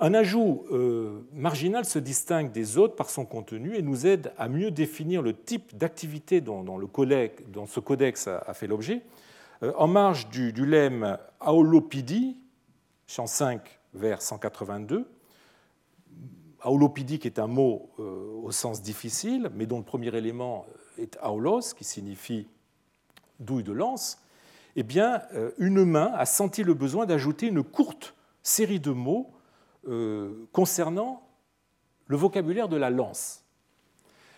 Un 0.01 0.13
ajout 0.13 0.65
euh, 0.73 1.21
marginal 1.33 1.85
se 1.85 2.01
distingue 2.01 2.51
des 2.51 2.79
autres 2.79 2.97
par 2.97 3.11
son 3.11 3.25
contenu 3.25 3.77
et 3.77 3.83
nous 3.83 4.07
aide 4.07 4.33
à 4.39 4.49
mieux 4.49 4.73
définir 4.73 5.23
le 5.23 5.35
type 5.35 5.77
d'activité 5.77 6.41
dont, 6.41 6.65
ce 7.67 7.81
codex 7.81 8.27
a, 8.27 8.55
fait 8.55 8.67
l'objet. 8.67 9.03
Euh, 9.63 9.73
en 9.77 9.87
marge 9.87 10.29
du, 10.31 10.53
lemme 10.67 11.17
Aolopidie, 11.41 12.37
champ 13.07 13.29
5 13.29 13.61
vers 13.95 14.21
182, 14.21 15.09
Aolopidie 16.61 17.21
qui 17.21 17.29
est 17.29 17.39
un 17.39 17.47
mot 17.47 17.91
euh, 18.01 18.43
au 18.43 18.51
sens 18.51 18.83
difficile, 18.83 19.51
mais 19.55 19.67
dont 19.67 19.79
le 19.79 19.85
premier 19.85 20.15
élément 20.17 20.67
est 20.99 21.17
aolos, 21.23 21.73
qui 21.77 21.85
signifie 21.85 22.49
douille 23.39 23.63
de 23.63 23.73
lance, 23.73 24.19
eh 24.77 24.83
bien, 24.83 25.23
une 25.59 25.85
main 25.85 26.11
a 26.17 26.27
senti 26.27 26.65
le 26.65 26.75
besoin 26.75 27.07
d'ajouter 27.07 27.47
une 27.47 27.63
courte 27.63 28.15
série 28.43 28.81
de 28.81 28.91
mots 28.91 29.31
euh, 29.89 30.47
concernant 30.53 31.23
le 32.07 32.17
vocabulaire 32.17 32.69
de 32.69 32.77
la 32.77 32.91
lance. 32.91 33.45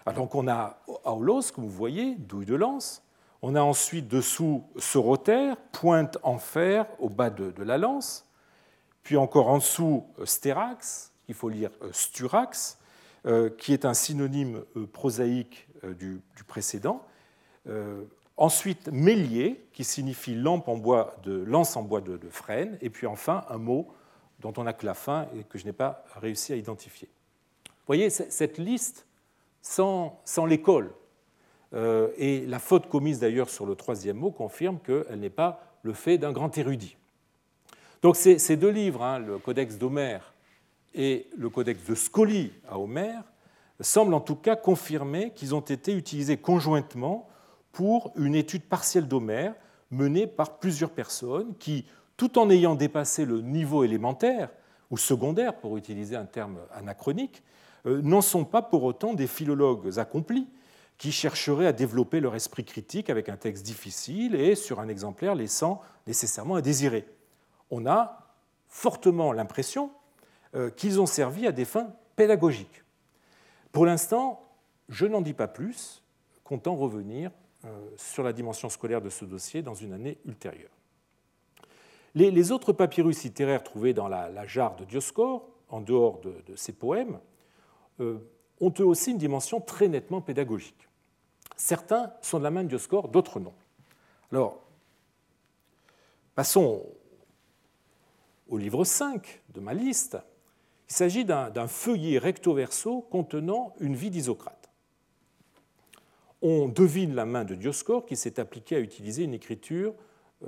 Alors, 0.04 0.20
donc 0.20 0.34
on 0.34 0.48
a 0.48 0.78
aulos, 1.04 1.52
comme 1.54 1.64
vous 1.64 1.70
voyez, 1.70 2.14
douille 2.16 2.46
de 2.46 2.54
lance. 2.54 3.02
On 3.42 3.54
a 3.54 3.60
ensuite 3.60 4.08
dessous 4.08 4.64
sorotaire, 4.76 5.56
pointe 5.72 6.18
en 6.22 6.38
fer 6.38 6.86
au 6.98 7.08
bas 7.08 7.30
de, 7.30 7.52
la 7.62 7.78
lance. 7.78 8.26
Puis 9.02 9.16
encore 9.16 9.48
en 9.48 9.58
dessous 9.58 10.04
sterax, 10.24 11.12
il 11.28 11.34
faut 11.34 11.48
lire 11.48 11.70
euh, 11.82 11.90
sturax, 11.92 12.78
euh, 13.26 13.50
qui 13.50 13.72
est 13.72 13.84
un 13.84 13.94
synonyme 13.94 14.62
prosaïque 14.92 15.68
du, 15.98 16.22
précédent. 16.46 17.04
Ensuite, 18.36 18.88
mélier, 18.92 19.66
qui 19.72 19.84
signifie 19.84 20.34
lampe 20.34 20.68
en 20.68 20.76
bois 20.76 21.16
de, 21.22 21.32
lance 21.32 21.76
en 21.76 21.82
bois 21.82 22.00
de, 22.00 22.16
de 22.16 22.28
frêne. 22.28 22.78
Et 22.80 22.90
puis 22.90 23.06
enfin, 23.06 23.44
un 23.48 23.58
mot 23.58 23.88
dont 24.40 24.52
on 24.56 24.64
n'a 24.64 24.72
que 24.72 24.86
la 24.86 24.94
fin 24.94 25.26
et 25.38 25.44
que 25.44 25.58
je 25.58 25.64
n'ai 25.64 25.72
pas 25.72 26.04
réussi 26.16 26.52
à 26.52 26.56
identifier. 26.56 27.08
Vous 27.66 27.86
voyez, 27.86 28.10
cette 28.10 28.58
liste 28.58 29.06
sans, 29.62 30.20
l'école, 30.46 30.92
euh, 31.74 32.08
et 32.16 32.46
la 32.46 32.58
faute 32.58 32.88
commise 32.88 33.18
d'ailleurs 33.18 33.50
sur 33.50 33.66
le 33.66 33.74
troisième 33.74 34.18
mot 34.18 34.30
confirme 34.30 34.78
qu'elle 34.78 35.18
n'est 35.18 35.30
pas 35.30 35.60
le 35.82 35.92
fait 35.92 36.18
d'un 36.18 36.32
grand 36.32 36.56
érudit. 36.56 36.96
Donc 38.02 38.16
ces, 38.16 38.56
deux 38.56 38.70
livres, 38.70 39.02
hein, 39.02 39.18
le 39.18 39.38
Codex 39.38 39.78
d'Homère 39.78 40.32
et 40.94 41.26
le 41.36 41.50
Codex 41.50 41.84
de 41.84 41.94
Scolie 41.94 42.52
à 42.68 42.78
Homère, 42.78 43.22
semblent 43.80 44.14
en 44.14 44.20
tout 44.20 44.36
cas 44.36 44.56
confirmer 44.56 45.32
qu'ils 45.34 45.54
ont 45.54 45.60
été 45.60 45.94
utilisés 45.94 46.36
conjointement 46.36 47.28
pour 47.72 48.12
une 48.16 48.34
étude 48.34 48.62
partielle 48.62 49.06
d'Homère 49.06 49.54
menée 49.90 50.26
par 50.26 50.58
plusieurs 50.58 50.90
personnes 50.90 51.54
qui, 51.58 51.84
tout 52.16 52.38
en 52.38 52.50
ayant 52.50 52.74
dépassé 52.74 53.24
le 53.24 53.40
niveau 53.40 53.84
élémentaire 53.84 54.50
ou 54.90 54.96
secondaire, 54.96 55.56
pour 55.56 55.76
utiliser 55.76 56.16
un 56.16 56.24
terme 56.24 56.58
anachronique, 56.72 57.42
euh, 57.86 58.00
n'en 58.02 58.20
sont 58.20 58.44
pas 58.44 58.62
pour 58.62 58.84
autant 58.84 59.14
des 59.14 59.26
philologues 59.26 59.98
accomplis 59.98 60.48
qui 60.98 61.12
chercheraient 61.12 61.66
à 61.66 61.72
développer 61.72 62.20
leur 62.20 62.34
esprit 62.34 62.64
critique 62.64 63.10
avec 63.10 63.28
un 63.28 63.36
texte 63.36 63.64
difficile 63.64 64.34
et 64.34 64.54
sur 64.54 64.80
un 64.80 64.88
exemplaire 64.88 65.34
laissant 65.34 65.82
nécessairement 66.06 66.54
à 66.54 66.62
désirer. 66.62 67.06
On 67.70 67.86
a 67.86 68.34
fortement 68.68 69.32
l'impression 69.32 69.90
euh, 70.54 70.70
qu'ils 70.70 71.00
ont 71.00 71.06
servi 71.06 71.46
à 71.46 71.52
des 71.52 71.64
fins 71.64 71.92
pédagogiques. 72.14 72.82
Pour 73.72 73.84
l'instant, 73.84 74.42
je 74.88 75.06
n'en 75.06 75.20
dis 75.20 75.34
pas 75.34 75.48
plus, 75.48 76.02
comptant 76.44 76.76
revenir 76.76 77.30
euh, 77.64 77.68
sur 77.96 78.22
la 78.22 78.32
dimension 78.32 78.68
scolaire 78.68 79.02
de 79.02 79.10
ce 79.10 79.24
dossier 79.24 79.62
dans 79.62 79.74
une 79.74 79.92
année 79.92 80.18
ultérieure. 80.24 80.75
Les, 82.16 82.50
autres 82.50 82.72
papyrus 82.72 83.24
littéraires 83.24 83.62
trouvés 83.62 83.92
dans 83.92 84.08
la, 84.08 84.46
jarre 84.46 84.74
de 84.76 84.86
Dioscore, 84.86 85.46
en 85.68 85.82
dehors 85.82 86.18
de, 86.20 86.56
ces 86.56 86.72
poèmes, 86.72 87.20
euh, 88.00 88.18
ont 88.58 88.72
eux 88.80 88.86
aussi 88.86 89.10
une 89.10 89.18
dimension 89.18 89.60
très 89.60 89.86
nettement 89.86 90.22
pédagogique. 90.22 90.88
Certains 91.56 92.14
sont 92.22 92.38
de 92.38 92.44
la 92.44 92.50
main 92.50 92.64
de 92.64 92.68
Dioscore, 92.68 93.08
d'autres 93.08 93.38
non. 93.38 93.52
Alors, 94.32 94.62
passons 96.34 96.86
au 98.48 98.56
livre 98.56 98.84
5 98.84 99.42
de 99.52 99.60
ma 99.60 99.74
liste. 99.74 100.16
Il 100.88 100.94
s'agit 100.94 101.26
d'un 101.26 101.68
feuillet 101.68 102.16
recto-verso 102.16 103.02
contenant 103.10 103.74
une 103.78 103.94
vie 103.94 104.10
d'Isocrate. 104.10 104.70
On 106.40 106.68
devine 106.68 107.14
la 107.14 107.26
main 107.26 107.44
de 107.44 107.54
Dioscore 107.54 108.06
qui 108.06 108.16
s'est 108.16 108.40
appliqué 108.40 108.76
à 108.76 108.80
utiliser 108.80 109.24
une 109.24 109.34
écriture 109.34 109.92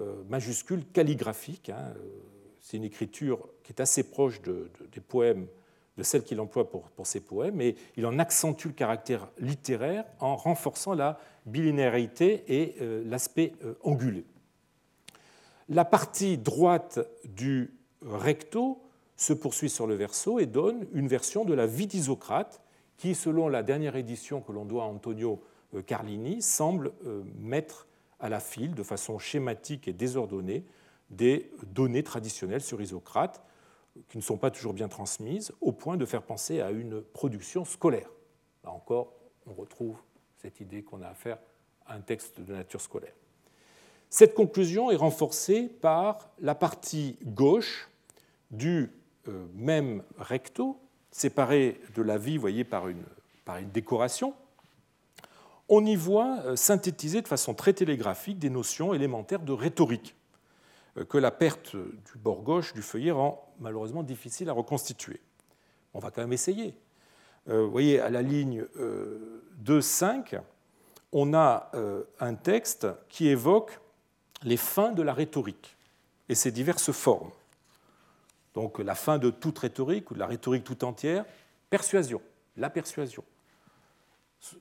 euh, 0.01 0.22
majuscule 0.28 0.84
calligraphique. 0.92 1.70
Hein, 1.70 1.94
euh, 1.96 2.09
c'est 2.61 2.76
une 2.76 2.84
écriture 2.84 3.49
qui 3.64 3.72
est 3.72 3.80
assez 3.80 4.05
proche 4.05 4.40
des 4.42 5.01
poèmes, 5.01 5.46
de 5.96 6.03
celle 6.03 6.22
qu'il 6.22 6.40
emploie 6.40 6.70
pour, 6.70 6.88
ses 7.05 7.20
poèmes, 7.20 7.61
et 7.61 7.74
il 7.96 8.07
en 8.07 8.18
accentue 8.18 8.68
le 8.68 8.74
caractère 8.74 9.28
littéraire 9.38 10.05
en 10.20 10.36
renforçant 10.36 10.94
la 10.94 11.18
bilinéarité 11.46 12.44
et 12.46 12.76
euh, 12.80 13.03
l'aspect 13.07 13.53
angulé. 13.82 14.24
La 15.68 15.84
partie 15.84 16.38
droite 16.38 17.01
du 17.24 17.72
recto 18.03 18.80
se 19.16 19.32
poursuit 19.32 19.70
sur 19.70 19.86
le 19.86 19.94
verso 19.94 20.38
et 20.38 20.46
donne 20.46 20.86
une 20.92 21.09
version 21.09 21.44
de 21.44 21.55
la 21.55 21.66
vie 21.66 21.88
d'Isocrate 21.88 22.61
qui, 22.96 23.14
selon 23.14 23.49
la 23.49 23.62
dernière 23.64 23.96
édition 23.96 24.40
que 24.40 24.53
l'on 24.53 24.64
doit 24.64 24.84
à 24.84 24.86
Antonio 24.86 25.42
Carlini, 25.86 26.40
semble 26.40 26.92
mettre 27.40 27.88
à 28.21 28.29
la 28.29 28.41
file, 28.41 28.75
de 28.75 28.83
façon 28.83 29.19
schématique 29.19 29.89
et 29.89 29.93
désordonnée, 29.93 30.64
des 31.11 31.51
données 31.66 32.03
traditionnelles 32.03 32.61
sur 32.61 32.81
Isocrate, 32.81 33.43
qui 34.09 34.19
ne 34.19 34.23
sont 34.23 34.37
pas 34.37 34.51
toujours 34.51 34.75
bien 34.75 34.89
transmises, 34.89 35.53
au 35.61 35.73
point 35.73 35.97
de 35.97 36.05
faire 36.05 36.23
penser 36.23 36.61
à 36.61 36.71
une 36.71 37.01
production 37.03 37.64
scolaire. 37.64 38.11
Là 38.64 38.71
encore, 38.71 39.12
on 39.47 39.55
retrouve 39.55 39.97
cette 40.37 40.61
idée 40.61 40.83
qu'on 40.83 41.03
a 41.03 41.09
affaire 41.09 41.39
à 41.87 41.95
un 41.95 42.01
texte 42.01 42.41
de 42.41 42.53
nature 42.53 42.81
scolaire. 42.81 43.14
Cette 44.11 44.35
conclusion 44.35 44.91
est 44.91 44.97
renforcée 44.97 45.64
par 45.64 46.31
la 46.41 46.55
partie 46.55 47.19
gauche 47.23 47.91
du 48.51 48.91
euh, 49.29 49.47
même 49.55 50.03
recto, 50.19 50.79
séparé 51.11 51.81
de 51.95 52.03
la 52.03 52.16
vie, 52.16 52.39
voyez, 52.39 52.64
par 52.64 52.89
une, 52.89 53.05
par 53.45 53.59
une 53.59 53.71
décoration, 53.71 54.35
on 55.69 55.85
y 55.85 55.97
voit 55.97 56.41
euh, 56.45 56.57
synthétiser 56.57 57.23
de 57.23 57.29
façon 57.29 57.55
très 57.55 57.73
télégraphique 57.73 58.39
des 58.39 58.51
notions 58.51 58.95
élémentaires 58.95 59.41
de 59.41 59.53
rhétorique 59.53 60.14
euh, 60.97 61.05
que 61.05 61.19
la 61.19 61.31
perte 61.31 61.77
du 61.77 62.19
bord 62.19 62.43
gauche 62.43 62.73
du 62.75 62.83
feuillet 62.83 63.11
rend 63.11 63.53
malheureusement 63.61 64.03
difficile 64.03 64.49
à 64.49 64.53
reconstituer. 64.53 65.21
On 65.95 65.99
va 65.99 66.11
quand 66.11 66.23
même 66.23 66.33
essayer. 66.33 66.75
Euh, 67.49 67.64
vous 67.64 67.71
voyez, 67.71 68.01
à 68.01 68.11
la 68.11 68.23
ligne 68.23 68.64
2.5, 69.64 70.41
on 71.12 71.33
a 71.33 71.71
un 72.21 72.35
texte 72.35 72.87
qui 73.09 73.29
évoque 73.29 73.81
les 74.43 74.59
fins 74.59 74.93
de 74.93 75.03
la 75.03 75.14
rhétorique 75.14 75.75
et 76.29 76.35
ses 76.35 76.53
diverses 76.53 76.93
formes. 76.93 77.31
Donc 78.53 78.79
la 78.79 78.95
fin 78.95 79.16
de 79.16 79.31
toute 79.31 79.59
rhétorique 79.59 80.11
ou 80.11 80.14
de 80.14 80.19
la 80.19 80.27
rhétorique 80.27 80.64
tout 80.64 80.85
entière, 80.85 81.25
persuasion, 81.71 82.21
la 82.59 82.69
persuasion. 82.69 83.25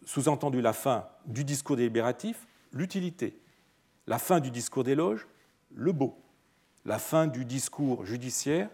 Sous-entendu 0.05 0.61
la 0.61 0.73
fin 0.73 1.07
du 1.25 1.43
discours 1.43 1.75
délibératif, 1.75 2.47
l'utilité. 2.71 3.39
La 4.07 4.19
fin 4.19 4.39
du 4.39 4.51
discours 4.51 4.83
d'éloge, 4.83 5.27
le 5.73 5.91
beau. 5.91 6.17
La 6.85 6.99
fin 6.99 7.27
du 7.27 7.45
discours 7.45 8.05
judiciaire, 8.05 8.69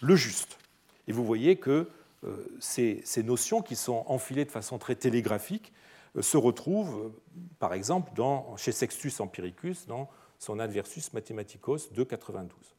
le 0.00 0.16
juste. 0.16 0.58
Et 1.06 1.12
vous 1.12 1.24
voyez 1.24 1.56
que 1.56 1.88
euh, 2.24 2.46
ces, 2.58 3.22
notions 3.22 3.62
qui 3.62 3.76
sont 3.76 4.04
enfilées 4.06 4.44
de 4.44 4.50
façon 4.50 4.78
très 4.78 4.94
télégraphique 4.94 5.72
euh, 6.16 6.22
se 6.22 6.36
retrouvent, 6.36 7.06
euh, 7.06 7.22
par 7.58 7.74
exemple, 7.74 8.10
chez 8.56 8.72
Sextus 8.72 9.20
Empiricus, 9.20 9.86
dans 9.86 10.08
son 10.38 10.58
Adversus 10.58 11.12
Mathematicos 11.12 11.92
de 11.92 12.02
92. 12.02 12.74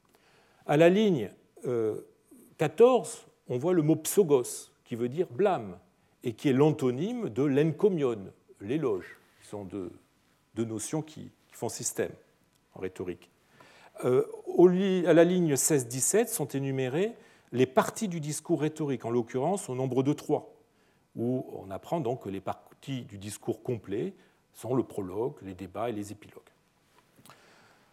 À 0.67 0.77
la 0.77 0.89
ligne 0.89 1.29
14, 2.57 3.25
on 3.47 3.57
voit 3.57 3.73
le 3.73 3.81
mot 3.81 3.95
psogos, 3.95 4.71
qui 4.83 4.95
veut 4.95 5.09
dire 5.09 5.27
blâme, 5.31 5.77
et 6.25 6.33
qui 6.33 6.49
est 6.49 6.53
l'antonyme 6.53 7.29
de 7.29 7.43
l'encomion, 7.43 8.17
l'éloge. 8.59 9.17
Ce 9.43 9.51
sont 9.51 9.63
deux, 9.63 9.91
notions 10.57 11.01
qui, 11.01 11.31
font 11.51 11.69
système 11.69 12.11
en 12.73 12.81
rhétorique. 12.81 13.29
à 14.03 15.13
la 15.13 15.23
ligne 15.23 15.53
16-17 15.53 16.27
sont 16.27 16.47
énumérées 16.49 17.13
les 17.53 17.65
parties 17.65 18.09
du 18.09 18.19
discours 18.19 18.59
rhétorique, 18.59 19.05
en 19.05 19.09
l'occurrence 19.09 19.69
au 19.69 19.75
nombre 19.75 20.03
de 20.03 20.11
trois, 20.11 20.53
où 21.15 21.45
on 21.53 21.71
apprend 21.71 22.01
donc 22.01 22.23
que 22.23 22.29
les 22.29 22.41
parties 22.41 23.03
du 23.03 23.17
discours 23.17 23.63
complet 23.63 24.13
sont 24.53 24.75
le 24.75 24.83
prologue, 24.83 25.35
les 25.43 25.53
débats 25.53 25.89
et 25.89 25.93
les 25.93 26.11
épilogues. 26.11 26.41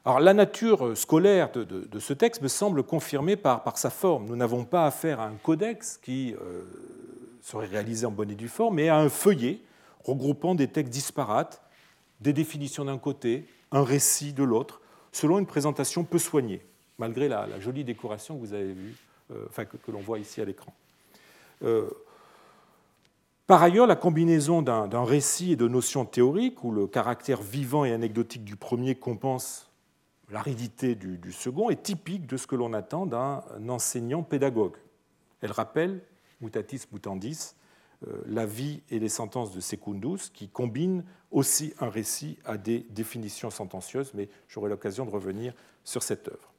Alors, 0.05 0.19
la 0.19 0.35
nature 0.35 0.97
scolaire 0.97 1.53
de, 1.53 1.99
ce 2.01 2.13
texte 2.13 2.43
me 2.43 2.49
semble 2.49 2.83
confirmée 2.83 3.37
par, 3.37 3.63
par 3.63 3.79
sa 3.79 3.91
forme. 3.91 4.27
Nous 4.27 4.35
n'avons 4.35 4.65
pas 4.65 4.87
affaire 4.87 5.21
à 5.21 5.27
un 5.27 5.37
codex 5.37 5.97
qui 5.99 6.35
euh, 6.35 6.65
serait 7.43 7.67
réalisé 7.67 8.07
en 8.07 8.11
bonne 8.11 8.31
et 8.31 8.35
due 8.35 8.49
forme, 8.49 8.77
mais 8.77 8.89
à 8.89 8.97
un 8.97 9.09
feuillet 9.09 9.61
regroupant 10.05 10.55
des 10.55 10.69
textes 10.69 10.93
disparates, 10.93 11.63
des 12.21 12.33
définitions 12.33 12.85
d'un 12.85 12.99
côté, 12.99 13.47
un 13.73 13.85
récit 13.85 14.33
de 14.33 14.45
l'autre, 14.45 14.81
selon 15.11 15.39
une 15.39 15.47
présentation 15.47 16.05
peu 16.05 16.19
soignée, 16.19 16.65
malgré 16.99 17.29
la, 17.29 17.61
jolie 17.61 17.85
décoration 17.85 18.37
que 18.37 18.41
vous 18.41 18.55
avez 18.55 18.73
vue 18.73 18.95
euh, 19.33 19.45
enfin, 19.49 19.65
que, 19.65 19.91
l'on 19.91 20.01
voit 20.01 20.19
ici 20.19 20.41
à 20.41 20.45
l'écran. 20.45 20.73
Euh, 21.63 21.89
par 23.47 23.63
ailleurs, 23.63 23.87
la 23.87 23.97
combinaison 23.97 24.63
d'un 24.63 25.05
récit 25.05 25.53
et 25.53 25.57
de 25.57 25.69
notions 25.69 26.05
théoriques, 26.05 26.65
où 26.65 26.71
le 26.71 26.87
caractère 26.87 27.43
vivant 27.43 27.85
et 27.85 27.93
anecdotique 27.93 28.45
du 28.45 28.57
premier 28.57 28.95
compense 28.95 29.69
l'aridité 30.31 30.95
du, 30.95 31.19
du, 31.19 31.33
second, 31.33 31.69
est 31.69 31.83
typique 31.83 32.27
de 32.27 32.37
ce 32.37 32.47
que 32.47 32.57
l'on 32.57 32.73
attend 32.73 33.05
d'un 33.05 33.43
enseignant 33.69 34.23
pédagogue. 34.23 34.77
Elle 35.43 35.53
rappelle, 35.53 36.01
mutatis 36.43 36.87
mutandis, 36.93 37.55
euh, 38.09 38.23
la 38.27 38.47
vie 38.47 38.83
et 38.91 38.99
les 38.99 39.09
sentences 39.09 39.53
de 39.53 39.61
Secundus, 39.61 40.31
qui 40.33 40.49
combinent 40.49 41.05
aussi 41.31 41.73
un 41.81 41.89
récit 41.89 42.39
à 42.45 42.57
des 42.57 42.81
définitions 42.91 43.51
sentencieuses, 43.51 44.13
mais 44.15 44.29
j'aurai 44.49 44.69
l'occasion 44.69 45.05
de 45.05 45.11
revenir 45.11 45.55
sur 45.85 46.03
cette 46.03 46.29
œuvre. 46.29 46.53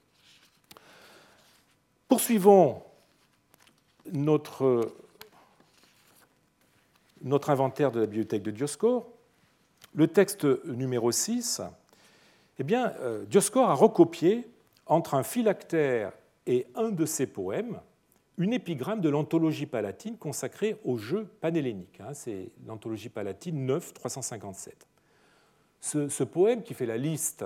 Poursuivons 2.07 2.81
notre, 4.11 4.93
inventaire 7.47 7.91
de 7.91 7.99
la 8.01 8.05
bibliothèque 8.05 8.43
de 8.43 8.51
Dioscore. 8.51 9.09
Le 9.95 10.07
texte 10.07 10.45
numéro 10.65 11.11
6, 11.11 11.61
eh 12.59 12.63
bien, 12.63 12.93
euh, 12.99 13.25
Dioscore 13.25 13.69
a 13.69 13.73
recopié 13.73 14.47
entre 14.85 15.13
un 15.13 15.23
phylactère 15.23 16.13
et 16.45 16.67
un 16.75 16.89
de 16.89 17.05
ses 17.05 17.27
poèmes 17.27 17.79
une 18.37 18.53
épigramme 18.53 19.01
de 19.01 19.09
l'anthologie 19.09 19.65
palatine 19.65 20.17
consacrée 20.17 20.77
au 20.83 20.97
jeu 20.97 21.25
panhellénique. 21.41 21.99
Hein. 21.99 22.13
C'est 22.13 22.51
l'anthologie 22.65 23.09
palatine 23.09 23.65
9, 23.65 23.93
357. 23.93 24.87
Ce, 25.81 26.07
ce, 26.07 26.23
poème, 26.23 26.63
qui 26.63 26.73
fait 26.73 26.85
la 26.85 26.97
liste 26.97 27.45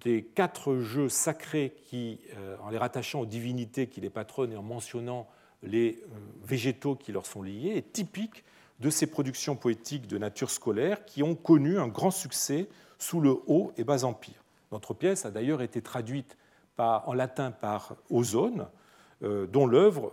des 0.00 0.22
quatre 0.22 0.76
jeux 0.76 1.08
sacrés 1.08 1.74
qui, 1.84 2.20
euh, 2.36 2.56
en 2.62 2.70
les 2.70 2.78
rattachant 2.78 3.20
aux 3.20 3.26
divinités 3.26 3.86
qui 3.86 4.00
les 4.00 4.10
patronnent 4.10 4.52
et 4.52 4.56
en 4.56 4.62
mentionnant 4.62 5.26
les 5.62 6.00
euh, 6.02 6.16
végétaux 6.44 6.94
qui 6.94 7.12
leur 7.12 7.26
sont 7.26 7.42
liés, 7.42 7.72
est 7.76 7.92
typique 7.92 8.44
de 8.80 8.90
ces 8.90 9.06
productions 9.06 9.56
poétiques 9.56 10.06
de 10.06 10.18
nature 10.18 10.50
scolaire 10.50 11.04
qui 11.04 11.22
ont 11.22 11.34
connu 11.34 11.78
un 11.78 11.88
grand 11.88 12.10
succès 12.10 12.68
sous 12.98 13.20
le 13.20 13.36
Haut 13.46 13.72
et 13.76 13.84
Bas 13.84 14.04
Empire. 14.04 14.42
Notre 14.72 14.94
pièce 14.94 15.24
a 15.24 15.30
d'ailleurs 15.30 15.62
été 15.62 15.80
traduite 15.82 16.36
en 16.78 17.14
latin 17.14 17.52
par 17.52 17.94
Ozone, 18.10 18.66
dont 19.24 19.66
l'œuvre 19.66 20.12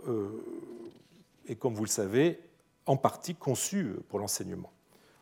est, 1.46 1.56
comme 1.56 1.74
vous 1.74 1.84
le 1.84 1.88
savez, 1.88 2.40
en 2.86 2.96
partie 2.96 3.34
conçue 3.34 3.96
pour 4.08 4.18
l'enseignement. 4.18 4.72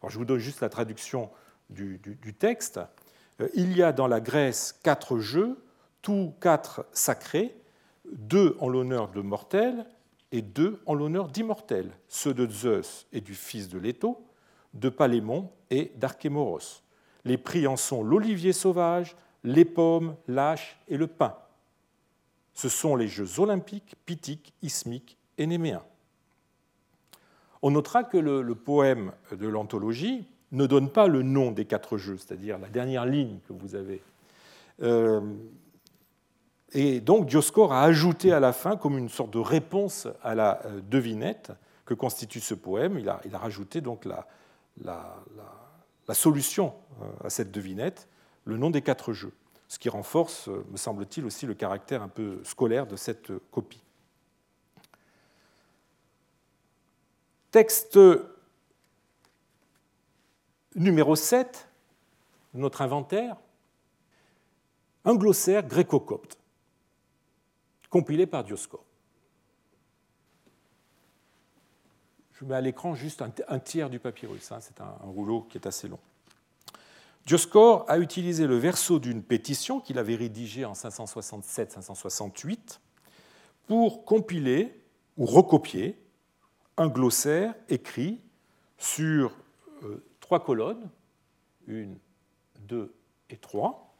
je 0.06 0.16
vous 0.16 0.24
donne 0.24 0.38
juste 0.38 0.60
la 0.60 0.68
traduction 0.68 1.30
du 1.68 2.34
texte. 2.38 2.80
Euh, 3.40 3.48
il 3.54 3.76
y 3.76 3.82
a 3.82 3.92
dans 3.92 4.06
la 4.06 4.20
Grèce 4.20 4.78
quatre 4.82 5.18
jeux, 5.18 5.58
tous 6.02 6.32
quatre 6.40 6.86
sacrés, 6.92 7.54
deux 8.12 8.56
en 8.60 8.68
l'honneur 8.68 9.10
de 9.10 9.20
mortels 9.20 9.86
et 10.32 10.42
deux 10.42 10.80
en 10.86 10.94
l'honneur 10.94 11.28
d'immortels, 11.28 11.90
ceux 12.08 12.34
de 12.34 12.48
Zeus 12.48 13.06
et 13.12 13.20
du 13.20 13.34
fils 13.34 13.68
de 13.68 13.78
Leto, 13.78 14.24
de 14.74 14.88
Palémon 14.88 15.50
et 15.70 15.92
d'Archémoros. 15.96 16.82
Les 17.24 17.36
prix 17.36 17.66
en 17.66 17.76
sont 17.76 18.02
l'olivier 18.02 18.52
sauvage, 18.52 19.16
les 19.44 19.64
pommes, 19.64 20.16
l'âche 20.28 20.78
et 20.88 20.96
le 20.96 21.06
pain. 21.06 21.36
Ce 22.60 22.68
sont 22.68 22.94
les 22.94 23.08
jeux 23.08 23.40
olympiques, 23.40 23.94
pythiques, 24.04 24.52
ismiques 24.60 25.16
et 25.38 25.46
néméens. 25.46 25.82
On 27.62 27.70
notera 27.70 28.04
que 28.04 28.18
le 28.18 28.54
poème 28.54 29.12
de 29.32 29.48
l'anthologie 29.48 30.26
ne 30.52 30.66
donne 30.66 30.90
pas 30.90 31.06
le 31.06 31.22
nom 31.22 31.52
des 31.52 31.64
quatre 31.64 31.96
jeux, 31.96 32.18
c'est-à-dire 32.18 32.58
la 32.58 32.68
dernière 32.68 33.06
ligne 33.06 33.38
que 33.48 33.54
vous 33.54 33.76
avez. 33.76 34.02
Euh, 34.82 35.22
et 36.72 37.00
donc 37.00 37.26
Dioscore 37.26 37.72
a 37.72 37.82
ajouté 37.84 38.30
à 38.30 38.40
la 38.40 38.52
fin, 38.52 38.76
comme 38.76 38.98
une 38.98 39.08
sorte 39.08 39.30
de 39.30 39.38
réponse 39.38 40.06
à 40.22 40.34
la 40.34 40.60
euh, 40.66 40.82
devinette 40.82 41.52
que 41.86 41.94
constitue 41.94 42.40
ce 42.40 42.52
poème, 42.52 42.98
il 42.98 43.08
a, 43.08 43.20
rajouté 43.38 43.80
donc 43.80 44.04
la, 44.04 44.26
solution 46.12 46.74
euh, 47.00 47.26
à 47.26 47.30
cette 47.30 47.50
devinette, 47.52 48.06
le 48.44 48.58
nom 48.58 48.68
des 48.68 48.82
quatre 48.82 49.14
jeux, 49.14 49.32
ce 49.70 49.78
qui 49.78 49.88
renforce, 49.88 50.48
me 50.48 50.76
semble-t-il, 50.76 51.24
aussi 51.24 51.46
le 51.46 51.54
caractère 51.54 52.02
un 52.02 52.08
peu 52.08 52.42
scolaire 52.42 52.88
de 52.88 52.96
cette 52.96 53.30
copie. 53.52 53.80
Texte 57.52 57.96
Numéro 60.74 61.14
7, 61.14 61.68
notre 62.54 62.82
inventaire, 62.82 63.36
un 65.04 65.14
glossaire 65.14 65.64
gréco-copte, 65.64 66.36
compilé 67.90 68.26
par 68.26 68.42
Dioscore. 68.42 68.84
Je 72.32 72.44
mets 72.44 72.56
à 72.56 72.60
l'écran 72.60 72.96
juste 72.96 73.22
un, 73.22 73.58
tiers 73.60 73.88
du 73.88 74.00
papyrus, 74.00 74.50
hein, 74.50 74.58
c'est 74.60 74.80
un, 74.80 74.96
rouleau 75.04 75.42
qui 75.42 75.58
est 75.58 75.66
assez 75.68 75.86
long. 75.86 76.00
Dioscore 77.26 77.84
a 77.88 77.98
utilisé 77.98 78.46
le 78.46 78.56
verso 78.56 78.98
d'une 78.98 79.22
pétition 79.22 79.80
qu'il 79.80 79.98
avait 79.98 80.16
rédigée 80.16 80.64
en 80.64 80.72
567-568 80.72 82.78
pour 83.66 84.04
compiler 84.04 84.74
ou 85.16 85.26
recopier 85.26 85.98
un 86.76 86.88
glossaire 86.88 87.54
écrit 87.68 88.20
sur 88.78 89.32
euh, 89.84 90.02
trois 90.20 90.42
colonnes, 90.42 90.88
une, 91.66 91.96
deux 92.66 92.94
et 93.28 93.36
trois, 93.36 93.94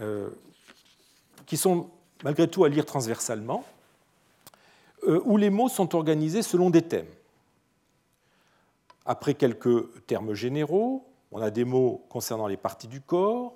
euh, 0.00 0.30
qui 1.46 1.56
sont 1.56 1.90
malgré 2.22 2.48
tout 2.48 2.64
à 2.64 2.68
lire 2.68 2.86
transversalement, 2.86 3.64
euh, 5.04 5.20
où 5.24 5.36
les 5.36 5.50
mots 5.50 5.68
sont 5.68 5.94
organisés 5.94 6.42
selon 6.42 6.70
des 6.70 6.82
thèmes. 6.82 7.08
Après 9.04 9.34
quelques 9.34 10.06
termes 10.06 10.34
généraux, 10.34 11.11
on 11.32 11.40
a 11.40 11.50
des 11.50 11.64
mots 11.64 12.06
concernant 12.10 12.46
les 12.46 12.58
parties 12.58 12.88
du 12.88 13.00
corps, 13.00 13.54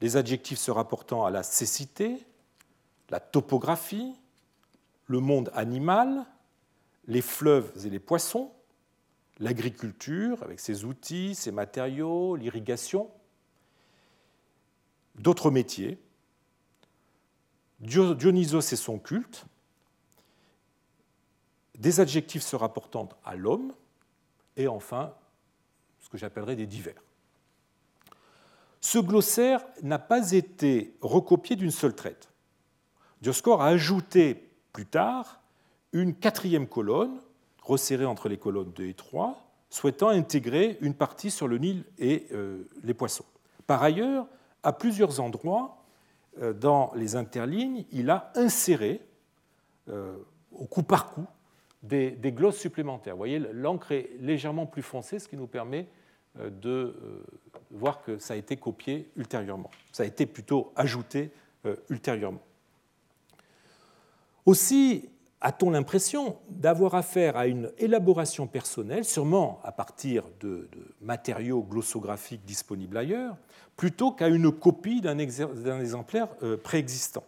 les 0.00 0.16
adjectifs 0.16 0.58
se 0.58 0.70
rapportant 0.70 1.24
à 1.24 1.30
la 1.30 1.42
cécité, 1.42 2.24
la 3.10 3.20
topographie, 3.20 4.14
le 5.06 5.18
monde 5.18 5.50
animal, 5.52 6.24
les 7.06 7.22
fleuves 7.22 7.72
et 7.84 7.90
les 7.90 7.98
poissons, 7.98 8.52
l'agriculture 9.40 10.42
avec 10.44 10.60
ses 10.60 10.84
outils, 10.84 11.34
ses 11.34 11.50
matériaux, 11.50 12.36
l'irrigation, 12.36 13.10
d'autres 15.16 15.50
métiers, 15.50 16.00
Dionysos 17.80 18.72
et 18.72 18.76
son 18.76 18.98
culte, 18.98 19.44
des 21.78 21.98
adjectifs 21.98 22.42
se 22.42 22.54
rapportant 22.54 23.08
à 23.24 23.34
l'homme, 23.34 23.72
et 24.56 24.68
enfin 24.68 25.14
que 26.10 26.18
j'appellerais 26.18 26.56
des 26.56 26.66
divers. 26.66 27.02
ce 28.80 28.98
glossaire 28.98 29.64
n'a 29.82 29.98
pas 29.98 30.32
été 30.32 30.96
recopié 31.00 31.56
d'une 31.56 31.70
seule 31.70 31.94
traite. 31.94 32.30
Dioscore 33.20 33.62
a 33.62 33.68
ajouté 33.68 34.50
plus 34.72 34.86
tard 34.86 35.40
une 35.92 36.14
quatrième 36.14 36.66
colonne, 36.66 37.20
resserrée 37.62 38.06
entre 38.06 38.28
les 38.28 38.38
colonnes 38.38 38.72
2 38.72 38.86
et 38.86 38.94
3, 38.94 39.50
souhaitant 39.68 40.08
intégrer 40.08 40.78
une 40.80 40.94
partie 40.94 41.30
sur 41.30 41.46
le 41.46 41.58
Nil 41.58 41.84
et 41.98 42.26
euh, 42.32 42.68
les 42.82 42.94
poissons. 42.94 43.24
Par 43.66 43.82
ailleurs, 43.82 44.26
à 44.62 44.72
plusieurs 44.72 45.20
endroits, 45.20 45.84
euh, 46.40 46.52
dans 46.52 46.92
les 46.94 47.16
interlignes, 47.16 47.84
il 47.92 48.10
a 48.10 48.32
inséré, 48.34 49.00
euh, 49.88 50.16
au 50.52 50.66
coup 50.66 50.82
par 50.82 51.10
coup, 51.10 51.26
des, 51.82 52.16
glosses 52.26 52.58
supplémentaires. 52.58 53.14
Vous 53.14 53.20
voyez, 53.20 53.38
l'encre 53.38 53.92
est 53.92 54.10
légèrement 54.20 54.66
plus 54.66 54.82
foncée, 54.82 55.18
ce 55.18 55.28
qui 55.28 55.36
nous 55.36 55.46
permet 55.46 55.86
de 56.38 56.94
voir 57.70 58.02
que 58.02 58.18
ça 58.18 58.34
a 58.34 58.36
été 58.36 58.56
copié 58.56 59.10
ultérieurement. 59.16 59.70
Ça 59.92 60.04
a 60.04 60.06
été 60.06 60.26
plutôt 60.26 60.72
ajouté 60.76 61.30
ultérieurement. 61.88 62.42
Aussi, 64.46 65.08
a-t-on 65.40 65.70
l'impression 65.70 66.36
d'avoir 66.50 66.94
affaire 66.94 67.36
à 67.36 67.46
une 67.46 67.70
élaboration 67.78 68.46
personnelle, 68.46 69.04
sûrement 69.04 69.60
à 69.64 69.72
partir 69.72 70.24
de, 70.40 70.68
matériaux 71.00 71.62
glossographiques 71.62 72.44
disponibles 72.44 72.96
ailleurs, 72.96 73.36
plutôt 73.76 74.12
qu'à 74.12 74.28
une 74.28 74.52
copie 74.52 75.00
d'un 75.00 75.18
exemplaire 75.18 76.28
euh, 76.42 76.58
préexistant. 76.58 77.24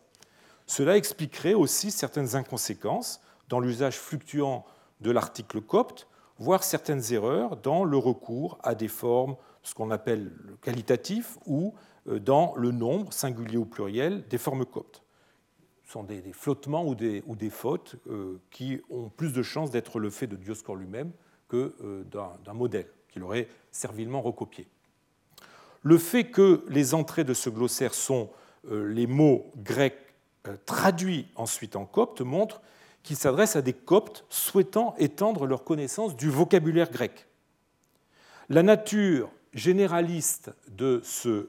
Cela 0.67 0.97
expliquerait 0.97 1.55
aussi 1.55 1.91
certaines 1.91 2.37
inconséquences 2.37 3.21
dans 3.49 3.61
l'usage 3.61 3.99
fluctuant 3.99 4.65
de 5.01 5.11
l'article 5.11 5.63
copte, 5.63 6.07
voire 6.39 6.65
certaines 6.65 7.13
erreurs 7.13 7.57
dans 7.57 7.85
le 7.85 7.97
recours 7.97 8.59
à 8.63 8.75
des 8.75 8.89
formes, 8.89 9.37
ce 9.63 9.75
qu'on 9.75 9.91
appelle 9.91 10.33
le 10.45 10.57
qualitatif, 10.57 11.39
ou 11.47 11.75
euh, 12.09 12.19
dans 12.19 12.55
le 12.57 12.71
nombre, 12.71 13.13
singulier 13.13 13.57
ou 13.57 13.65
pluriel, 13.65 14.27
des 14.29 14.39
formes 14.39 14.65
coptes 14.67 15.03
sont 15.85 16.05
des, 16.05 16.23
flottements 16.33 16.87
ou 16.87 16.95
des, 16.95 17.23
ou 17.27 17.37
des 17.37 17.51
fautes 17.51 17.97
euh, 18.07 18.41
qui 18.51 18.81
ont 18.89 19.11
plus 19.11 19.35
de 19.35 19.43
chances 19.43 19.71
d'être 19.71 19.99
le 19.99 20.09
fait 20.09 20.27
de 20.27 20.37
Dioscore 20.37 20.77
lui-même 20.77 21.13
que 21.49 21.75
euh, 21.83 22.03
d'un 22.05 22.55
modèle 22.55 22.87
qu'il 23.11 23.23
aurait 23.23 23.47
servilement 23.71 24.23
recopié. 24.23 24.67
Le 25.83 25.99
fait 25.99 26.31
que 26.31 26.65
les 26.69 26.95
entrées 26.95 27.25
de 27.25 27.35
ce 27.35 27.51
glossaire 27.51 27.93
sont 27.93 28.31
les 28.71 29.09
mots 29.09 29.53
grecs 29.57 30.15
traduits 30.65 31.29
ensuite 31.35 31.75
en 31.75 31.85
copte 31.85 32.21
montre 32.21 32.63
qu'il 33.03 33.17
s'adresse 33.17 33.57
à 33.57 33.63
des 33.63 33.73
coptes 33.73 34.25
souhaitant 34.29 34.95
étendre 34.99 35.47
leur 35.47 35.65
connaissance 35.65 36.17
du 36.17 36.31
vocabulaire 36.31 36.91
grec. 36.91 37.29
La 38.49 38.63
nature 38.63 39.31
généraliste 39.55 40.51
de 40.69 41.01
ce 41.05 41.49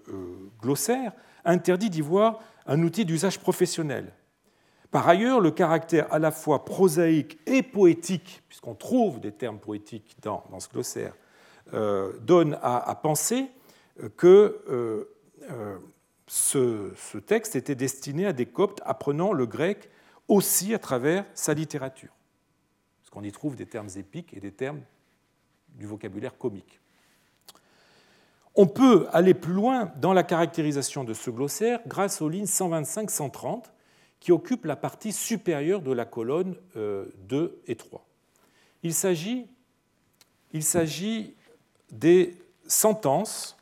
glossaire 0.62 1.14
interdit 1.46 1.90
d'y 1.90 2.02
voir 2.02 2.40
un 2.66 2.82
outil 2.84 3.06
d'usage 3.06 3.40
professionnel. 3.40 4.14
Par 4.94 5.08
ailleurs, 5.08 5.40
le 5.40 5.50
caractère 5.50 6.06
à 6.14 6.20
la 6.20 6.30
fois 6.30 6.66
prosaïque 6.66 7.40
et 7.48 7.64
poétique, 7.64 8.44
puisqu'on 8.48 8.76
trouve 8.76 9.20
des 9.20 9.32
termes 9.32 9.58
poétiques 9.58 10.16
dans, 10.22 10.44
ce 10.60 10.70
glossaire, 10.70 11.16
euh, 11.74 12.14
donne 12.20 12.60
à, 12.62 12.94
penser 13.02 13.48
que 14.18 14.62
euh, 14.70 15.06
euh, 15.50 15.78
ce, 16.28 17.18
texte 17.18 17.56
était 17.56 17.74
destiné 17.74 18.28
à 18.28 18.34
des 18.34 18.46
coptes 18.46 18.82
apprenant 18.86 19.34
le 19.34 19.48
grec 19.48 19.90
aussi 20.28 20.74
à 20.74 20.80
travers 20.80 21.26
sa 21.34 21.54
littérature. 21.54 22.14
Parce 23.02 23.10
qu'on 23.10 23.24
y 23.24 23.32
trouve 23.32 23.56
des 23.56 23.66
termes 23.66 23.90
épiques 23.96 24.34
et 24.34 24.40
des 24.40 24.52
termes 24.52 24.82
du 25.70 25.86
vocabulaire 25.86 26.38
comique. 26.38 26.80
On 28.56 28.68
peut 28.68 29.08
aller 29.12 29.34
plus 29.34 29.54
loin 29.54 29.92
dans 29.98 30.14
la 30.14 30.24
caractérisation 30.24 31.04
de 31.04 31.14
ce 31.14 31.32
glossaire 31.32 31.80
grâce 31.88 32.22
aux 32.22 32.30
lignes 32.30 32.46
125-130 32.46 33.64
qui 34.20 34.32
occupe 34.32 34.66
la 34.66 34.76
partie 34.76 35.12
supérieure 35.12 35.82
de 35.82 35.92
la 35.92 36.06
colonne 36.06 36.56
2 36.76 36.78
euh, 36.78 37.62
et 37.68 37.76
3. 37.76 38.06
Il 38.84 38.94
s'agit, 38.94 39.48
il 40.52 40.64
s'agit 40.64 41.36
des 41.92 42.38
sentences 42.68 43.58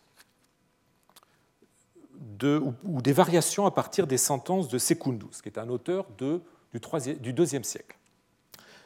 ou 2.47 3.01
des 3.01 3.13
variations 3.13 3.65
à 3.65 3.71
partir 3.71 4.07
des 4.07 4.17
sentences 4.17 4.67
de 4.67 4.77
Secundus, 4.77 5.41
qui 5.41 5.49
est 5.49 5.57
un 5.57 5.69
auteur 5.69 6.07
du, 6.17 6.39
IIe 6.73 7.63
siècle. 7.63 7.97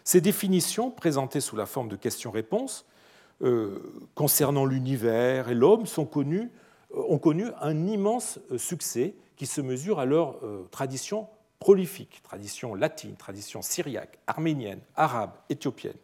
Ces 0.03 0.21
définitions, 0.21 0.91
présentées 0.91 1.41
sous 1.41 1.55
la 1.55 1.65
forme 1.65 1.89
de 1.89 1.95
questions-réponses, 1.95 2.85
euh, 3.41 3.79
concernant 4.13 4.65
l'univers 4.65 5.49
et 5.49 5.55
l'homme, 5.55 5.83
euh, 5.83 6.45
ont 6.91 7.17
connu 7.17 7.47
un 7.61 7.87
immense 7.87 8.39
succès 8.57 9.15
qui 9.35 9.45
se 9.45 9.59
mesure 9.59 9.99
à 9.99 10.05
leur 10.05 10.39
tradition 10.71 11.27
prolifique, 11.59 12.21
tradition 12.23 12.75
latine, 12.75 13.15
tradition 13.15 13.61
syriaque, 13.61 14.19
arménienne, 14.27 14.79
arabe, 14.95 15.31
éthiopienne. 15.49 15.97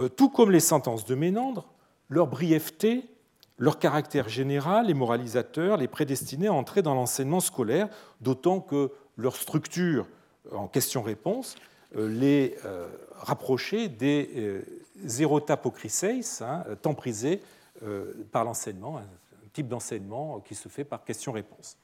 Euh, 0.00 0.08
tout 0.08 0.28
comme 0.28 0.50
les 0.50 0.60
sentences 0.60 1.04
de 1.04 1.14
Ménandre, 1.14 1.66
leur 2.08 2.26
brièveté, 2.26 3.04
leur 3.58 3.78
caractère 3.78 4.28
général 4.28 4.90
et 4.90 4.94
moralisateur 4.94 5.76
les 5.76 5.88
prédestinaient 5.88 6.48
à 6.48 6.52
entrer 6.52 6.82
dans 6.82 6.94
l'enseignement 6.94 7.40
scolaire, 7.40 7.88
d'autant 8.20 8.60
que 8.60 8.90
leur 9.16 9.36
structure 9.36 10.06
en 10.52 10.66
question-réponse 10.66 11.56
euh, 11.96 12.08
les 12.08 12.56
euh, 12.64 12.88
rapprochait 13.16 13.88
des 13.88 14.62
zérotapocriseis, 15.04 16.42
hein, 16.42 16.64
tant 16.82 16.94
prisés 16.94 17.40
par 18.32 18.44
l'enseignement, 18.44 18.98
un 18.98 19.48
type 19.52 19.68
d'enseignement 19.68 20.40
qui 20.40 20.54
se 20.54 20.68
fait 20.68 20.84
par 20.84 21.04
question-réponse. 21.04 21.76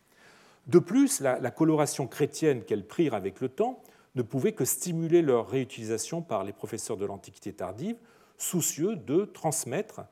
De 0.66 0.78
plus, 0.78 1.20
la, 1.20 1.50
coloration 1.50 2.06
chrétienne 2.06 2.62
qu'elles 2.62 2.86
prirent 2.86 3.14
avec 3.14 3.40
le 3.40 3.48
temps 3.48 3.82
ne 4.14 4.22
pouvait 4.22 4.52
que 4.52 4.64
stimuler 4.64 5.22
leur 5.22 5.48
réutilisation 5.48 6.22
par 6.22 6.44
les 6.44 6.52
professeurs 6.52 6.96
de 6.96 7.06
l'Antiquité 7.06 7.52
tardive, 7.52 7.96
soucieux 8.38 8.96
de 8.96 9.24
transmettre 9.24 10.00
euh, 10.00 10.04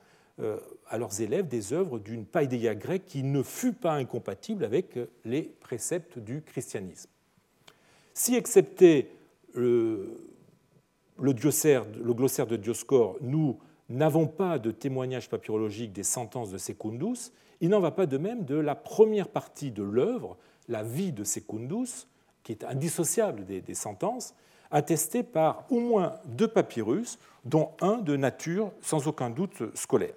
à 0.89 0.99
leurs 0.99 1.21
élèves 1.21 1.49
des 1.49 1.73
œuvres 1.73 1.99
d'une 1.99 2.25
païdéia 2.25 2.75
grecque 2.75 3.07
qui 3.07 3.23
ne 3.23 3.43
fut 3.43 3.73
pas 3.73 3.95
incompatible 3.95 4.65
avec 4.65 4.99
les 5.25 5.43
préceptes 5.43 6.19
du 6.19 6.43
christianisme. 6.43 7.11
Si, 8.15 8.35
excepté 8.35 9.11
le, 9.55 10.29
le 11.19 11.33
glossaire 11.33 11.85
de 12.47 12.57
Dioscore, 12.57 13.17
nous 13.21 13.59
n'avons 13.89 14.27
pas 14.27 14.59
de 14.59 14.71
témoignage 14.71 15.29
papyrologique 15.29 15.93
des 15.93 16.03
sentences 16.03 16.51
de 16.51 16.59
Secundus, 16.59 17.33
il 17.61 17.71
n'en 17.71 17.81
va 17.81 17.91
pas 17.91 18.07
de 18.07 18.19
même 18.19 18.45
de 18.45 18.55
la 18.55 18.75
première 18.75 19.29
partie 19.29 19.71
de 19.71 19.83
l'œuvre, 19.83 20.37
la 20.69 20.83
vie 20.83 21.13
de 21.13 21.25
Secundus, 21.25 22.07
qui 22.43 22.53
est 22.53 22.65
indissociable 22.65 23.45
des, 23.45 23.75
sentences, 23.75 24.35
attestée 24.71 25.23
par 25.23 25.65
au 25.71 25.81
moins 25.81 26.15
deux 26.27 26.49
papyrus, 26.49 27.19
dont 27.45 27.71
un 27.81 27.99
de 27.99 28.17
nature 28.17 28.73
sans 28.81 29.09
aucun 29.09 29.31
doute 29.31 29.75
scolaire. 29.75 30.15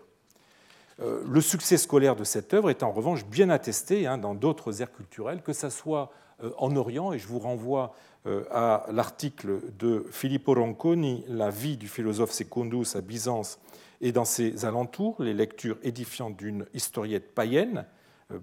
Euh, 1.02 1.24
le 1.28 1.42
succès 1.42 1.78
scolaire 1.78 2.16
de 2.16 2.24
cette 2.24 2.54
œuvre 2.54 2.70
est 2.70 2.84
en 2.84 2.92
revanche 2.92 3.26
bien 3.26 3.50
attesté 3.50 4.06
hein, 4.06 4.18
dans 4.18 4.36
d'autres 4.36 4.82
aires 4.82 4.92
culturelles, 4.92 5.42
que 5.42 5.54
ce 5.54 5.70
soit 5.70 6.12
euh, 6.44 6.52
en 6.58 6.76
Orient, 6.76 7.12
et 7.14 7.20
je 7.20 7.28
vous 7.28 7.40
renvoie 7.40 7.96
euh, 8.28 8.44
à 8.52 8.86
l'article 8.92 9.62
de 9.80 10.06
Filippo 10.12 10.54
Ronconi, 10.54 11.24
La 11.28 11.50
vie 11.50 11.78
du 11.78 11.88
philosophe 11.88 12.32
Secundus 12.32 12.96
à 12.96 13.02
Byzance 13.02 13.60
et 14.02 14.12
dans 14.12 14.26
ses 14.26 14.66
alentours, 14.66 15.22
les 15.22 15.34
lectures 15.34 15.78
édifiantes 15.84 16.36
d'une 16.36 16.66
historiette 16.74 17.34
païenne, 17.34 17.86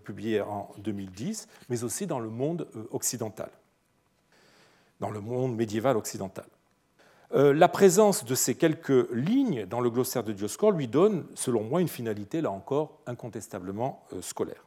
publiée 0.04 0.42
en 0.42 0.68
2010, 0.78 1.48
mais 1.70 1.82
aussi 1.82 2.06
dans 2.06 2.20
le 2.20 2.28
monde 2.28 2.68
occidental, 2.90 3.50
dans 5.00 5.10
le 5.10 5.20
monde 5.20 5.56
médiéval 5.56 5.96
occidental. 5.96 6.44
Euh, 7.34 7.52
la 7.52 7.68
présence 7.68 8.24
de 8.24 8.34
ces 8.34 8.54
quelques 8.54 9.10
lignes 9.12 9.66
dans 9.66 9.80
le 9.80 9.90
glossaire 9.90 10.24
de 10.24 10.32
Dioscore 10.32 10.72
lui 10.72 10.88
donne, 10.88 11.26
selon 11.34 11.62
moi, 11.62 11.80
une 11.80 11.88
finalité, 11.88 12.40
là 12.40 12.50
encore, 12.50 13.00
incontestablement 13.06 14.02
scolaire. 14.20 14.64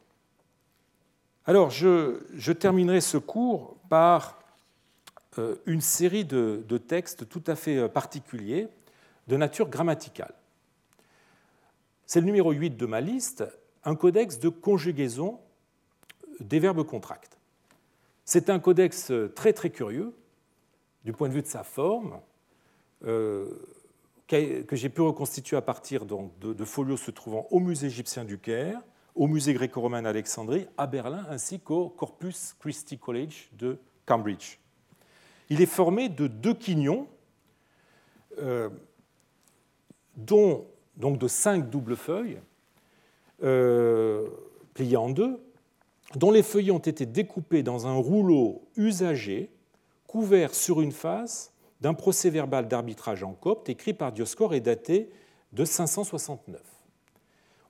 Alors, 1.44 1.70
je, 1.70 2.52
terminerai 2.52 3.00
ce 3.00 3.18
cours 3.18 3.76
par 3.88 4.38
une 5.66 5.80
série 5.80 6.24
de, 6.24 6.64
de, 6.68 6.78
textes 6.78 7.28
tout 7.28 7.42
à 7.46 7.56
fait 7.56 7.88
particuliers 7.88 8.68
de 9.26 9.36
nature 9.36 9.68
grammaticale. 9.68 10.34
C'est 12.06 12.20
le 12.20 12.26
numéro 12.26 12.52
8 12.52 12.76
de 12.76 12.86
ma 12.86 13.00
liste, 13.00 13.44
un 13.84 13.96
codex 13.96 14.38
de 14.38 14.50
conjugaison 14.50 15.40
des 16.40 16.60
verbes 16.60 16.84
contracts. 16.84 17.38
C'est 18.24 18.50
un 18.50 18.58
codex 18.58 19.12
très 19.34 19.52
très 19.52 19.70
curieux 19.70 20.14
du 21.04 21.12
point 21.12 21.28
de 21.28 21.34
vue 21.34 21.42
de 21.42 21.46
sa 21.46 21.64
forme, 21.64 22.14
euh, 22.14 22.31
que 23.02 24.76
j'ai 24.76 24.88
pu 24.88 25.00
reconstituer 25.02 25.56
à 25.56 25.62
partir 25.62 26.06
de, 26.06 26.64
folios 26.64 26.96
se 26.96 27.10
trouvant 27.10 27.46
au 27.50 27.60
musée 27.60 27.88
égyptien 27.88 28.24
du 28.24 28.38
Caire, 28.38 28.80
au 29.14 29.26
musée 29.26 29.52
gréco-romain 29.52 30.02
d'Alexandrie, 30.02 30.66
à 30.78 30.86
Berlin, 30.86 31.26
ainsi 31.28 31.60
qu'au 31.60 31.88
Corpus 31.88 32.54
Christi 32.58 32.98
College 32.98 33.50
de 33.52 33.78
Cambridge. 34.06 34.58
Il 35.50 35.60
est 35.60 35.66
formé 35.66 36.08
de 36.08 36.28
deux 36.28 36.54
quignons, 36.54 37.06
euh, 38.38 38.70
dont 40.16 40.66
donc 40.96 41.18
de 41.18 41.28
cinq 41.28 41.68
doubles 41.68 41.96
feuilles, 41.96 42.40
euh, 43.42 44.28
pliés 44.72 44.96
en 44.96 45.10
deux, 45.10 45.42
dont 46.14 46.30
les 46.30 46.42
feuillets 46.42 46.70
ont 46.70 46.78
été 46.78 47.04
découpés 47.04 47.62
dans 47.62 47.86
un 47.86 47.94
rouleau 47.94 48.62
usagé, 48.76 49.50
couvert 50.06 50.54
sur 50.54 50.80
une 50.80 50.92
face 50.92 51.51
d'un 51.82 51.94
procès-verbal 51.94 52.68
d'arbitrage 52.68 53.24
en 53.24 53.32
copte 53.32 53.68
écrit 53.68 53.92
par 53.92 54.12
Dioscore 54.12 54.54
et 54.54 54.60
daté 54.60 55.10
de 55.52 55.64
569. 55.64 56.60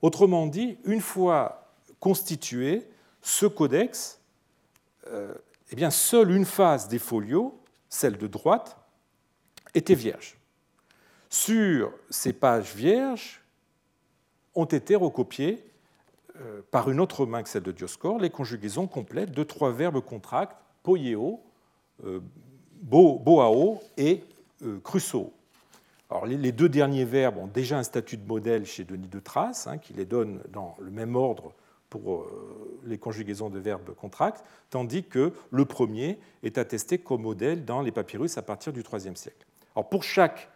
Autrement 0.03 0.45
dit, 0.45 0.77
une 0.85 1.01
fois 1.01 1.73
constitué, 1.99 2.87
ce 3.23 3.47
codex, 3.47 4.21
euh, 5.07 5.33
eh 5.71 5.75
bien, 5.75 5.89
seule 5.89 6.29
une 6.31 6.45
face 6.45 6.87
des 6.87 6.99
folios, 6.99 7.59
celle 7.89 8.17
de 8.17 8.27
droite, 8.27 8.77
était 9.73 9.95
vierge. 9.95 10.37
Sur 11.29 11.91
ces 12.11 12.33
pages 12.33 12.75
vierges 12.75 13.41
ont 14.53 14.65
été 14.65 14.95
recopiées 14.95 15.65
euh, 16.39 16.61
par 16.69 16.91
une 16.91 16.99
autre 16.99 17.25
main 17.25 17.41
que 17.41 17.49
celle 17.49 17.63
de 17.63 17.71
Dioscore 17.71 18.19
les 18.19 18.29
conjugaisons 18.29 18.85
complètes 18.85 19.31
de 19.31 19.43
trois 19.43 19.71
verbes 19.71 20.01
contracts, 20.01 20.61
poieo, 20.83 21.41
euh, 22.05 22.19
boao 22.83 23.81
et 23.97 24.23
euh, 24.63 24.79
crusoe. 24.83 25.29
Alors, 26.09 26.27
les 26.27 26.51
deux 26.51 26.69
derniers 26.69 27.05
verbes 27.05 27.37
ont 27.37 27.47
déjà 27.47 27.79
un 27.79 27.83
statut 27.83 28.17
de 28.17 28.27
modèle 28.27 28.65
chez 28.65 28.83
Denis 28.83 29.07
de 29.07 29.19
Trace, 29.19 29.65
hein, 29.65 29.79
qui 29.79 29.93
les 29.93 30.05
donne 30.05 30.41
dans 30.51 30.75
le 30.79 30.91
même 30.91 31.15
ordre 31.15 31.53
pour 31.89 32.27
les 32.85 32.97
conjugaisons 32.97 33.51
de 33.51 33.59
verbes 33.59 33.93
contracts, 33.95 34.43
tandis 34.71 35.03
que 35.03 35.31
le 35.51 35.65
premier 35.65 36.19
est 36.41 36.57
attesté 36.57 36.97
comme 36.97 37.21
modèle 37.21 37.65
dans 37.65 37.81
les 37.81 37.91
papyrus 37.91 38.37
à 38.37 38.41
partir 38.41 38.73
du 38.73 38.81
IIIe 38.81 39.15
siècle. 39.15 39.45
Alors 39.75 39.89
pour 39.89 40.03
chaque, 40.03 40.49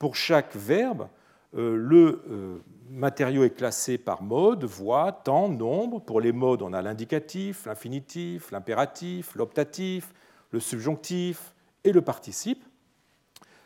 pour 0.00 0.16
chaque 0.16 0.54
verbe, 0.56 1.06
le 1.52 2.60
matériau 2.90 3.44
est 3.44 3.50
classé 3.56 3.98
par 3.98 4.22
mode, 4.22 4.64
voix, 4.64 5.12
temps, 5.12 5.48
nombre. 5.48 6.00
Pour 6.00 6.20
les 6.20 6.32
modes, 6.32 6.62
on 6.62 6.72
a 6.72 6.82
l'indicatif, 6.82 7.66
l'infinitif, 7.66 8.50
l'impératif, 8.50 9.34
l'optatif, 9.36 10.12
le 10.50 10.60
subjonctif 10.60 11.54
et 11.84 11.92
le 11.92 12.02
participe. 12.02 12.64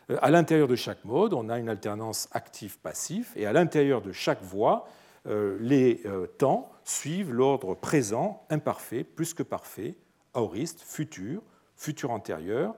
Euh, 0.09 0.17
à 0.21 0.29
l'intérieur 0.29 0.67
de 0.67 0.75
chaque 0.75 1.03
mode, 1.05 1.33
on 1.33 1.49
a 1.49 1.57
une 1.57 1.69
alternance 1.69 2.27
actif-passif, 2.31 3.33
et 3.35 3.45
à 3.45 3.53
l'intérieur 3.53 4.01
de 4.01 4.11
chaque 4.11 4.41
voix, 4.41 4.87
euh, 5.27 5.57
les 5.59 6.01
euh, 6.05 6.27
temps 6.27 6.71
suivent 6.83 7.33
l'ordre 7.33 7.73
présent, 7.73 8.45
imparfait, 8.49 9.03
plus 9.03 9.33
que 9.33 9.43
parfait, 9.43 9.95
aoriste, 10.33 10.81
futur, 10.81 11.41
futur 11.75 12.11
antérieur. 12.11 12.75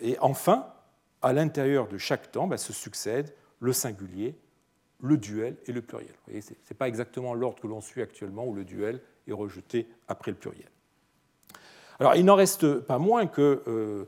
Et 0.00 0.16
enfin, 0.20 0.66
à 1.22 1.32
l'intérieur 1.32 1.88
de 1.88 1.98
chaque 1.98 2.30
temps, 2.30 2.46
bah, 2.46 2.56
se 2.56 2.72
succèdent 2.72 3.34
le 3.60 3.72
singulier 3.72 4.38
le 5.04 5.18
duel 5.18 5.56
et 5.66 5.72
le 5.72 5.82
pluriel. 5.82 6.14
Ce 6.28 6.52
n'est 6.52 6.76
pas 6.76 6.88
exactement 6.88 7.34
l'ordre 7.34 7.60
que 7.60 7.66
l'on 7.66 7.80
suit 7.80 8.02
actuellement 8.02 8.46
où 8.46 8.54
le 8.54 8.64
duel 8.64 9.00
est 9.28 9.32
rejeté 9.32 9.86
après 10.08 10.30
le 10.30 10.36
pluriel. 10.36 10.68
Alors, 12.00 12.16
il 12.16 12.24
n'en 12.24 12.34
reste 12.34 12.80
pas 12.80 12.98
moins 12.98 13.26
que 13.26 13.62
euh, 13.68 14.04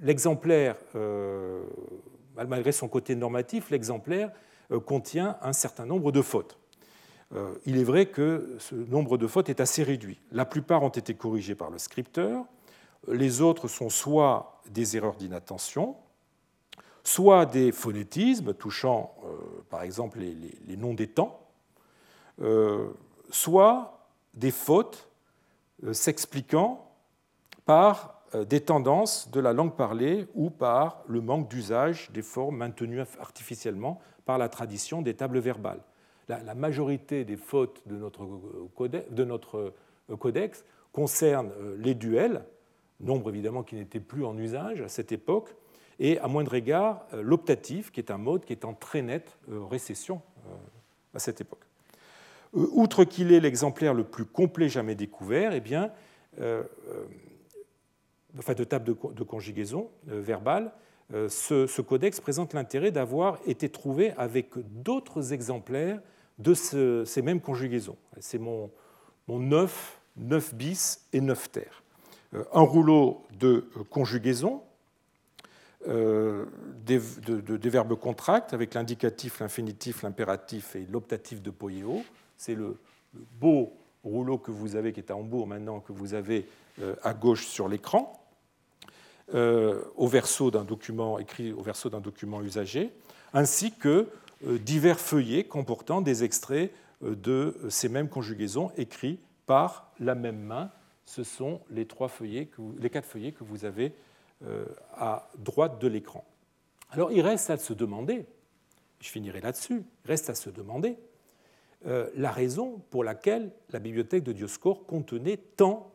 l'exemplaire, 0.00 0.76
euh, 0.96 1.62
malgré 2.36 2.72
son 2.72 2.88
côté 2.88 3.14
normatif, 3.14 3.70
l'exemplaire 3.70 4.32
euh, 4.72 4.80
contient 4.80 5.36
un 5.42 5.52
certain 5.52 5.86
nombre 5.86 6.12
de 6.12 6.22
fautes. 6.22 6.58
il 7.66 7.76
est 7.76 7.84
vrai 7.84 8.06
que 8.06 8.56
ce 8.58 8.74
nombre 8.74 9.18
de 9.18 9.26
fautes 9.26 9.48
est 9.48 9.60
assez 9.60 9.82
réduit. 9.82 10.18
La 10.32 10.44
plupart 10.44 10.82
ont 10.82 10.88
été 10.88 11.14
corrigées 11.14 11.54
par 11.54 11.70
le 11.70 11.78
scripteur, 11.78 12.44
les 13.06 13.40
autres 13.40 13.68
sont 13.68 13.90
soit 13.90 14.60
des 14.70 14.96
erreurs 14.96 15.14
d'inattention, 15.14 15.94
soit 17.04 17.46
des 17.46 17.70
phonétismes 17.70 18.54
touchant 18.54 19.14
par 19.68 19.82
exemple 19.82 20.18
les, 20.20 20.76
noms 20.76 20.94
des 20.94 21.06
temps, 21.06 21.38
soit 23.30 24.08
des 24.32 24.50
fautes 24.50 25.08
s'expliquant 25.92 26.90
par 27.64 28.22
des 28.46 28.60
tendances 28.60 29.30
de 29.30 29.40
la 29.40 29.52
langue 29.52 29.74
parlée 29.74 30.26
ou 30.34 30.50
par 30.50 31.02
le 31.06 31.20
manque 31.20 31.48
d'usage 31.48 32.10
des 32.12 32.22
formes 32.22 32.56
maintenues 32.56 33.00
artificiellement 33.20 34.00
par 34.26 34.38
la 34.38 34.48
tradition 34.48 35.00
des 35.00 35.14
tables 35.14 35.38
verbales. 35.38 35.80
La, 36.28 36.54
majorité 36.54 37.24
des 37.24 37.36
fautes 37.36 37.82
de 37.86 37.96
notre, 37.96 38.28
notre 39.24 39.72
codex 40.18 40.64
concernent 40.92 41.52
les 41.78 41.94
duels, 41.94 42.44
nombre 43.00 43.30
évidemment 43.30 43.62
qui 43.62 43.76
n'était 43.76 44.00
plus 44.00 44.24
en 44.24 44.36
usage 44.36 44.82
à 44.82 44.88
cette 44.88 45.12
époque, 45.12 45.54
et 45.98 46.18
à 46.18 46.28
moindre 46.28 46.54
égard 46.54 47.06
euh, 47.12 47.22
l'optatif, 47.22 47.90
qui 47.90 48.00
est 48.00 48.10
un 48.10 48.18
mode 48.18 48.44
qui 48.44 48.52
est 48.52 48.64
en 48.64 48.74
très 48.74 49.02
nette 49.02 49.36
euh, 49.50 49.64
récession 49.64 50.22
euh, 50.46 50.54
à 51.14 51.18
cette 51.18 51.40
époque. 51.40 51.64
Outre 52.52 53.04
qu'il 53.04 53.32
est 53.32 53.40
l'exemplaire 53.40 53.94
le 53.94 54.04
plus 54.04 54.24
complet 54.24 54.68
jamais 54.68 54.94
découvert, 54.94 55.52
eh 55.52 55.60
bien, 55.60 55.90
enfin 58.38 58.54
de 58.54 58.64
table 58.64 58.84
de, 58.86 59.22
conjugaison 59.22 59.90
verbale, 60.06 60.72
ce, 61.10 61.80
codex 61.82 62.20
présente 62.20 62.54
l'intérêt 62.54 62.90
d'avoir 62.90 63.38
été 63.46 63.68
trouvé 63.68 64.12
avec 64.16 64.52
d'autres 64.82 65.34
exemplaires 65.34 66.00
de 66.38 66.54
ces 66.54 67.22
mêmes 67.22 67.40
conjugaisons. 67.40 67.96
C'est 68.18 68.38
mon, 68.38 68.70
mon 69.26 69.38
9, 69.38 70.00
9 70.16 70.54
bis 70.54 71.06
et 71.12 71.20
9 71.20 71.50
terres. 71.50 71.82
Un 72.32 72.62
rouleau 72.62 73.24
de 73.38 73.68
conjugaison 73.90 74.62
euh, 75.86 76.44
des, 76.84 76.98
verbes 77.68 77.94
contracts 77.94 78.52
avec 78.52 78.74
l'indicatif, 78.74 79.40
l'infinitif, 79.40 80.02
l'impératif 80.02 80.74
et 80.74 80.86
l'optatif 80.90 81.40
de 81.40 81.50
poieo. 81.50 82.02
C'est 82.38 82.54
le, 82.54 82.78
beau 83.40 83.72
rouleau 84.04 84.38
que 84.38 84.50
vous 84.50 84.76
avez, 84.76 84.92
qui 84.92 85.00
est 85.00 85.10
à 85.10 85.16
Hambourg 85.16 85.46
maintenant, 85.46 85.80
que 85.80 85.92
vous 85.92 86.14
avez 86.14 86.46
euh, 86.80 86.94
à 87.02 87.12
gauche 87.12 87.46
sur 87.46 87.68
l'écran, 87.68 88.12
euh, 89.34 89.82
au 89.96 90.06
verso 90.06 90.50
d'un 90.50 90.64
document 90.64 91.18
écrit 91.18 91.52
au 91.52 91.60
verso 91.60 91.90
d'un 91.90 92.00
document 92.00 92.40
usagé, 92.40 92.90
ainsi 93.34 93.72
que 93.72 94.08
divers 94.40 95.00
feuillets 95.00 95.44
comportant 95.44 96.00
des 96.00 96.24
extraits 96.24 96.72
de 97.02 97.56
ces 97.68 97.88
mêmes 97.88 98.08
conjugaisons 98.08 98.70
écrits 98.76 99.18
par 99.46 99.90
la 99.98 100.14
même 100.14 100.38
main. 100.38 100.70
Ce 101.04 101.24
sont 101.24 101.60
les, 101.70 101.86
trois 101.86 102.08
feuillets 102.08 102.48
les 102.78 102.90
quatre 102.90 103.06
feuillets 103.06 103.32
que 103.32 103.42
vous 103.42 103.64
avez 103.64 103.92
euh, 104.46 104.64
à 104.94 105.28
droite 105.38 105.80
de 105.80 105.88
l'écran. 105.88 106.24
Alors 106.90 107.10
il 107.10 107.22
reste 107.22 107.50
à 107.50 107.56
se 107.56 107.72
demander, 107.72 108.24
je 109.00 109.08
finirai 109.08 109.40
là-dessus, 109.40 109.82
il 110.04 110.08
reste 110.08 110.30
à 110.30 110.36
se 110.36 110.48
demander 110.48 110.90
euh, 110.90 111.07
la 111.84 112.32
raison 112.32 112.82
pour 112.90 113.04
laquelle 113.04 113.52
la 113.70 113.78
bibliothèque 113.78 114.24
de 114.24 114.32
Dioscore 114.32 114.84
contenait 114.86 115.36
tant 115.36 115.92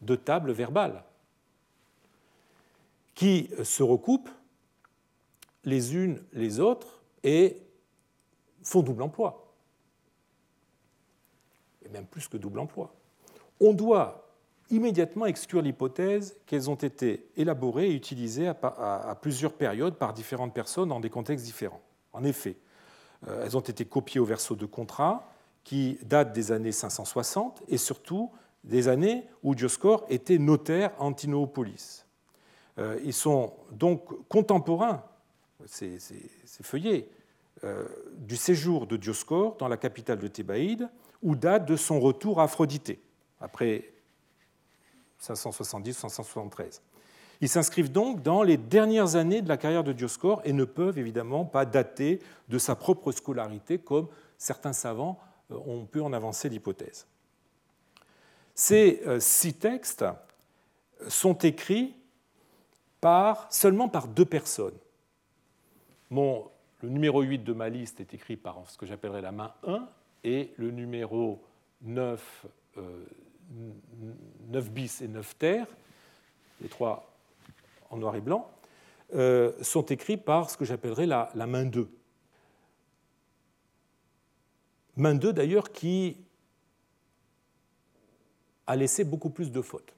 de 0.00 0.16
tables 0.16 0.52
verbales 0.52 1.04
qui 3.14 3.50
se 3.62 3.82
recoupent 3.82 4.30
les 5.64 5.94
unes 5.94 6.22
les 6.32 6.58
autres 6.58 7.02
et 7.22 7.58
font 8.62 8.82
double 8.82 9.02
emploi. 9.02 9.52
Et 11.84 11.88
même 11.88 12.06
plus 12.06 12.28
que 12.28 12.36
double 12.36 12.60
emploi. 12.60 12.94
On 13.60 13.74
doit 13.74 14.26
immédiatement 14.70 15.26
exclure 15.26 15.60
l'hypothèse 15.60 16.36
qu'elles 16.46 16.70
ont 16.70 16.76
été 16.76 17.26
élaborées 17.36 17.90
et 17.90 17.94
utilisées 17.94 18.48
à, 18.48 19.18
plusieurs 19.20 19.52
périodes 19.52 19.96
par 19.96 20.12
différentes 20.14 20.54
personnes 20.54 20.88
dans 20.88 21.00
des 21.00 21.10
contextes 21.10 21.44
différents. 21.44 21.82
En 22.12 22.24
effet, 22.24 22.56
euh, 22.56 22.69
elles 23.26 23.56
ont 23.56 23.60
été 23.60 23.84
copiées 23.84 24.20
au 24.20 24.24
verso 24.24 24.54
de 24.54 24.66
contrat 24.66 25.30
qui 25.64 25.98
datent 26.02 26.32
des 26.32 26.52
années 26.52 26.72
560 26.72 27.62
et 27.68 27.76
surtout 27.76 28.30
des 28.64 28.88
années 28.88 29.24
où 29.42 29.54
Dioscore 29.54 30.04
était 30.08 30.38
notaire 30.38 30.92
à 30.98 31.04
Antinopolis. 31.04 32.04
Euh, 32.78 32.98
ils 33.04 33.12
sont 33.12 33.54
donc 33.72 34.28
contemporains, 34.28 35.02
ces, 35.66 35.98
feuillets, 36.62 37.08
euh, 37.64 37.86
du 38.16 38.36
séjour 38.36 38.86
de 38.86 38.96
Dioscore 38.96 39.56
dans 39.56 39.68
la 39.68 39.76
capitale 39.76 40.18
de 40.18 40.28
Thébaïde, 40.28 40.88
ou 41.22 41.36
datent 41.36 41.66
de 41.66 41.76
son 41.76 42.00
retour 42.00 42.40
à 42.40 42.44
Aphrodité, 42.44 43.00
après 43.40 43.92
570-573. 45.20 46.80
Ils 47.40 47.48
s'inscrivent 47.48 47.90
donc 47.90 48.22
dans 48.22 48.42
les 48.42 48.56
dernières 48.56 49.16
années 49.16 49.40
de 49.40 49.48
la 49.48 49.56
carrière 49.56 49.84
de 49.84 49.92
Dioscore 49.92 50.42
et 50.44 50.52
ne 50.52 50.64
peuvent 50.64 50.98
évidemment 50.98 51.44
pas 51.44 51.64
dater 51.64 52.20
de 52.48 52.58
sa 52.58 52.76
propre 52.76 53.12
scolarité 53.12 53.78
comme 53.78 54.08
certains 54.36 54.74
savants 54.74 55.18
euh, 55.50 55.56
ont 55.66 55.86
pu 55.86 56.00
en 56.00 56.12
avancer 56.12 56.48
l'hypothèse. 56.48 57.06
Ces 58.54 59.02
euh, 59.06 59.20
six 59.20 59.54
textes 59.54 60.04
sont 61.08 61.38
écrits 61.38 61.94
par, 63.00 63.50
seulement 63.50 63.88
par 63.88 64.06
deux 64.06 64.26
personnes. 64.26 64.76
le 66.10 66.88
numéro 66.88 67.22
8 67.22 67.38
de 67.38 67.52
ma 67.54 67.70
liste 67.70 68.00
est 68.00 68.12
écrit 68.12 68.36
par 68.36 68.62
ce 68.68 68.76
que 68.76 68.84
j'appellerais 68.84 69.22
la 69.22 69.32
main 69.32 69.54
1 69.66 69.88
et 70.24 70.52
le 70.56 70.70
numéro 70.70 71.42
9 71.82 72.46
9 74.48 74.70
bis 74.70 75.00
et 75.00 75.08
9 75.08 75.36
terres, 75.36 75.66
les 76.60 76.68
trois 76.68 77.09
en 77.90 77.96
noir 77.96 78.16
et 78.16 78.20
blanc, 78.20 78.50
euh, 79.14 79.52
sont 79.60 79.84
écrits 79.86 80.16
par 80.16 80.50
ce 80.50 80.56
que 80.56 80.64
j'appellerais 80.64 81.06
la, 81.06 81.30
main 81.34 81.64
2. 81.64 81.88
Main 84.96 85.14
2 85.14 85.32
d'ailleurs 85.32 85.72
qui 85.72 86.16
a 88.66 88.76
laissé 88.76 89.02
beaucoup 89.02 89.30
plus 89.30 89.50
de 89.50 89.60
fautes. 89.60 89.94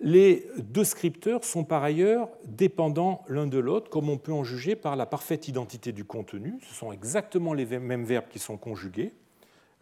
Les 0.00 0.48
deux 0.58 0.84
scripteurs 0.84 1.44
sont 1.44 1.64
par 1.64 1.82
ailleurs 1.82 2.28
dépendants 2.44 3.24
l'un 3.28 3.46
de 3.46 3.58
l'autre, 3.58 3.90
comme 3.90 4.08
on 4.08 4.18
peut 4.18 4.32
en 4.32 4.44
juger 4.44 4.76
par 4.76 4.96
la 4.96 5.06
parfaite 5.06 5.48
identité 5.48 5.92
du 5.92 6.04
contenu. 6.04 6.58
Ce 6.62 6.74
sont 6.74 6.92
exactement 6.92 7.52
les 7.52 7.66
mêmes 7.66 8.04
verbes 8.04 8.28
qui 8.30 8.38
sont 8.38 8.56
conjugués, 8.56 9.12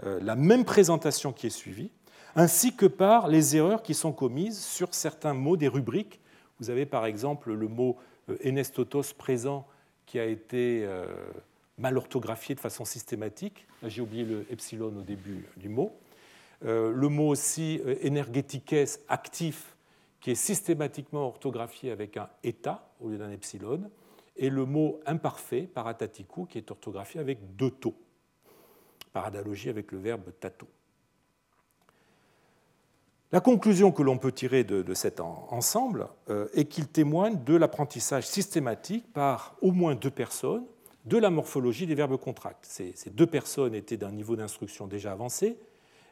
euh, 0.04 0.18
la 0.22 0.36
même 0.36 0.64
présentation 0.64 1.32
qui 1.32 1.46
est 1.46 1.50
suivie, 1.50 1.90
ainsi 2.34 2.74
que 2.74 2.86
par 2.86 3.28
les 3.28 3.56
erreurs 3.56 3.82
qui 3.82 3.94
sont 3.94 4.12
commises 4.12 4.58
sur 4.58 4.94
certains 4.94 5.34
mots 5.34 5.56
des 5.56 5.68
rubriques. 5.68 6.20
Vous 6.60 6.70
avez 6.70 6.86
par 6.86 7.06
exemple 7.06 7.52
le 7.52 7.68
mot 7.68 7.96
euh, 8.28 8.36
enestotos 8.44 9.14
présent 9.16 9.66
qui 10.06 10.18
a 10.18 10.24
été 10.24 10.84
euh, 10.84 11.06
mal 11.78 11.96
orthographié 11.96 12.54
de 12.54 12.60
façon 12.60 12.84
systématique. 12.84 13.66
J'ai 13.82 14.00
oublié 14.00 14.24
le 14.24 14.46
epsilon 14.50 14.94
au 14.96 15.02
début 15.02 15.46
du 15.56 15.68
mot. 15.68 15.92
Le 16.62 17.08
mot 17.08 17.28
aussi 17.28 17.82
énergétiques 18.00 18.74
actif 19.08 19.76
qui 20.26 20.32
est 20.32 20.34
systématiquement 20.34 21.28
orthographié 21.28 21.92
avec 21.92 22.16
un 22.16 22.28
eta 22.42 22.90
au 23.00 23.10
lieu 23.10 23.16
d'un 23.16 23.30
epsilon, 23.30 23.88
et 24.36 24.50
le 24.50 24.64
mot 24.64 25.00
imparfait, 25.06 25.62
paratatiku, 25.72 26.46
qui 26.46 26.58
est 26.58 26.68
orthographié 26.68 27.20
avec 27.20 27.54
deux 27.54 27.70
taux, 27.70 27.94
par 29.12 29.26
analogie 29.26 29.68
avec 29.68 29.92
le 29.92 29.98
verbe 29.98 30.32
tato. 30.40 30.66
La 33.32 33.40
conclusion 33.40 33.90
que 33.90 34.04
l'on 34.04 34.18
peut 34.18 34.30
tirer 34.30 34.62
de, 34.62 34.94
cet 34.94 35.20
ensemble 35.20 36.06
euh, 36.30 36.46
est 36.54 36.66
qu'il 36.66 36.86
témoigne 36.86 37.42
de 37.44 37.56
l'apprentissage 37.56 38.24
systématique 38.24 39.12
par 39.12 39.56
au 39.60 39.72
moins 39.72 39.96
deux 39.96 40.10
personnes 40.10 40.64
de 41.06 41.18
la 41.18 41.30
morphologie 41.30 41.86
des 41.86 41.96
verbes 41.96 42.18
contracts. 42.18 42.64
Ces, 42.64 42.94
deux 43.10 43.26
personnes 43.26 43.74
étaient 43.74 43.96
d'un 43.96 44.12
niveau 44.12 44.36
d'instruction 44.36 44.86
déjà 44.86 45.10
avancé, 45.10 45.58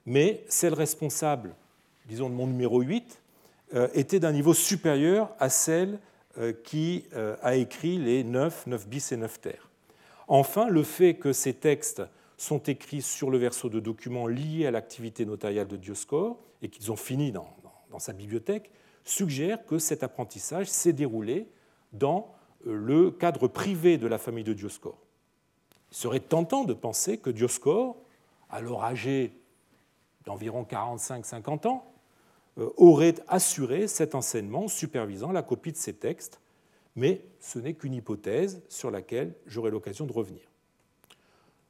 mais 0.07 0.45
celle 0.49 0.75
responsable, 0.75 1.55
disons 2.07 2.29
de 2.29 2.35
mon 2.35 2.49
numéro 2.49 2.81
8, 2.81 3.23
euh, 3.75 3.89
était 3.95 4.21
d'un 4.21 4.33
niveau 4.33 4.53
supérieur 4.53 5.31
à 5.39 5.51
celle 5.51 6.01
euh, 6.39 6.53
qui 6.53 7.05
a 7.43 7.55
écrit 7.55 7.97
les 7.97 8.25
9, 8.25 8.67
9 8.67 8.89
bis 8.89 9.13
et 9.13 9.17
9 9.17 9.41
terres. 9.41 9.71
Enfin, 10.27 10.69
le 10.69 10.83
fait 10.83 11.15
que 11.15 11.33
ces 11.33 11.55
textes 11.55 12.03
sont 12.39 12.59
écrits 12.59 13.03
sur 13.03 13.31
le 13.31 13.39
verso 13.39 13.69
de 13.69 13.79
documents 13.79 14.27
liés 14.27 14.67
à 14.67 14.73
l'activité 14.73 15.25
notariale 15.25 15.69
de 15.69 15.77
Dioscore 15.77 16.39
et 16.65 16.71
qu'ils 16.71 16.91
ont 16.91 16.97
fini 16.97 17.31
dans, 17.31 17.47
sa 17.99 18.13
bibliothèque 18.13 18.73
suggère 19.05 19.65
que 19.67 19.79
cet 19.79 20.03
apprentissage 20.03 20.67
s'est 20.67 20.95
déroulé 20.95 21.49
dans 21.93 22.35
le 22.65 23.11
cadre 23.11 23.47
privé 23.47 23.99
de 23.99 24.07
la 24.09 24.19
famille 24.19 24.43
de 24.43 24.55
Dioscore. 24.55 24.99
Il 25.93 25.97
serait 25.97 26.21
tentant 26.21 26.65
de 26.65 26.73
penser 26.73 27.19
que 27.19 27.31
Dioscore, 27.31 27.97
alors 28.51 28.83
âgé 28.83 29.39
d'environ 30.25 30.65
45-50 30.69 31.69
ans, 31.69 31.93
euh, 32.59 32.71
aurait 32.77 33.15
assuré 33.29 33.87
cet 33.87 34.15
enseignement 34.15 34.67
supervisant 34.67 35.31
la 35.31 35.43
copie 35.43 35.71
de 35.71 35.77
ces 35.77 35.95
textes, 35.95 36.41
mais 36.97 37.21
ce 37.41 37.59
n'est 37.59 37.75
qu'une 37.75 37.95
hypothèse 37.95 38.63
sur 38.69 38.91
laquelle 38.91 39.35
j'aurai 39.47 39.71
l'occasion 39.71 40.07
de 40.07 40.13
revenir. 40.13 40.43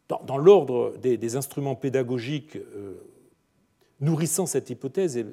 Dans, 0.09 0.38
l'ordre 0.38 0.97
des, 0.99 1.36
instruments 1.36 1.74
pédagogiques 1.74 2.57
euh, 2.57 2.95
nourrissant 4.05 4.46
cette 4.46 4.70
hypothèse 4.70 5.16
euh, 5.16 5.32